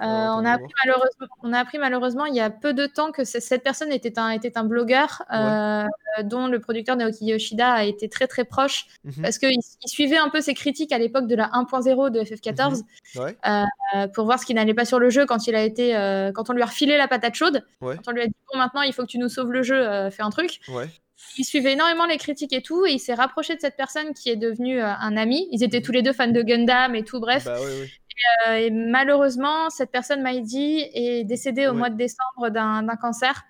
[0.00, 2.86] euh, attends, on, a appris malheureusement, on a appris malheureusement il y a peu de
[2.86, 5.84] temps que cette personne était un, était un blogueur euh,
[6.24, 9.22] dont le producteur Naoki Yoshida a été très très proche Mhm.
[9.22, 12.82] parce qu'il il suivait un peu ses critiques à l'époque de la 1.0 de FF14
[13.16, 13.36] Ouais.
[13.46, 16.32] euh, pour voir ce qui n'allait pas sur le jeu quand il a été euh,
[16.32, 17.96] quand on lui a refilé la patate chaude Ouais.
[17.96, 19.76] quand on lui a dit bon maintenant il faut que tu nous sauves le jeu
[19.76, 20.60] euh, fais un truc
[21.36, 24.30] il suivait énormément les critiques et tout, et il s'est rapproché de cette personne qui
[24.30, 25.48] est devenue euh, un ami.
[25.52, 27.44] Ils étaient tous les deux fans de Gundam et tout, bref.
[27.44, 27.58] Bah.
[28.48, 31.76] Euh, et malheureusement, cette personne, Maïdi, est décédée au Ouais.
[31.76, 33.44] mois de décembre d'un cancer.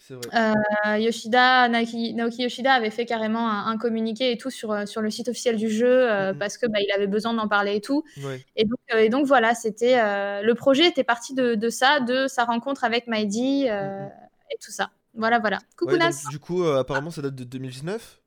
[0.00, 0.54] C'est vrai.
[0.86, 5.02] Euh, Yoshida, Naoki, Naoki Yoshida avait fait carrément un, un communiqué et tout sur, sur
[5.02, 6.38] le site officiel du jeu euh, Mhm.
[6.38, 8.04] parce que bah, il avait besoin d'en parler et tout.
[8.24, 8.44] Ouais.
[8.54, 9.96] Et donc, euh, et donc voilà, c'était
[10.42, 14.10] le projet était parti de, de ça, de sa rencontre avec Maïdi Mhm.
[14.52, 14.90] et tout ça.
[15.14, 15.58] Voilà, voilà.
[15.76, 16.30] Coucou Ouais, donc, Nas.
[16.30, 18.20] du coup, apparemment, ça date de 2019.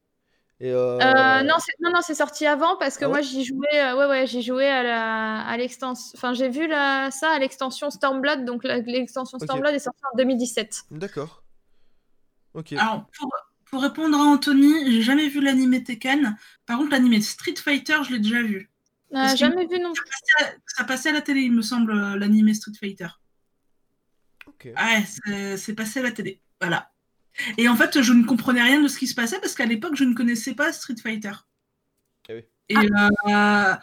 [0.64, 3.22] Et euh, Euh, non, c'est- non, non, c'est sorti avant parce que Ah ouais moi
[3.22, 7.09] j'y jouais, euh, ouais, ouais, j'ai joué à la, à l'extension, enfin j'ai vu la,
[7.09, 9.39] ça à l'extension Stormblood, donc la- l'extension.
[9.39, 10.84] Stormblood est sortie en 2017.
[10.91, 11.43] D'accord.
[12.53, 12.74] Ok.
[12.74, 13.32] Alors, pour,
[13.66, 16.38] pour répondre à Anthony, j'ai jamais vu l'anime Tekken.
[16.68, 18.70] Par contre, l'anime Street Fighter, je l'ai déjà vu.
[19.16, 21.93] Euh, jamais vu non Ça passait, à, ça passait à la télé, il me semble,
[22.18, 23.07] l'anime Street Fighter.
[24.45, 24.66] Ok.
[24.76, 26.39] Ouais, c'est- c'est passé à la télé.
[26.59, 26.91] Voilà.
[27.58, 29.96] Et en fait, je ne comprenais rien de ce qui se passait parce qu'à l'époque,
[29.96, 31.32] je ne connaissais pas Street Fighter.
[32.30, 32.44] Ah oui.
[32.70, 33.74] Et euh,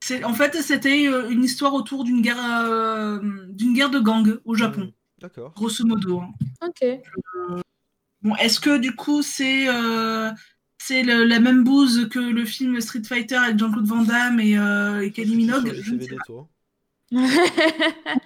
[0.00, 3.18] c'est- en fait, c'était euh, une histoire autour d'une guerre, euh,
[3.48, 5.52] d'une guerre de gang au Japon, Hmm, D'accord.
[5.54, 6.20] grosso modo.
[6.20, 6.30] hein.
[6.62, 6.84] Ok.
[8.22, 10.30] Bon, est-ce que du coup, c'est euh,
[10.78, 14.58] c'est le- la même bouse que le film Street Fighter avec Jean-Claude Van Damme et,
[14.58, 15.72] euh, et Kylie Minogue?
[15.80, 16.48] Je ne sais pas.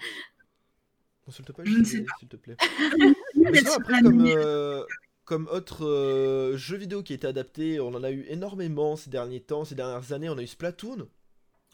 [1.24, 2.12] Consulte pas Je ne sais pas.
[2.18, 2.56] s'il te plaît.
[3.40, 4.84] Mais après, comme, euh,
[5.24, 9.10] comme autre euh, jeu vidéo qui a été adapté, on en a eu énormément ces
[9.10, 10.28] derniers temps, ces dernières années.
[10.28, 11.08] On a eu Splatoon.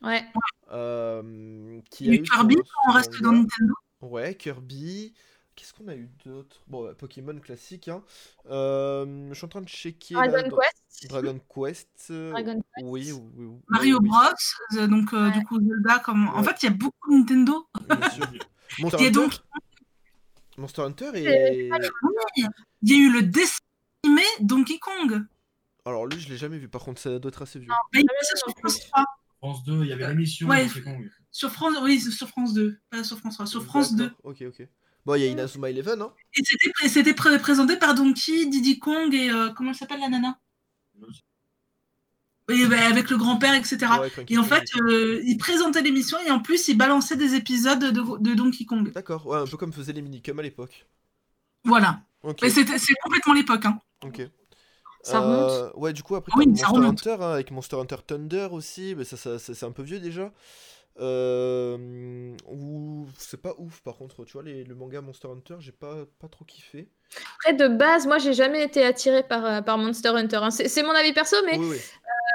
[0.03, 0.25] ouais.
[0.73, 2.57] euh, qui a eu Kirby,
[2.89, 3.75] on reste dans Nintendo.
[4.03, 5.15] Ouais, Kirby.
[5.55, 6.63] Qu'est-ce qu'on a eu d'autre?
[6.67, 7.89] Bon, Pokémon classique.
[7.89, 8.03] Hein.
[8.51, 10.13] Euh, je suis en train de checker.
[10.15, 11.09] là, Dragon dans- Quest.
[11.09, 12.13] Dragon Quest.
[12.13, 12.85] Dragon Quest.
[12.87, 15.33] Oui, oui, oui, oui, Mario Bros, donc euh, Ouais.
[15.33, 16.29] du coup Zelda comme.
[16.29, 17.67] En fait, il y a beaucoup de Nintendo.
[18.79, 19.33] Il y a donc
[20.59, 21.69] Monster Hunter et.
[22.83, 23.59] il y a eu le dessin
[24.05, 25.25] animé Donkey Kong.
[25.85, 26.69] Alors lui, je l'ai jamais vu.
[26.69, 27.69] Par contre, ça doit être assez vieux.
[27.69, 29.05] Bah, il passait sur France 3.
[29.39, 30.67] France 2, il y avait l'émission Ouais.
[30.67, 31.11] Donkey Kong.
[31.31, 34.05] Sur France, oui, sur France 2, pas sur France 3, sur France 2.
[34.09, 34.69] D'accord, Ok, ok.
[35.05, 36.13] Bon, il y a Inazuma Eleven, hein.
[36.83, 40.41] Et c'était pré- présenté par Donkey, Diddy Kong et euh, comment elle s'appelle la nana?
[42.49, 43.79] Et, bah, Avec le grand-père, etc.
[44.01, 47.81] Ouais, Et en fait, euh, il présentait l'émission et en plus, il balançait des épisodes
[47.81, 47.91] de,
[48.21, 48.93] de Donkey Kong.
[48.93, 50.87] D'accord, ouais, un peu comme faisaient les minicums à l'époque.
[51.65, 52.01] Voilà.
[52.23, 53.65] Ok, Mais c'était- c'est complètement l'époque.
[53.67, 53.79] Hein.
[54.05, 54.29] ok.
[55.03, 57.07] Ça Euh, Ouais, du coup, après, Ah oui, Monster remonte.
[57.07, 60.01] Hunter, hein, avec Monster Hunter Thunder aussi, mais ça, ça, ça- c'est un peu vieux
[60.01, 60.33] déjà.
[60.99, 65.73] Euh, ou c'est pas ouf par contre, tu vois, les, le manga Monster Hunter, j'ai
[65.73, 66.89] pas, pas trop kiffé.
[67.39, 70.37] Après, de base, moi, j'ai jamais été attirée par, euh, par Monster Hunter.
[70.39, 70.51] hein.
[70.51, 71.77] C'est c'est mon avis perso, mais Oui, oui.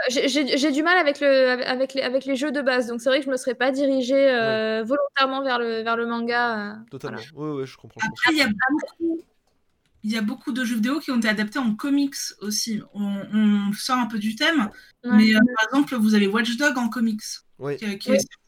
[0.09, 2.87] j'ai- j'ai j'ai du mal avec, le, avec, les, avec les jeux de base.
[2.87, 6.05] Donc, c'est vrai que je me serais pas dirigée euh, volontairement vers le, vers le
[6.05, 6.73] manga.
[6.73, 7.19] euh, Totalement.
[7.35, 7.99] Oui, oui, je comprends.
[8.01, 8.21] je comprends.
[8.21, 9.21] Après, il y a beaucoup.
[10.03, 12.81] Il y a beaucoup de jeux vidéo qui ont été adaptés en comics aussi.
[12.95, 14.69] On, on sort un peu du thème,
[15.03, 15.11] Ouais.
[15.17, 17.21] mais euh, par exemple, vous avez Watch Dog en comics.
[17.59, 17.77] Oui.
[17.77, 18.15] qui- qui Oui.
[18.17, 18.40] est- Euh,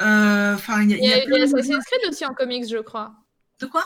[0.00, 2.68] Enfin, il y a, Il y a eu des de- Assassin's Creed aussi en comics,
[2.68, 3.12] je crois.
[3.60, 3.84] De quoi?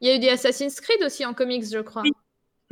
[0.00, 2.02] Il y a eu des Assassin's Creed aussi en comics, je crois.
[2.02, 2.12] Oui.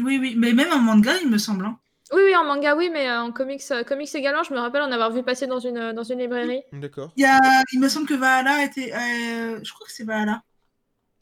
[0.00, 1.64] Oui, oui, mais même en manga, il me semble.
[1.64, 1.78] hein.
[2.12, 4.82] Oui, oui, en manga, oui, mais euh, en comics, euh, comics également, je me rappelle
[4.82, 6.62] en avoir vu passer dans une, dans une librairie.
[6.72, 7.12] D'accord.
[7.16, 8.92] Il, me semble que Valhalla était.
[8.92, 10.42] euh, je crois que c'est Valhalla.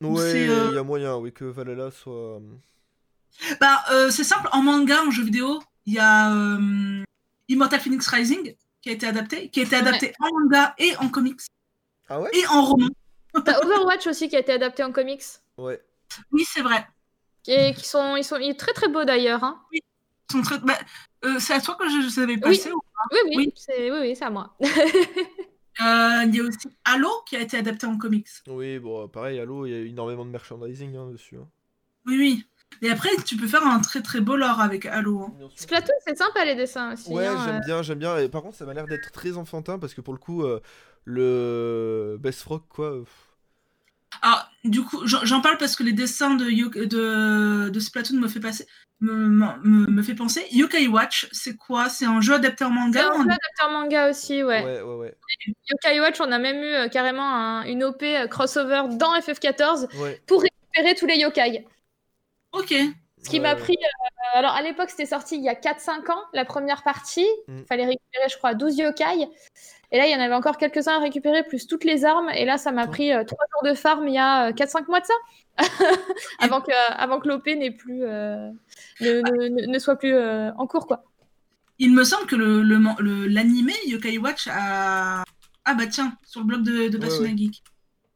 [0.01, 2.13] Ouais, il euh, y a moyen, oui, que Valhalla soit.
[2.41, 2.41] euh,
[3.61, 7.03] Bah, euh, c'est simple, en manga, en jeu vidéo, il y a euh,
[7.49, 11.09] Immortal Phoenix Rising qui a été adapté, qui a été adapté en manga et en
[11.09, 11.41] comics
[12.09, 12.31] Ah ouais?
[12.35, 12.89] Et en roman.
[13.45, 15.23] T'as Overwatch aussi qui a été adapté en comics?
[15.57, 15.81] Ouais.
[16.31, 16.87] Oui, c'est vrai.
[17.47, 19.43] Et qui sont, ils sont ils sont très très beaux d'ailleurs.
[19.43, 19.63] hein.
[19.73, 19.81] Ils
[20.31, 20.79] sont très- bah,
[21.25, 22.71] euh, c'est à toi que je, je savais passer.
[22.73, 23.53] ou- Oui, oui, Oui.
[23.57, 24.55] c'est oui, oui, c'est à moi.
[25.81, 28.29] Euh, il y a aussi Halo qui a été adapté en comics.
[28.47, 31.37] Oui, bon, pareil, Halo, il y a énormément de merchandising hein, dessus.
[31.39, 31.49] hein.
[32.05, 32.47] Oui, oui.
[32.81, 35.21] Et après, tu peux faire un très très beau lore avec Halo.
[35.23, 35.49] hein.
[35.55, 37.11] Splatoon, c'est sympa les dessins aussi.
[37.13, 37.67] Ouais, hein, j'aime euh.
[37.67, 38.17] bien, j'aime bien.
[38.19, 40.61] Et par contre, ça m'a l'air d'être très enfantin parce que pour le coup, euh,
[41.05, 42.87] le Best Frog, quoi.
[42.93, 43.05] euh,
[44.23, 48.29] Alors, du coup, j'en parle parce que les dessins de, Yo- de, de Splatoon me
[48.29, 48.67] fait, passer,
[49.01, 50.45] me, me, me fait penser.
[50.53, 51.89] Yokai Watch, c'est quoi?
[51.89, 54.43] C'est un jeu adapté en C'est manga un ou en- jeu adapté en manga aussi,
[54.43, 54.65] ouais.
[54.65, 55.17] Ouais, ouais, ouais.
[55.71, 60.21] Yokai Watch, on a même eu euh, carrément un- une OP crossover dans FF14 Ouais.
[60.27, 61.67] pour récupérer tous les yokai.
[62.53, 62.75] Ok.
[63.25, 63.61] Ce qui m'a ouais.
[63.61, 63.77] pris.
[63.77, 67.27] euh, alors, à l'époque, c'était sorti il y a 4-5 ans, la première partie.
[67.49, 67.67] Il Mm.
[67.67, 69.29] fallait récupérer, je crois, 12 yokai.
[69.93, 72.31] Et là, il y en avait encore quelques-uns à récupérer, plus toutes les armes.
[72.31, 75.07] Et là, ça m'a pris 3 jours de farm il y a 4-5 mois de
[75.07, 75.15] ça.
[76.39, 78.51] avant, que, avant que l'OP n'ait plus, euh,
[79.01, 81.05] ne, ne- ne- ne soit plus euh, en cours, quoi.
[81.79, 85.23] Il me semble que le, le, le- l'animé Yokai Watch a.
[85.65, 87.37] Ah bah tiens, sur le blog de, de Ouais, Passion ouais.
[87.37, 87.63] Geek,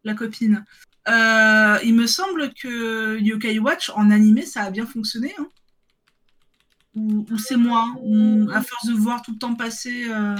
[0.05, 0.65] la copine.
[1.09, 5.35] Euh, il me semble que Yokai Watch en animé, ça a bien fonctionné.
[5.39, 5.49] hein.
[6.95, 10.09] Ou, ou c'est moi ou À force de voir tout le temps passer.
[10.11, 10.37] euh.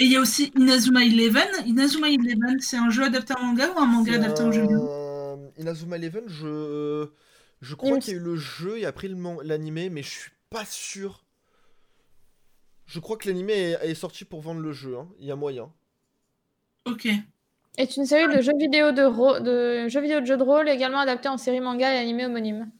[0.00, 1.48] Et il y a aussi Inazuma Eleven.
[1.66, 4.78] Inazuma Eleven, c'est un jeu adapté en manga ou un manga adapté en jeu vidéo?
[4.78, 7.08] un- Inazuma Eleven, je.
[7.60, 9.08] Je Il crois me qu'il y a eu le jeu et après
[9.42, 11.24] l'animé, mais je suis pas sûr.
[12.86, 15.08] Je crois que l'animé est, est sorti pour vendre le jeu, hein.
[15.18, 15.72] il y a moyen.
[16.84, 17.08] Ok.
[17.78, 20.98] Est une série de jeux vidéo de, de jeux vidéo de jeux de rôle également
[20.98, 22.70] adaptés en série manga et animé homonyme.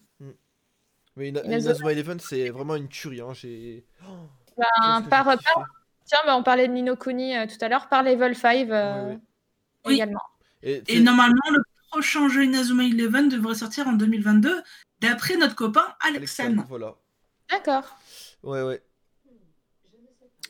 [1.17, 3.21] Mais Ina- Inazuma- Eleven, c'est vraiment une tuerie.
[3.21, 3.33] Hein.
[3.33, 3.85] J'ai.
[4.09, 4.13] Oh,
[4.57, 5.27] Ben, par,
[6.05, 9.17] tiens, ben, on parlait de Nino Kuni euh, tout à l'heure, par Level 5 euh.
[9.87, 9.95] Oui.
[9.95, 10.21] également.
[10.63, 14.63] Et, normalement, le prochain jeu Inazuma Eleven devrait sortir en 2022,
[15.01, 16.57] d'après notre copain Alexan.
[16.69, 16.95] Voilà.
[17.51, 17.97] D'accord.
[18.43, 18.83] Ouais, ouais.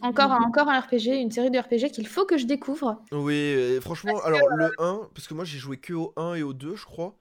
[0.01, 3.01] Encore, un- encore un RPG, une série de RPG qu'il faut que je découvre.
[3.12, 6.53] Oui, franchement, alors le 1, parce que moi j'ai joué que au 1 et au
[6.53, 7.16] 2, je crois.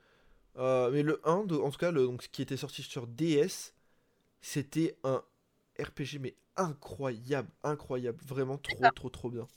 [0.58, 3.08] Euh, mais le 1, de- en tout cas, le, donc, ce qui était sorti sur
[3.08, 3.74] DS,
[4.41, 5.24] c'était un
[5.80, 8.20] RPG, mais incroyable, incroyable.
[8.28, 9.48] Vraiment trop, trop, trop bien.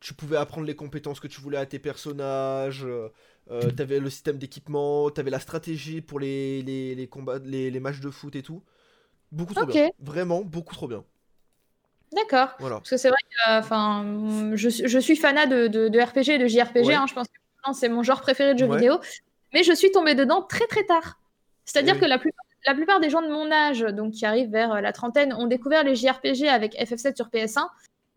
[0.00, 3.08] Tu pouvais apprendre les compétences que tu voulais à tes personnages, euh,
[3.50, 7.80] euh, t'avais le système d'équipement, t'avais la stratégie pour les, les, les combats, les, les
[7.80, 8.62] matchs de foot et tout.
[9.32, 9.80] Beaucoup trop bien.
[10.00, 11.04] Vraiment, beaucoup trop bien.
[12.14, 12.48] D'accord.
[12.58, 12.76] Voilà.
[12.76, 16.30] Parce que c'est vrai que enfin, je, suis- je suis fanat de, de, de RPG
[16.34, 16.86] et de JRPG.
[16.86, 16.94] Ouais.
[16.94, 18.76] hein, je pense que c'est mon genre préféré de jeux Ouais.
[18.78, 18.98] vidéo.
[19.54, 21.18] Mais je suis tombée dedans très très tard.
[21.64, 22.02] C'est-à-dire Eh oui.
[22.02, 24.80] que la, plupart- la plupart des gens de mon âge, donc qui arrivent vers euh,
[24.80, 27.60] la trentaine, ont découvert les JRPG avec FF7 sur PS1.
[27.60, 27.68] Euh,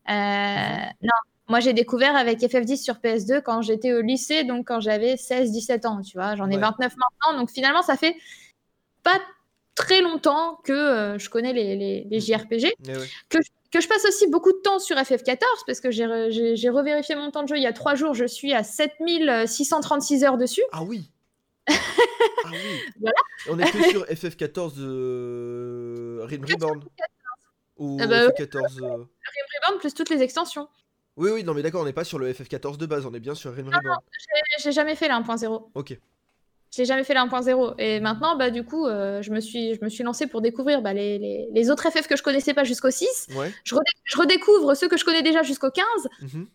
[0.09, 0.91] Mhm.
[1.03, 1.09] Non,
[1.47, 5.85] moi j'ai découvert avec FF10 sur PS2 quand j'étais au lycée, donc quand j'avais 16-17
[5.85, 6.35] ans, tu vois.
[6.35, 6.61] J'en ai Ouais.
[6.61, 8.15] 29 maintenant, donc finalement ça fait
[9.03, 9.19] pas
[9.75, 13.07] très longtemps que euh, je connais les, les- les JRPG Eh ouais.
[13.29, 13.49] que je
[13.87, 17.31] passe aussi beaucoup de temps sur FF14 parce que j'ai re- j'ai j'ai revérifié mon
[17.31, 20.63] temps de jeu il y a trois jours, je suis à 7636 heures dessus.
[20.71, 21.11] Ah oui
[21.67, 21.73] Ah
[22.51, 23.15] oui Voilà.
[23.47, 26.83] Et On était sur FF14 de Rim Reborn.
[27.77, 28.83] Ou Ah bah, FF14.
[28.83, 28.87] euh,
[29.63, 30.67] Reborn plus toutes les extensions.
[31.17, 33.19] Oui, oui, non, mais d'accord, on n'est pas sur le FF14 de base, on est
[33.19, 33.99] bien sur Rim Reborn.
[34.11, 35.69] J'ai- J'ai jamais fait la 1.0.
[35.73, 35.97] Ok.
[36.71, 37.75] J'ai jamais fait la 1.0.
[37.77, 40.81] Et maintenant, bah, du coup, euh, je, me suis, je me suis lancée pour découvrir
[40.81, 43.27] bah, les, les- les autres FF que je connaissais pas jusqu'au 6.
[43.35, 43.53] Ouais.
[43.63, 45.85] Je, redé- je redécouvre ceux que je connais déjà jusqu'au 15.
[46.21, 46.47] mhm.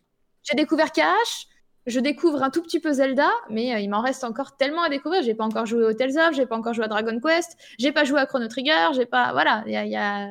[0.43, 1.47] J'ai découvert KH.
[1.87, 4.91] Je découvre un tout petit peu Zelda, mais euh, il m'en reste encore tellement à
[4.91, 5.23] découvrir.
[5.23, 7.91] J'ai pas encore joué au Tales of, j'ai pas encore joué à Dragon Quest, j'ai
[7.91, 9.33] pas joué à Chrono Trigger, j'ai pas.
[9.33, 9.83] Voilà, il y a.
[9.87, 10.27] il y a-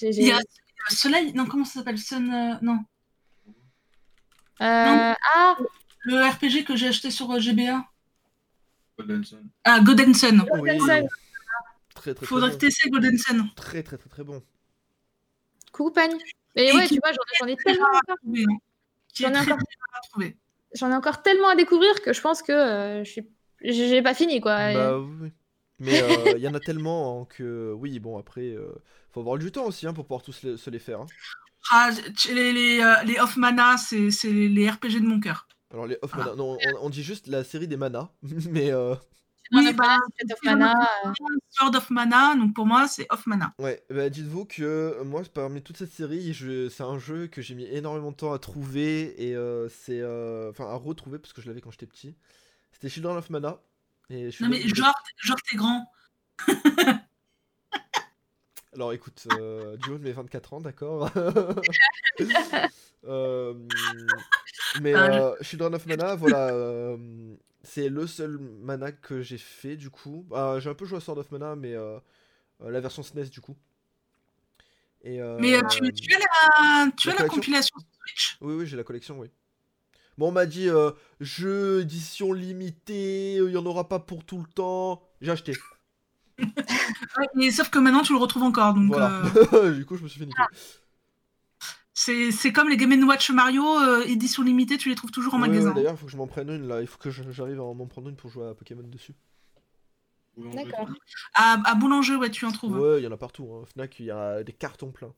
[0.00, 0.38] y a
[0.90, 1.98] Soleil, non, comment ça s'appelle?
[1.98, 2.78] Sun, euh, non.
[4.60, 5.56] Euh, ah,
[6.04, 7.84] Le RPG que j'ai acheté sur euh, GBA.
[8.98, 9.48] Golden Sun.
[9.64, 10.44] Ah, Golden Sun.
[10.58, 10.78] Oui.
[10.80, 10.86] Sun.
[10.86, 11.06] Très,
[11.94, 12.54] très, très Faudrait bon.
[12.54, 13.48] que t'essaies Golden Sun.
[13.56, 14.42] Très, très, très, très bon.
[15.72, 16.16] coucou Pagne.
[16.56, 18.16] Mais Et ouais, tu vois, j'en ai tellement encore.
[18.24, 18.56] Oui, hein.
[19.14, 20.36] J'en ai très, encore- très rare à trouver.
[20.74, 23.28] J'en ai encore tellement à découvrir que je pense que euh, je suis.
[23.64, 24.72] J'ai pas fini quoi.
[24.72, 25.30] Bah oui.
[25.78, 27.72] Mais euh, il y en a tellement hein, que.
[27.76, 28.72] Oui, bon, après, euh,
[29.10, 31.00] faut avoir du temps aussi hein, pour pouvoir tous les- se les faire.
[31.00, 31.06] hein.
[31.70, 31.90] Ah,
[32.28, 35.46] les, les, euh, les Off Mana, c'est c'est les RPG de mon cœur.
[35.72, 36.18] Alors, les off Ah.
[36.18, 38.10] mana, non, on, on dit juste la série des manas,
[38.50, 38.70] mais.
[38.70, 38.94] euh,
[39.52, 41.12] Oui, bah, Mana, Secret of Mana, euh,
[41.50, 43.52] Sword of Mana, donc pour moi, c'est Off Mana.
[43.58, 46.68] Ouais, bah dites-vous que euh, moi, parmi toute cette série, je...
[46.68, 50.00] c'est un jeu que j'ai mis énormément de temps à trouver et euh, c'est.
[50.00, 52.16] euh, Enfin, à retrouver parce que je l'avais quand j'étais petit.
[52.72, 53.60] C'était Children of Mana.
[54.10, 55.86] Et je suis Non, mais genre, genre t'es grand.
[58.74, 61.10] Alors écoute, euh, de mes 24 ans, d'accord.
[63.04, 63.54] Euh,
[64.74, 66.50] mais Ah, je- euh, Children of Mana, voilà.
[66.54, 66.96] euh,
[67.62, 70.26] c'est le seul mana que j'ai fait du coup.
[70.32, 71.98] Ah, j'ai un peu joué à Sword of Mana, mais euh,
[72.62, 73.56] euh, la version SNES du coup.
[75.04, 77.76] Et, Mais tu, tu as la, tu la as la collection compilation
[78.06, 78.38] Switch?
[78.40, 79.28] Oui, oui, j'ai la collection, oui.
[80.18, 80.68] Bon, on m'a dit
[81.20, 85.02] jeu édition limitée, il y en aura pas pour tout le temps.
[85.20, 85.54] J'ai acheté.
[87.18, 88.74] Ouais, mais sauf que maintenant, tu le retrouves encore.
[88.74, 89.22] Donc, Voilà.
[89.52, 90.42] euh, du coup, je me suis fait niquer.
[91.94, 95.38] c'est c'est comme les Game Watch Mario, euh, édition limitée, tu les trouves toujours en
[95.38, 95.72] Ouais, ouais, magasin.
[95.72, 96.80] D'ailleurs, il faut que je m'en prenne une là.
[96.80, 99.14] Il faut que j'arrive à m'en prendre une pour jouer à Pokémon dessus.
[100.36, 100.88] D'accord.
[101.34, 102.78] À, à Boulanger, ouais, tu en trouves.
[102.78, 103.46] Ouais, il y en a partout.
[103.52, 103.66] Hein.
[103.72, 105.12] Fnac, il y a des cartons pleins.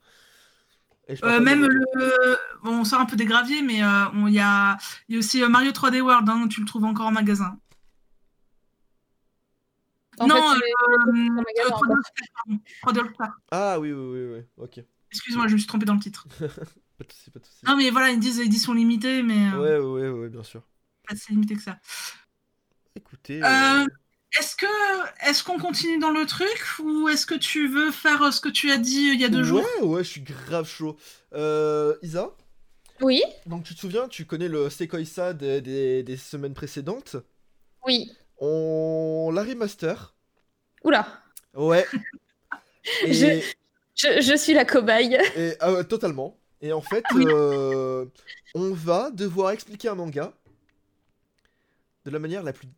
[1.07, 2.39] Et je Euh, même le.
[2.65, 4.77] Bon, on sort un peu des graviers, mais euh, on- il y, a,
[5.09, 7.47] il y a aussi Mario 3D World, hein, tu le trouves encore en magasin.
[7.47, 7.61] En non, fait, tu les- euh, en magasin
[9.75, 10.04] euh, 3D encore.
[10.19, 10.57] All-Star,
[11.69, 11.97] pardon.
[12.83, 13.31] 3D All-Star.
[13.51, 14.43] Ah oui, oui, oui, oui.
[14.57, 14.81] Ok.
[15.11, 16.27] Excuse-moi, je me suis trompé dans le titre.
[16.97, 17.65] Pas de soucis, pas de soucis.
[17.67, 20.63] Non, mais voilà, ils disent édition limitée, mais euh, Ouais, ouais, ouais, bien sûr.
[21.09, 21.79] pas si limité que ça.
[22.95, 23.43] Écoutez.
[23.45, 23.85] Euh,
[24.39, 24.67] est-ce que
[25.29, 28.49] est-ce qu'on continue dans le truc ou est-ce que tu veux faire euh, ce que
[28.49, 29.65] tu as dit euh, il y a deux jours?
[29.81, 30.97] Ouais, ouais, je suis grave chaud.
[31.33, 32.31] Euh, Isa,
[33.01, 34.69] Oui, donc tu te souviens, tu connais le
[35.35, 37.17] des, des, des semaines précédentes?
[37.87, 38.11] oui.
[38.47, 40.15] On la remaster
[40.85, 41.07] Oula.
[41.55, 41.87] Ouais.
[43.03, 43.41] Et, Je-
[43.95, 45.15] Je, je suis la cobaye.
[45.37, 46.37] et- ah totalement.
[46.61, 48.05] Et en fait, euh,
[48.55, 50.35] on va devoir expliquer un manga
[52.05, 52.69] de la manière la plus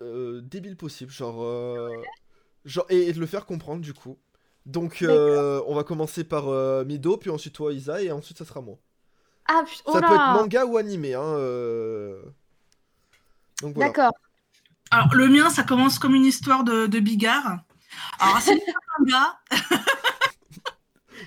[0.00, 1.88] euh, débile possible, genre, euh,
[2.64, 4.18] genre et, et de le faire comprendre du coup.
[4.66, 6.46] Donc, on va commencer par
[6.84, 8.78] Mido, puis ensuite toi Isa, et ensuite ça sera moi.
[9.48, 10.08] Ah, oh ça là.
[10.08, 11.34] peut être manga ou animé, hein.
[13.60, 13.90] Donc voilà.
[13.92, 14.12] D'accord.
[14.92, 17.60] Alors, le mien, ça commence comme une histoire de, de Bigard.
[18.20, 18.56] Alors, c'est un
[18.98, 19.38] manga.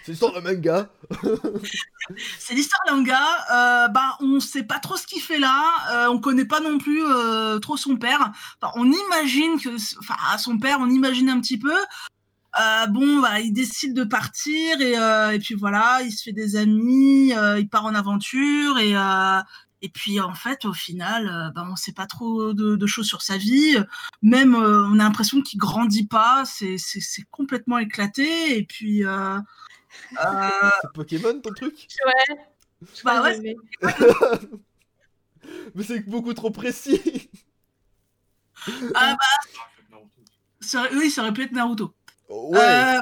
[0.03, 0.87] C'est l'histoire d'un manga.
[2.37, 3.17] C'est l'histoire d'un gars,
[3.51, 6.77] euh, bah, on sait pas trop ce qu'il fait là, euh, on connaît pas non
[6.77, 8.31] plus euh, trop son père.
[8.61, 11.73] Enfin, on imagine que, enfin, son père, on imagine un petit peu.
[11.73, 14.93] Euh, bon, bah, il décide de partir et,
[15.33, 18.93] et puis voilà, il se fait des amis, il part en aventure et
[19.81, 23.07] et puis en fait, au final, euh, bah, on sait pas trop de, de choses
[23.07, 23.77] sur sa vie.
[24.21, 26.43] Même, euh, on a l'impression qu'il grandit pas.
[26.45, 29.05] C'est c'est c'est complètement éclaté et puis.
[29.05, 29.37] Euh,
[30.25, 30.49] euh,
[30.81, 31.87] C'est Pokémon ton truc?
[32.05, 32.35] Ouais.
[33.03, 33.55] Bah ouais,
[35.75, 37.29] Mais c'est beaucoup trop précis.
[38.95, 39.97] Ah bah,
[40.59, 41.93] ça oui, ça aurait pu être Naruto.
[42.29, 42.99] Ouais, Euh,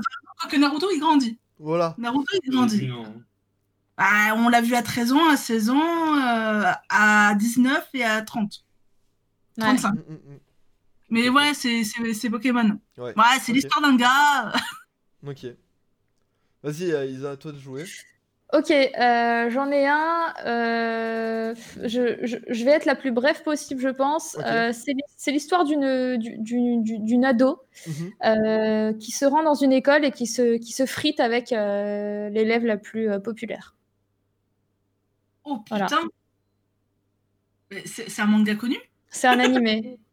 [0.49, 1.39] que Naruto, il grandit.
[1.59, 1.95] voilà.
[1.97, 2.87] Naruto, il grandit.
[2.87, 3.23] Non.
[3.97, 5.75] Ah, on l'a vu à 13 ans, à 16 ans,
[6.17, 8.63] euh, à 19 et à 30.
[9.57, 9.63] Ouais.
[9.65, 9.93] 35.
[9.93, 10.39] Mm, mm, mm.
[11.09, 12.79] Mais ouais, c'est c'est- c'est Pokémon.
[12.97, 13.13] Ouais.
[13.15, 13.55] Ouais, c'est Ok.
[13.55, 14.51] l'histoire d'un gars.
[15.25, 15.45] Ok.
[16.63, 17.85] Vas-y, euh, Isa, à toi de jouer.
[18.51, 20.33] Ok, euh, j'en ai un.
[20.45, 24.35] euh, je, je- je vais être la plus brève possible, je pense.
[24.35, 24.43] Ok.
[24.45, 28.11] Euh, c'est c'est l'histoire d'une du- d'une d'une- d'une ado Mhm.
[28.25, 32.29] euh, qui se rend dans une école et qui se, qui se frite avec euh,
[32.29, 33.75] l'élève la plus euh, populaire.
[35.45, 36.07] Oh putain.
[37.85, 38.77] C'est un manga connu?
[39.09, 39.97] C'est un animé.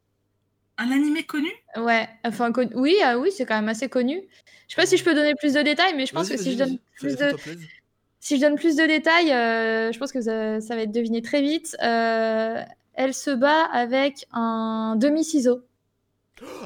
[0.83, 1.51] Un animé connu?
[1.77, 4.23] Ouais, enfin, con- oui, euh, oui, c'est quand même assez connu.
[4.67, 6.53] Je sais pas si je peux donner plus de détails, mais je pense que si
[6.53, 7.35] je donne plus de.
[8.19, 11.21] Si je donne plus de détails, euh, je pense que ça, ça va être deviné
[11.21, 11.77] très vite.
[11.83, 12.63] Euh,
[12.95, 15.61] elle se bat avec un demi-ciseau.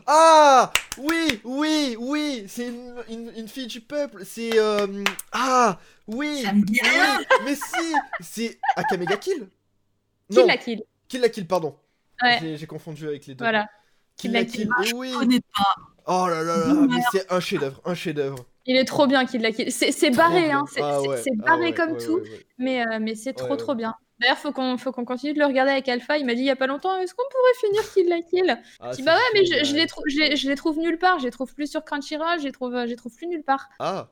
[0.06, 4.24] Ah Oui, oui, oui C'est une, une- une fille du peuple.
[4.24, 4.56] C'est...
[4.60, 4.86] euh,
[5.32, 7.20] Ah Oui Ça me dit oui, rien.
[7.44, 9.48] Mais si C'est Akamega Kill?
[10.30, 10.82] Kill Non, la kill.
[11.08, 11.76] Kill la Kill, pardon.
[12.22, 12.56] Ouais.
[12.56, 13.44] J'ai- confondu avec les deux.
[13.44, 13.66] Voilà.
[14.16, 15.74] Kill Kill la Kill, Ah, et je oui connais pas.
[16.06, 18.44] Oh là là là, mais c'est un chef-d'œuvre, un chef-d'œuvre.
[18.66, 19.72] Il est trop bien Kill la kill.
[19.72, 20.64] C'est barré, hein.
[20.70, 22.46] C'est Ah ouais, c'est ah barré ouais, comme ouais, tout, ouais, ouais.
[22.58, 23.94] mais, euh, mais c'est trop Ouais, trop bien.
[24.20, 26.18] D'ailleurs, faut qu'on faut qu'on continue de le regarder avec Alpha.
[26.18, 28.62] Il m'a dit il y a pas longtemps, est-ce qu'on pourrait finir Kill la kill?
[28.80, 30.78] Ah, Je dis bah ouais, mais je, je les trouve, je les, je les trouve
[30.78, 31.18] nulle part.
[31.18, 32.38] Je les trouve plus sur Crunchyroll.
[32.38, 33.68] Je les trouve, je les trouve plus nulle part.
[33.80, 34.10] Ah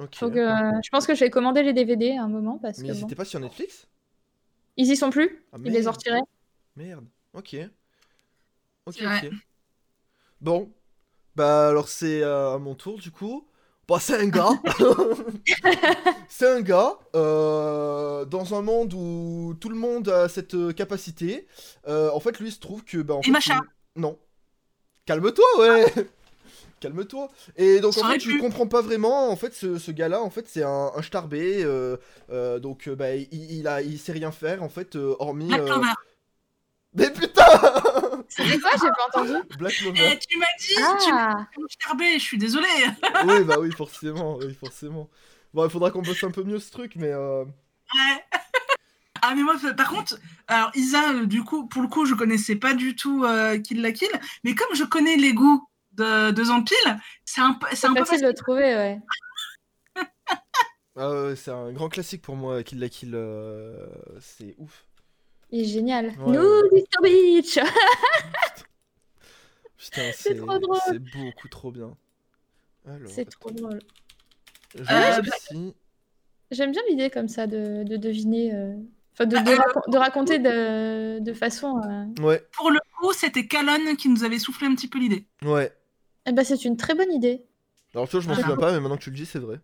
[0.00, 0.06] Euh,
[0.84, 3.00] je pense que je vais commander les DVD à un moment parce Mais que ils
[3.00, 3.06] bon.
[3.06, 3.88] étaient pas sur Netflix?
[4.76, 5.42] Ils y sont plus.
[5.52, 5.96] Ah, Ils les ont merde.
[5.96, 6.20] retirés.
[6.76, 7.06] Merde.
[7.32, 7.56] Ok.
[8.86, 9.30] Ok, ok.
[10.40, 10.70] Bon.
[11.34, 13.46] Bah alors c'est euh, à mon tour du coup.
[13.88, 14.50] Bah c'est un gars.
[16.28, 21.46] c'est un gars euh, dans un monde où tout le monde a cette capacité.
[21.88, 23.60] Euh, en fait lui il se trouve que bah en Et fait, machin.
[23.96, 24.18] il- Non.
[25.06, 25.86] Calme-toi ouais.
[26.88, 27.28] Calme-toi.
[27.56, 29.30] Et donc en fait, tu comprends pas vraiment.
[29.30, 31.62] En fait, ce, ce gars-là, en fait, c'est un, un starbé.
[31.64, 31.96] euh,
[32.30, 35.48] euh, donc, euh, bah, il, il a, il sait rien faire, en fait, euh, hormis.
[35.48, 35.80] Black euh.
[36.94, 37.42] Mais putain
[38.28, 39.32] C'était quoi J'ai pas entendu.
[39.58, 40.18] Black Eh, Clover.
[40.28, 42.66] tu m'as dit, tu m'as Ah, dit Starbé, je suis désolée.
[43.26, 45.08] oui, bah oui, forcément, oui, forcément.
[45.54, 48.24] Bon, il faudra qu'on bosse un peu mieux ce truc, mais euh, Ouais.
[49.22, 52.74] Ah mais moi par contre alors Isa du coup pour le coup je connaissais pas
[52.74, 54.10] du tout euh, Kill la Kill
[54.44, 55.66] mais comme je connais les goûts
[55.96, 56.76] de, de Zampil
[57.24, 59.00] c'est un peu c'est un peu facile de le trouver, ouais.
[60.96, 63.12] ah ouais, c'est un grand classique pour moi, Kill la Kill.
[63.14, 63.86] euh,
[64.20, 64.86] c'est ouf.
[65.50, 66.06] Il est génial.
[66.18, 66.62] Ouais, Nous.
[66.72, 67.02] Mr.
[67.02, 67.58] Beach
[69.78, 70.78] Putain, c'est trop drôle.
[70.86, 71.94] c'est beaucoup trop bien.
[72.86, 73.80] Alors, C'est trop drôle.
[74.74, 75.74] je Euh, réfléchis.
[76.50, 78.74] J'aime bien l'idée comme ça de, de deviner, euh,
[79.12, 81.80] enfin de, Bah, de, raco- de raconter de, de façon.
[81.84, 85.26] euh, Ouais, pour le coup c'était Calonne qui nous avait soufflé un petit peu l'idée
[85.44, 85.72] ouais.
[86.26, 87.44] Eh ben, c'est une très bonne idée.
[87.94, 88.40] Alors, tu vois, je m'en Ah.
[88.40, 89.60] souviens pas, mais maintenant que tu le dis, c'est vrai.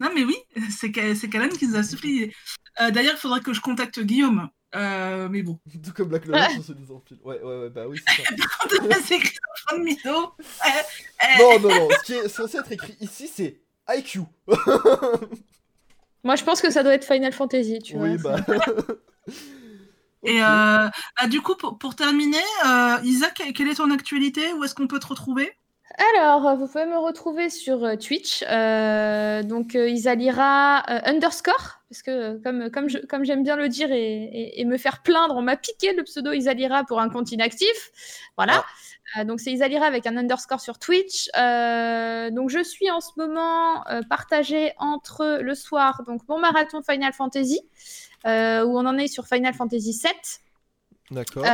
[0.00, 0.36] non mais oui
[0.70, 2.32] c'est Ca- c'est Calonne qui nous a l'idée
[2.82, 6.50] Euh, d'ailleurs il faudrait que je contacte Guillaume Euh, mais bon Tout comme Black Clover
[6.52, 7.18] sur ce des empiles.
[7.24, 8.28] Ouais, ouais, ouais, bah oui, c'est ça.
[9.06, 12.58] c'est écrit dans le front de Mido Euh, non, non, non, ce qui est censé
[12.58, 14.20] être écrit ici, c'est IQ.
[16.24, 18.38] Moi, je pense que ça doit être Final Fantasy, tu oui, vois.
[18.40, 18.56] bah.
[20.24, 20.88] Et euh,
[21.20, 24.52] bah, du coup, pour, pour terminer, euh, Isa, que- quelle est ton actualité?
[24.54, 25.52] Où est-ce qu'on peut te retrouver?
[26.16, 31.78] Alors, euh, vous pouvez me retrouver sur euh, Twitch, euh, donc euh, Isalira euh, underscore,
[31.88, 35.02] parce que comme, comme, je- comme j'aime bien le dire et, et- et me faire
[35.02, 37.90] plaindre, on m'a piqué le pseudo Isalira pour un compte inactif.
[38.36, 38.64] Voilà.
[39.16, 41.30] Euh, donc c'est Isalira avec un underscore sur Twitch.
[41.38, 46.82] Euh, donc je suis en ce moment euh, partagée entre le soir, donc mon marathon
[46.82, 47.60] Final Fantasy,
[48.26, 50.14] euh, où on en est sur Final Fantasy 7.
[51.10, 51.44] D'accord.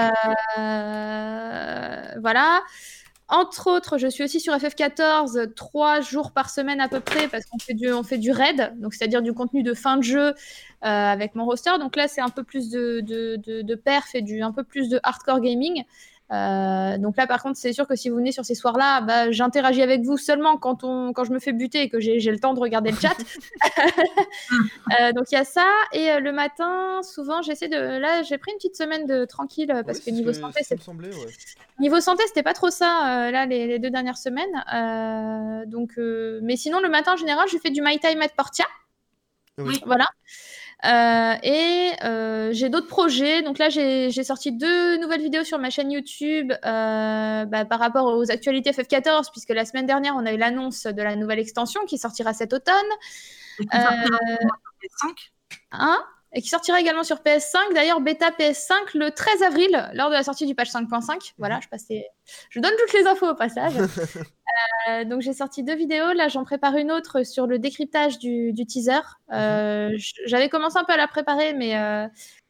[0.58, 2.62] Euh, voilà.
[3.28, 7.46] Entre autres, je suis aussi sur FF14 trois jours par semaine à peu près parce
[7.46, 10.28] qu'on fait du, on fait du raid, donc c'est-à-dire du contenu de fin de jeu
[10.28, 10.32] euh,
[10.82, 11.78] avec mon roster.
[11.78, 14.64] Donc là, c'est un peu plus de, de, de, de perf et du, un peu
[14.64, 15.84] plus de hardcore gaming.
[16.32, 19.30] Euh, donc là, par contre, c'est sûr que si vous venez sur ces soirs-là, bah,
[19.30, 22.38] j'interagis avec vous seulement quand, on, quand je me fais buter et que j'ai le
[22.38, 23.16] temps de regarder le chat.
[25.00, 25.66] Euh, donc il y a ça.
[25.92, 27.76] Et euh, le matin, souvent, j'essaie de.
[27.76, 31.10] Là, j'ai pris une petite semaine de tranquille parce que niveau santé, c'est ouais.
[31.78, 34.52] Niveau santé, c'était pas trop ça, là, les, les deux dernières semaines.
[35.66, 35.92] Donc,
[36.42, 38.66] mais sinon, le matin, en général, je fais du My Time at Portia.
[39.58, 39.80] Oui.
[39.86, 40.06] Voilà.
[40.84, 43.42] Euh, et euh, j'ai d'autres projets.
[43.42, 48.06] Donc là, j'ai sorti deux nouvelles vidéos sur ma chaîne YouTube euh, bah, par rapport
[48.06, 51.84] aux actualités FF14, puisque la semaine dernière, on a eu l'annonce de la nouvelle extension
[51.86, 52.74] qui sortira cet automne.
[53.60, 55.14] Et qui sortira sur PS5.
[55.72, 56.04] Hein?
[56.34, 57.74] Et qui sortira également sur PS5.
[57.74, 61.32] D'ailleurs, bêta PS5 le 13 avril, lors de la sortie du patch 5.5.
[61.38, 62.06] Voilà, je, passais...
[62.50, 63.74] je donne toutes les infos au passage.
[64.90, 66.12] Euh, donc, j'ai sorti deux vidéos.
[66.12, 69.00] Là, j'en prépare une autre sur le décryptage du, du teaser.
[69.32, 72.06] Euh, j- J'avais commencé un peu à la préparer, mais euh,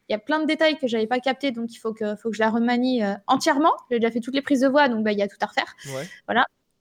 [0.09, 2.31] il y a plein de détails que j'avais pas captés, donc il faut que, faut
[2.31, 3.71] que je la remanie euh, entièrement.
[3.91, 5.47] J'ai déjà fait toutes les prises de voix, donc bah, il y a tout à
[5.47, 5.75] refaire.
[5.95, 6.09] Ouais.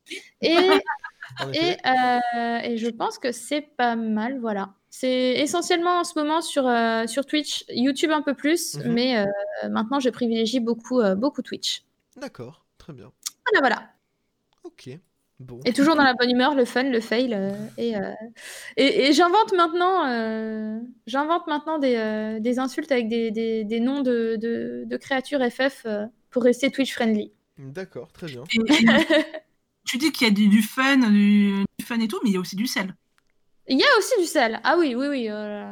[0.41, 0.55] Et
[1.53, 4.73] et, euh, et je pense que c'est pas mal, voilà.
[4.93, 8.93] C'est essentiellement en ce moment sur, euh, sur Twitch, YouTube un peu plus, Mhm.
[8.93, 11.83] mais euh, maintenant je privilégie beaucoup, euh, beaucoup Twitch.
[12.17, 13.09] D'accord, très bien.
[13.49, 13.89] Voilà, voilà.
[14.65, 14.89] Ok.
[15.39, 15.59] Bon.
[15.65, 17.33] Et toujours dans la bonne humeur, le fun, le fail.
[17.33, 18.11] euh, et euh,
[18.77, 20.77] et, et j'invente maintenant, euh,
[21.07, 25.39] j'invente maintenant des, euh, des insultes avec des, des, des noms de, de, de créatures
[25.49, 27.31] FF euh, pour rester Twitch friendly.
[27.57, 28.43] D'accord, très bien.
[29.85, 32.33] Tu dis qu'il y a du, du fun, du, du fun et tout, mais il
[32.33, 32.93] y a aussi du sel.
[33.71, 34.59] Il y a aussi du sel.
[34.63, 35.27] Ah oui, oui, oui.
[35.29, 35.71] euh,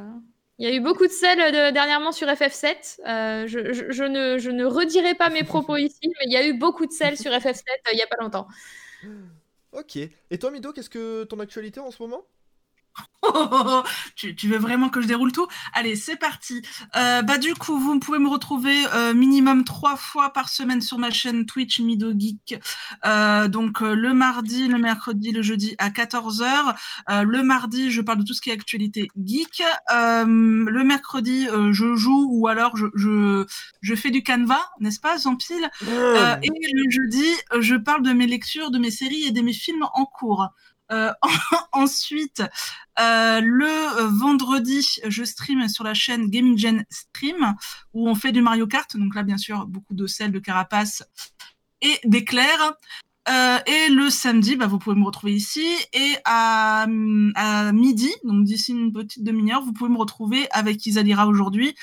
[0.57, 2.99] Il y a eu beaucoup de sel euh, de- dernièrement sur FF7.
[3.07, 6.37] Euh, je, je- je ne, je ne redirai pas mes propos ici, mais il y
[6.37, 8.47] a eu beaucoup de sel sur FF7 euh, il n'y a pas longtemps.
[9.71, 9.97] Ok.
[9.97, 12.25] Et toi, Mido, qu'est-ce que ton actualité en ce moment?
[14.15, 15.47] tu, tu veux vraiment que je déroule tout?
[15.73, 16.61] Allez, c'est parti.
[16.95, 20.97] Euh, bah du coup, vous pouvez me retrouver euh, minimum trois fois par semaine sur
[20.97, 22.59] ma chaîne Twitch Mido Geek.
[23.05, 26.75] Euh, donc le mardi, le mercredi, le jeudi à 14h.
[27.09, 29.63] Euh, le mardi, je parle de tout ce qui est actualité geek.
[29.89, 33.45] Le mercredi, je joue ou alors je, je,
[33.81, 37.27] je fais du canevas, n'est-ce pas, Zampil euh, et le jeudi,
[37.59, 40.49] je parle de mes lectures, de mes séries et de mes films en cours.
[40.91, 41.11] Euh,
[41.71, 42.43] ensuite,
[42.99, 47.55] euh, le euh, vendredi, je stream sur la chaîne Gaming Gen Stream,
[47.93, 48.95] où on fait du Mario Kart.
[48.97, 51.03] Donc là, bien sûr, beaucoup de sel, de carapace
[51.81, 52.73] et d'éclairs.
[53.67, 55.67] Et le samedi, bah, vous pouvez me retrouver ici.
[55.93, 61.75] Et à, midi, donc d'ici une petite demi-heure, vous pouvez me retrouver avec Isadira aujourd'hui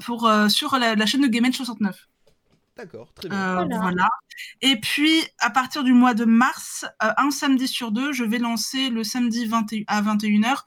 [0.00, 2.08] pour, sur la, chaîne de Game 69.
[2.78, 3.36] D'accord, très bien.
[3.38, 3.78] Euh, Voilà.
[3.80, 4.08] voilà.
[4.62, 8.38] Et puis, à partir du mois de mars, euh, un samedi sur deux, je vais
[8.38, 10.64] lancer le samedi 21 à 21h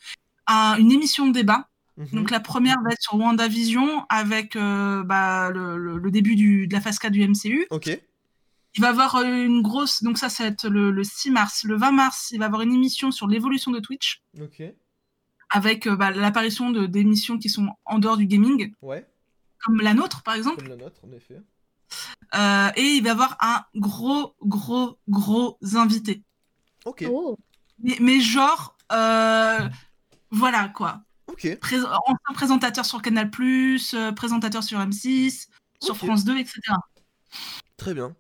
[0.48, 1.70] un- une émission de débat.
[1.98, 2.08] Mhm.
[2.14, 6.68] Donc, la première va être sur WandaVision avec euh, bah, le, le- le début du-
[6.68, 7.66] de la phase 4 du MCU.
[7.70, 7.88] Ok.
[7.88, 10.04] Il va y avoir une grosse.
[10.04, 11.64] Donc, ça, ça va être le, le 6 mars.
[11.64, 14.64] Le 20 mars, il va y avoir une émission sur l'évolution de Twitch Ok.
[15.50, 19.06] avec euh, bah, l'apparition d'émissions qui sont en dehors du gaming, Ouais.
[19.64, 20.58] comme la nôtre, par exemple.
[20.58, 21.42] Comme la nôtre, en effet.
[22.34, 26.24] Euh, et il va y avoir un gros, gros, gros invité.
[26.86, 27.06] Ok.
[27.10, 27.38] Oh.
[27.84, 29.60] Mais, mais genre, euh,
[30.32, 31.02] voilà quoi.
[31.28, 31.48] Ok.
[31.62, 35.48] Ancien présentateur sur Canal, euh, présentateur sur M6,
[35.82, 35.98] sur.
[35.98, 36.60] France 2, etc.
[37.78, 38.16] Très bien.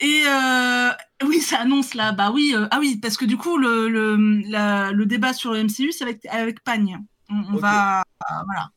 [0.00, 0.90] Et euh,
[1.24, 4.40] oui, ça annonce là, bah oui, euh, ah oui, parce que du coup, le, le,
[4.48, 6.98] la- le débat sur le MCU, c'est avec, avec Pagne.
[7.28, 8.70] On, va, euh, voilà,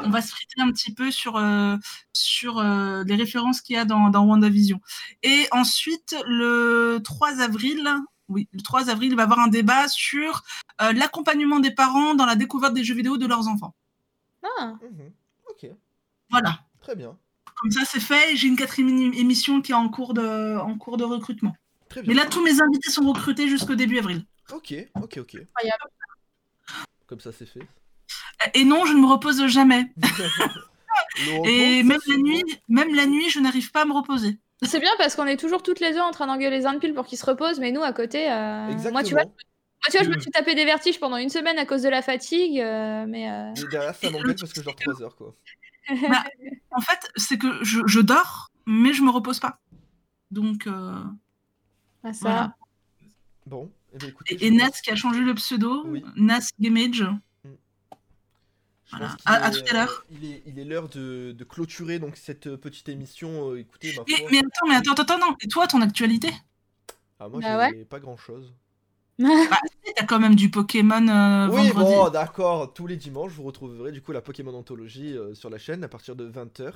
[0.00, 1.76] On va se friter un petit peu sur, euh,
[2.12, 4.80] sur euh, les références qu'il y a dans, dans WandaVision.
[5.22, 7.88] Et ensuite, le 3 avril,
[8.28, 10.42] oui, le 3 avril, il va y avoir un débat sur
[10.80, 13.74] euh, l'accompagnement des parents dans la découverte des jeux vidéo de leurs enfants.
[14.58, 14.74] Ah.
[14.82, 15.12] Mhm.
[15.50, 15.66] Ok.
[16.30, 16.60] Voilà.
[16.80, 17.16] Très bien.
[17.56, 18.34] Comme ça, c'est fait.
[18.36, 21.54] J'ai une quatrième émi- émission qui est en cours de, en cours de recrutement.
[21.88, 24.24] Très Mais là, tous mes invités sont recrutés jusqu'au début avril.
[24.52, 25.34] Ok, ok, ok.
[25.36, 25.84] Incroyable.
[27.06, 27.66] Comme ça, c'est fait.
[28.54, 29.92] Et non, je ne me repose jamais.
[31.26, 34.38] Repos, Et même la nuit, même la nuit, je n'arrive pas à me reposer.
[34.62, 37.18] C'est bien parce qu'on est toujours toutes les deux en train d'engueuler Zanpil pour qu'il
[37.18, 40.20] se repose, mais nous à côté, euh, moi tu vois, moi, tu vois, je me
[40.20, 43.52] suis tapé des vertiges pendant une semaine à cause de la fatigue, euh, mais euh,
[43.54, 45.34] Et derrière, ça m'embête parce que je dors 3 heures, quoi.
[46.70, 49.58] En fait, c'est que je, je dors, mais je me repose pas.
[50.30, 51.02] Donc, euh,
[52.04, 52.20] Ah, ça.
[52.20, 52.56] Voilà.
[53.46, 56.04] Bon, eh ben, écoutez, et, et Nas qui a changé le pseudo, Oui.
[56.14, 57.04] Nas Gamage.
[58.92, 59.16] Voilà.
[59.24, 60.04] À- tout à l'heure.
[60.10, 63.50] euh, Il est, il est l'heure de, de clôturer donc cette euh, petite émission.
[63.52, 64.28] euh, écoutez, ma Mais, foi.
[64.30, 65.36] mais attends, mais attends, attends, non.
[65.42, 66.30] Et toi, ton actualité?
[67.18, 68.52] Ah, moi, Bah j'ai pas grand chose.
[69.18, 71.94] T'as quand même du Pokémon euh, Oui, vendredi.
[71.94, 72.72] bon, d'accord.
[72.72, 75.88] Tous les dimanches, vous retrouverez du coup la Pokémon Anthologie euh, sur la chaîne à
[75.88, 76.72] partir de 20h.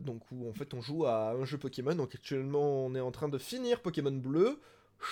[0.00, 1.94] donc, où en fait on joue à un jeu Pokémon.
[1.94, 4.60] Donc, actuellement, on est en train de finir Pokémon Bleu.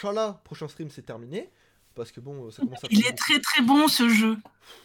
[0.01, 1.51] Chala, prochain stream, c'est terminé.
[1.95, 4.37] Parce que bon, ça commence à Il est très très bon ce jeu.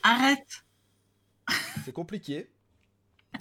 [0.03, 0.63] Arrête.
[1.85, 2.49] c'est compliqué.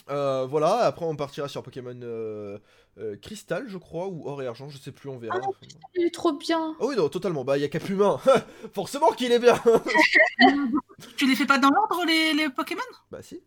[0.09, 2.59] Euh, voilà, après on partira sur Pokémon euh,
[2.99, 5.39] euh, Cristal, je crois, ou Or et Argent, je sais plus, on verra.
[5.39, 5.67] Enfin,
[5.97, 6.77] Il est trop bien.
[6.81, 8.21] Ah oui, non, totalement, bah il y a Cap Humain,
[8.73, 9.61] forcément qu'il est bien
[11.17, 12.81] Tu les fais pas dans l'ordre les, les Pokémon?
[13.11, 13.43] Bah si,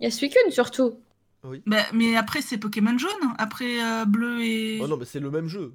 [0.00, 0.98] Il y a Suicune surtout.
[1.66, 4.80] bah, Mais après c'est Pokémon jaune, après euh, bleu et...
[4.82, 5.74] oh non, mais c'est le même jeu,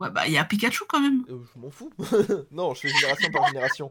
[0.00, 1.24] Ouais bah il y a Pikachu quand même.
[1.28, 1.90] Euh, je m'en fous.
[2.52, 3.90] non, je fais génération par génération.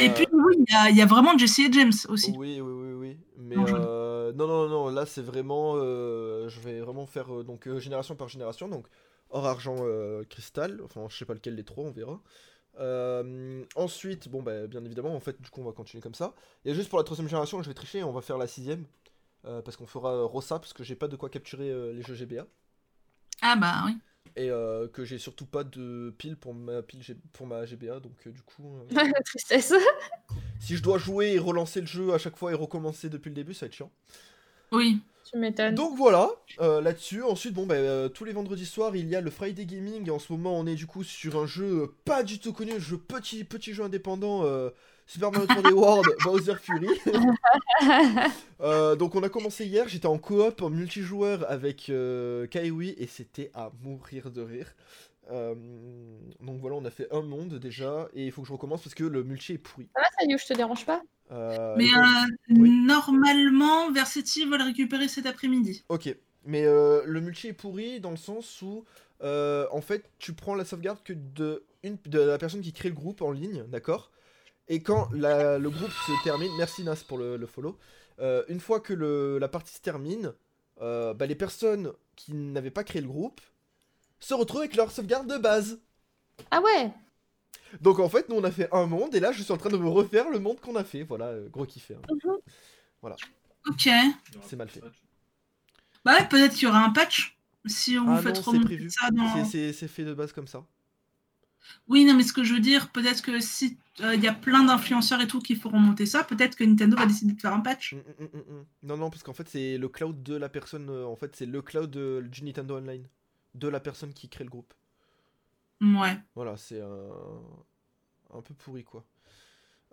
[0.00, 2.32] Et Euh, puis oui, il y a, il y a vraiment Jessie et James aussi.
[2.32, 3.18] Oui, oui, oui, oui.
[3.36, 5.74] Mais Non, euh, non, non, non, là c'est vraiment.
[5.76, 8.68] euh, je vais vraiment faire euh, donc euh, génération par génération.
[8.68, 8.86] Donc
[9.30, 10.80] or, argent, euh, cristal.
[10.84, 12.20] Enfin, je sais pas lequel des trois, on verra.
[12.80, 16.34] Euh, ensuite, bon, bah, bien évidemment, en fait, du coup, on va continuer comme ça.
[16.64, 18.86] Et juste pour la troisième génération, je vais tricher, on va faire la sixième.
[19.46, 22.02] euh, parce qu'on fera euh, Rossa, parce que j'ai pas de quoi capturer euh, les
[22.02, 22.46] jeux GBA.
[23.42, 23.96] Ah bah oui.
[24.36, 28.00] Et euh, que j'ai surtout pas de pile pour ma, pile G- pour ma GBA.
[28.00, 28.84] Donc, euh, du coup, euh,
[29.24, 29.72] Tristesse.
[30.58, 33.34] Si je dois jouer et relancer le jeu à chaque fois et recommencer depuis le
[33.34, 33.90] début, ça va être chiant.
[34.72, 35.00] Oui.
[35.30, 35.74] Tu m'étonnes.
[35.74, 36.30] Donc voilà,
[36.60, 37.22] euh, là-dessus.
[37.22, 40.06] Ensuite, bon, bah, euh, tous les vendredis soirs, il y a le Friday Gaming.
[40.06, 42.52] Et en ce moment, on est du coup sur un jeu euh, pas du tout
[42.54, 44.44] connu, un jeu petit, petit jeu indépendant.
[44.44, 44.70] euh,
[45.06, 46.88] Super Mario 3D World, Bowser Fury.
[48.60, 53.06] Euh, donc on a commencé hier, j'étais en coop, en multijoueur avec euh, Kaiwi et
[53.06, 54.74] c'était à mourir de rire.
[55.30, 55.54] Euh,
[56.40, 58.94] donc voilà, on a fait un monde déjà et il faut que je recommence parce
[58.94, 59.88] que le multi est pourri.
[59.94, 61.02] Ça va, ça, You, je te dérange pas?
[61.30, 62.70] Euh, Mais euh, Oui.
[62.86, 65.84] normalement, Versetti va le récupérer cet après-midi.
[65.88, 66.14] Ok,
[66.44, 68.84] mais euh, le multi est pourri dans le sens où,
[69.22, 72.88] euh, en fait, tu prends la sauvegarde que de, une, de la personne qui crée
[72.88, 74.10] le groupe en ligne, d'accord?
[74.68, 77.78] Et quand la- le groupe se termine, merci Nas pour le, le follow,
[78.20, 80.34] Euh, une fois que le- la partie se termine,
[80.80, 83.40] euh, bah, les personnes qui n'avaient pas créé le groupe
[84.20, 85.80] se retrouvent avec leur sauvegarde de base.
[86.50, 86.92] Ah ouais
[87.80, 89.70] Donc en fait, nous on a fait un monde et là je suis en train
[89.70, 91.02] de me refaire le monde qu'on a fait.
[91.02, 91.94] Voilà, euh, gros kiffé.
[91.94, 93.10] hein.
[93.68, 93.88] Ok.
[94.42, 94.82] C'est mal fait.
[96.04, 97.36] Bah ouais, peut-être qu'il y aura un patch.
[97.66, 98.88] Si on Ah fait non, trop prévu.
[98.90, 99.44] ça dans...
[99.44, 100.64] C'est- fait de base comme ça.
[101.86, 104.32] Oui, non, mais ce que je veux dire, peut-être que si euh, il y a
[104.32, 107.52] plein d'influenceurs et tout qui feront monter ça, peut-être que Nintendo va décider de faire
[107.52, 107.94] un patch.
[107.94, 108.64] Mm, mm, mm.
[108.84, 110.88] Non, non, parce qu'en fait, c'est le cloud de la personne.
[110.88, 113.06] euh, en fait, c'est le cloud de, du Nintendo Online.
[113.58, 114.72] De la personne qui crée le groupe.
[115.80, 116.16] Ouais.
[116.34, 117.10] Voilà, c'est un.
[118.34, 119.04] Un peu pourri, quoi.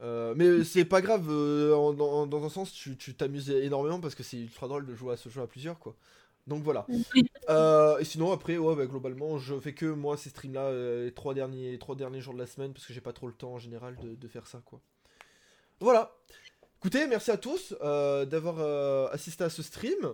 [0.02, 4.14] Euh, mais c'est pas grave, euh, en- dans, dans un sens, tu t'amuses énormément parce
[4.14, 5.96] que c'est ultra drôle de jouer à ce jeu à plusieurs, quoi.
[6.48, 6.86] Donc voilà.
[7.50, 10.72] Euh, et sinon, après, ouais, bah, globalement, je fais que moi ces streams-là
[11.06, 13.28] les trois derniers, les trois derniers jours de la semaine parce que j'ai pas trop
[13.28, 14.82] le temps en général de, de faire ça, quoi.
[15.80, 16.14] Voilà.
[16.80, 18.60] Écoutez, merci à tous d'avoir
[19.14, 20.14] assisté à ce stream.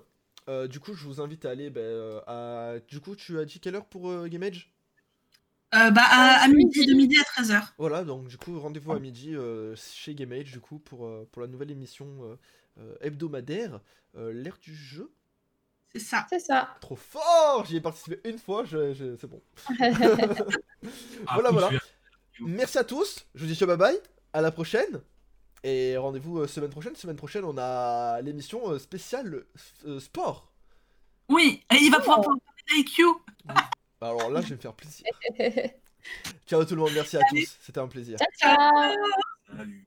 [0.49, 2.80] Euh, du coup, je vous invite à aller bah, euh, à.
[2.88, 4.73] Du coup, tu as dit quelle heure pour euh, Gamage
[5.76, 6.85] Euh, bah, à, à midi, midi.
[6.88, 7.68] de midi à 13h.
[7.77, 11.47] Voilà, donc du coup, rendez-vous à midi euh, chez Gamage, du coup, pour, pour la
[11.47, 12.38] nouvelle émission
[13.01, 13.80] hebdomadaire,
[14.15, 15.11] euh, l'ère du jeu.
[15.93, 16.26] C'est ça.
[16.30, 16.76] C'est ça.
[16.81, 19.41] Trop fort J'y ai participé une fois, je, je- c'est bon.
[21.27, 21.69] Ah, Voilà, faut voilà.
[22.39, 23.99] Merci à tous, je vous dis ciao bye bye,
[24.34, 25.01] à la prochaine.
[25.63, 26.95] Et rendez-vous euh, semaine prochaine.
[26.95, 29.43] Semaine prochaine, on a l'émission euh, spéciale
[29.85, 30.51] euh, sport.
[31.29, 32.39] Oui, et il va pouvoir parler
[32.73, 33.21] avec you.
[34.01, 35.05] Alors là, je vais me faire plaisir.
[36.47, 38.17] Ciao tout le monde, merci à tous, c'était un plaisir.
[38.17, 38.95] ciao ciao
[39.55, 39.85] Salut.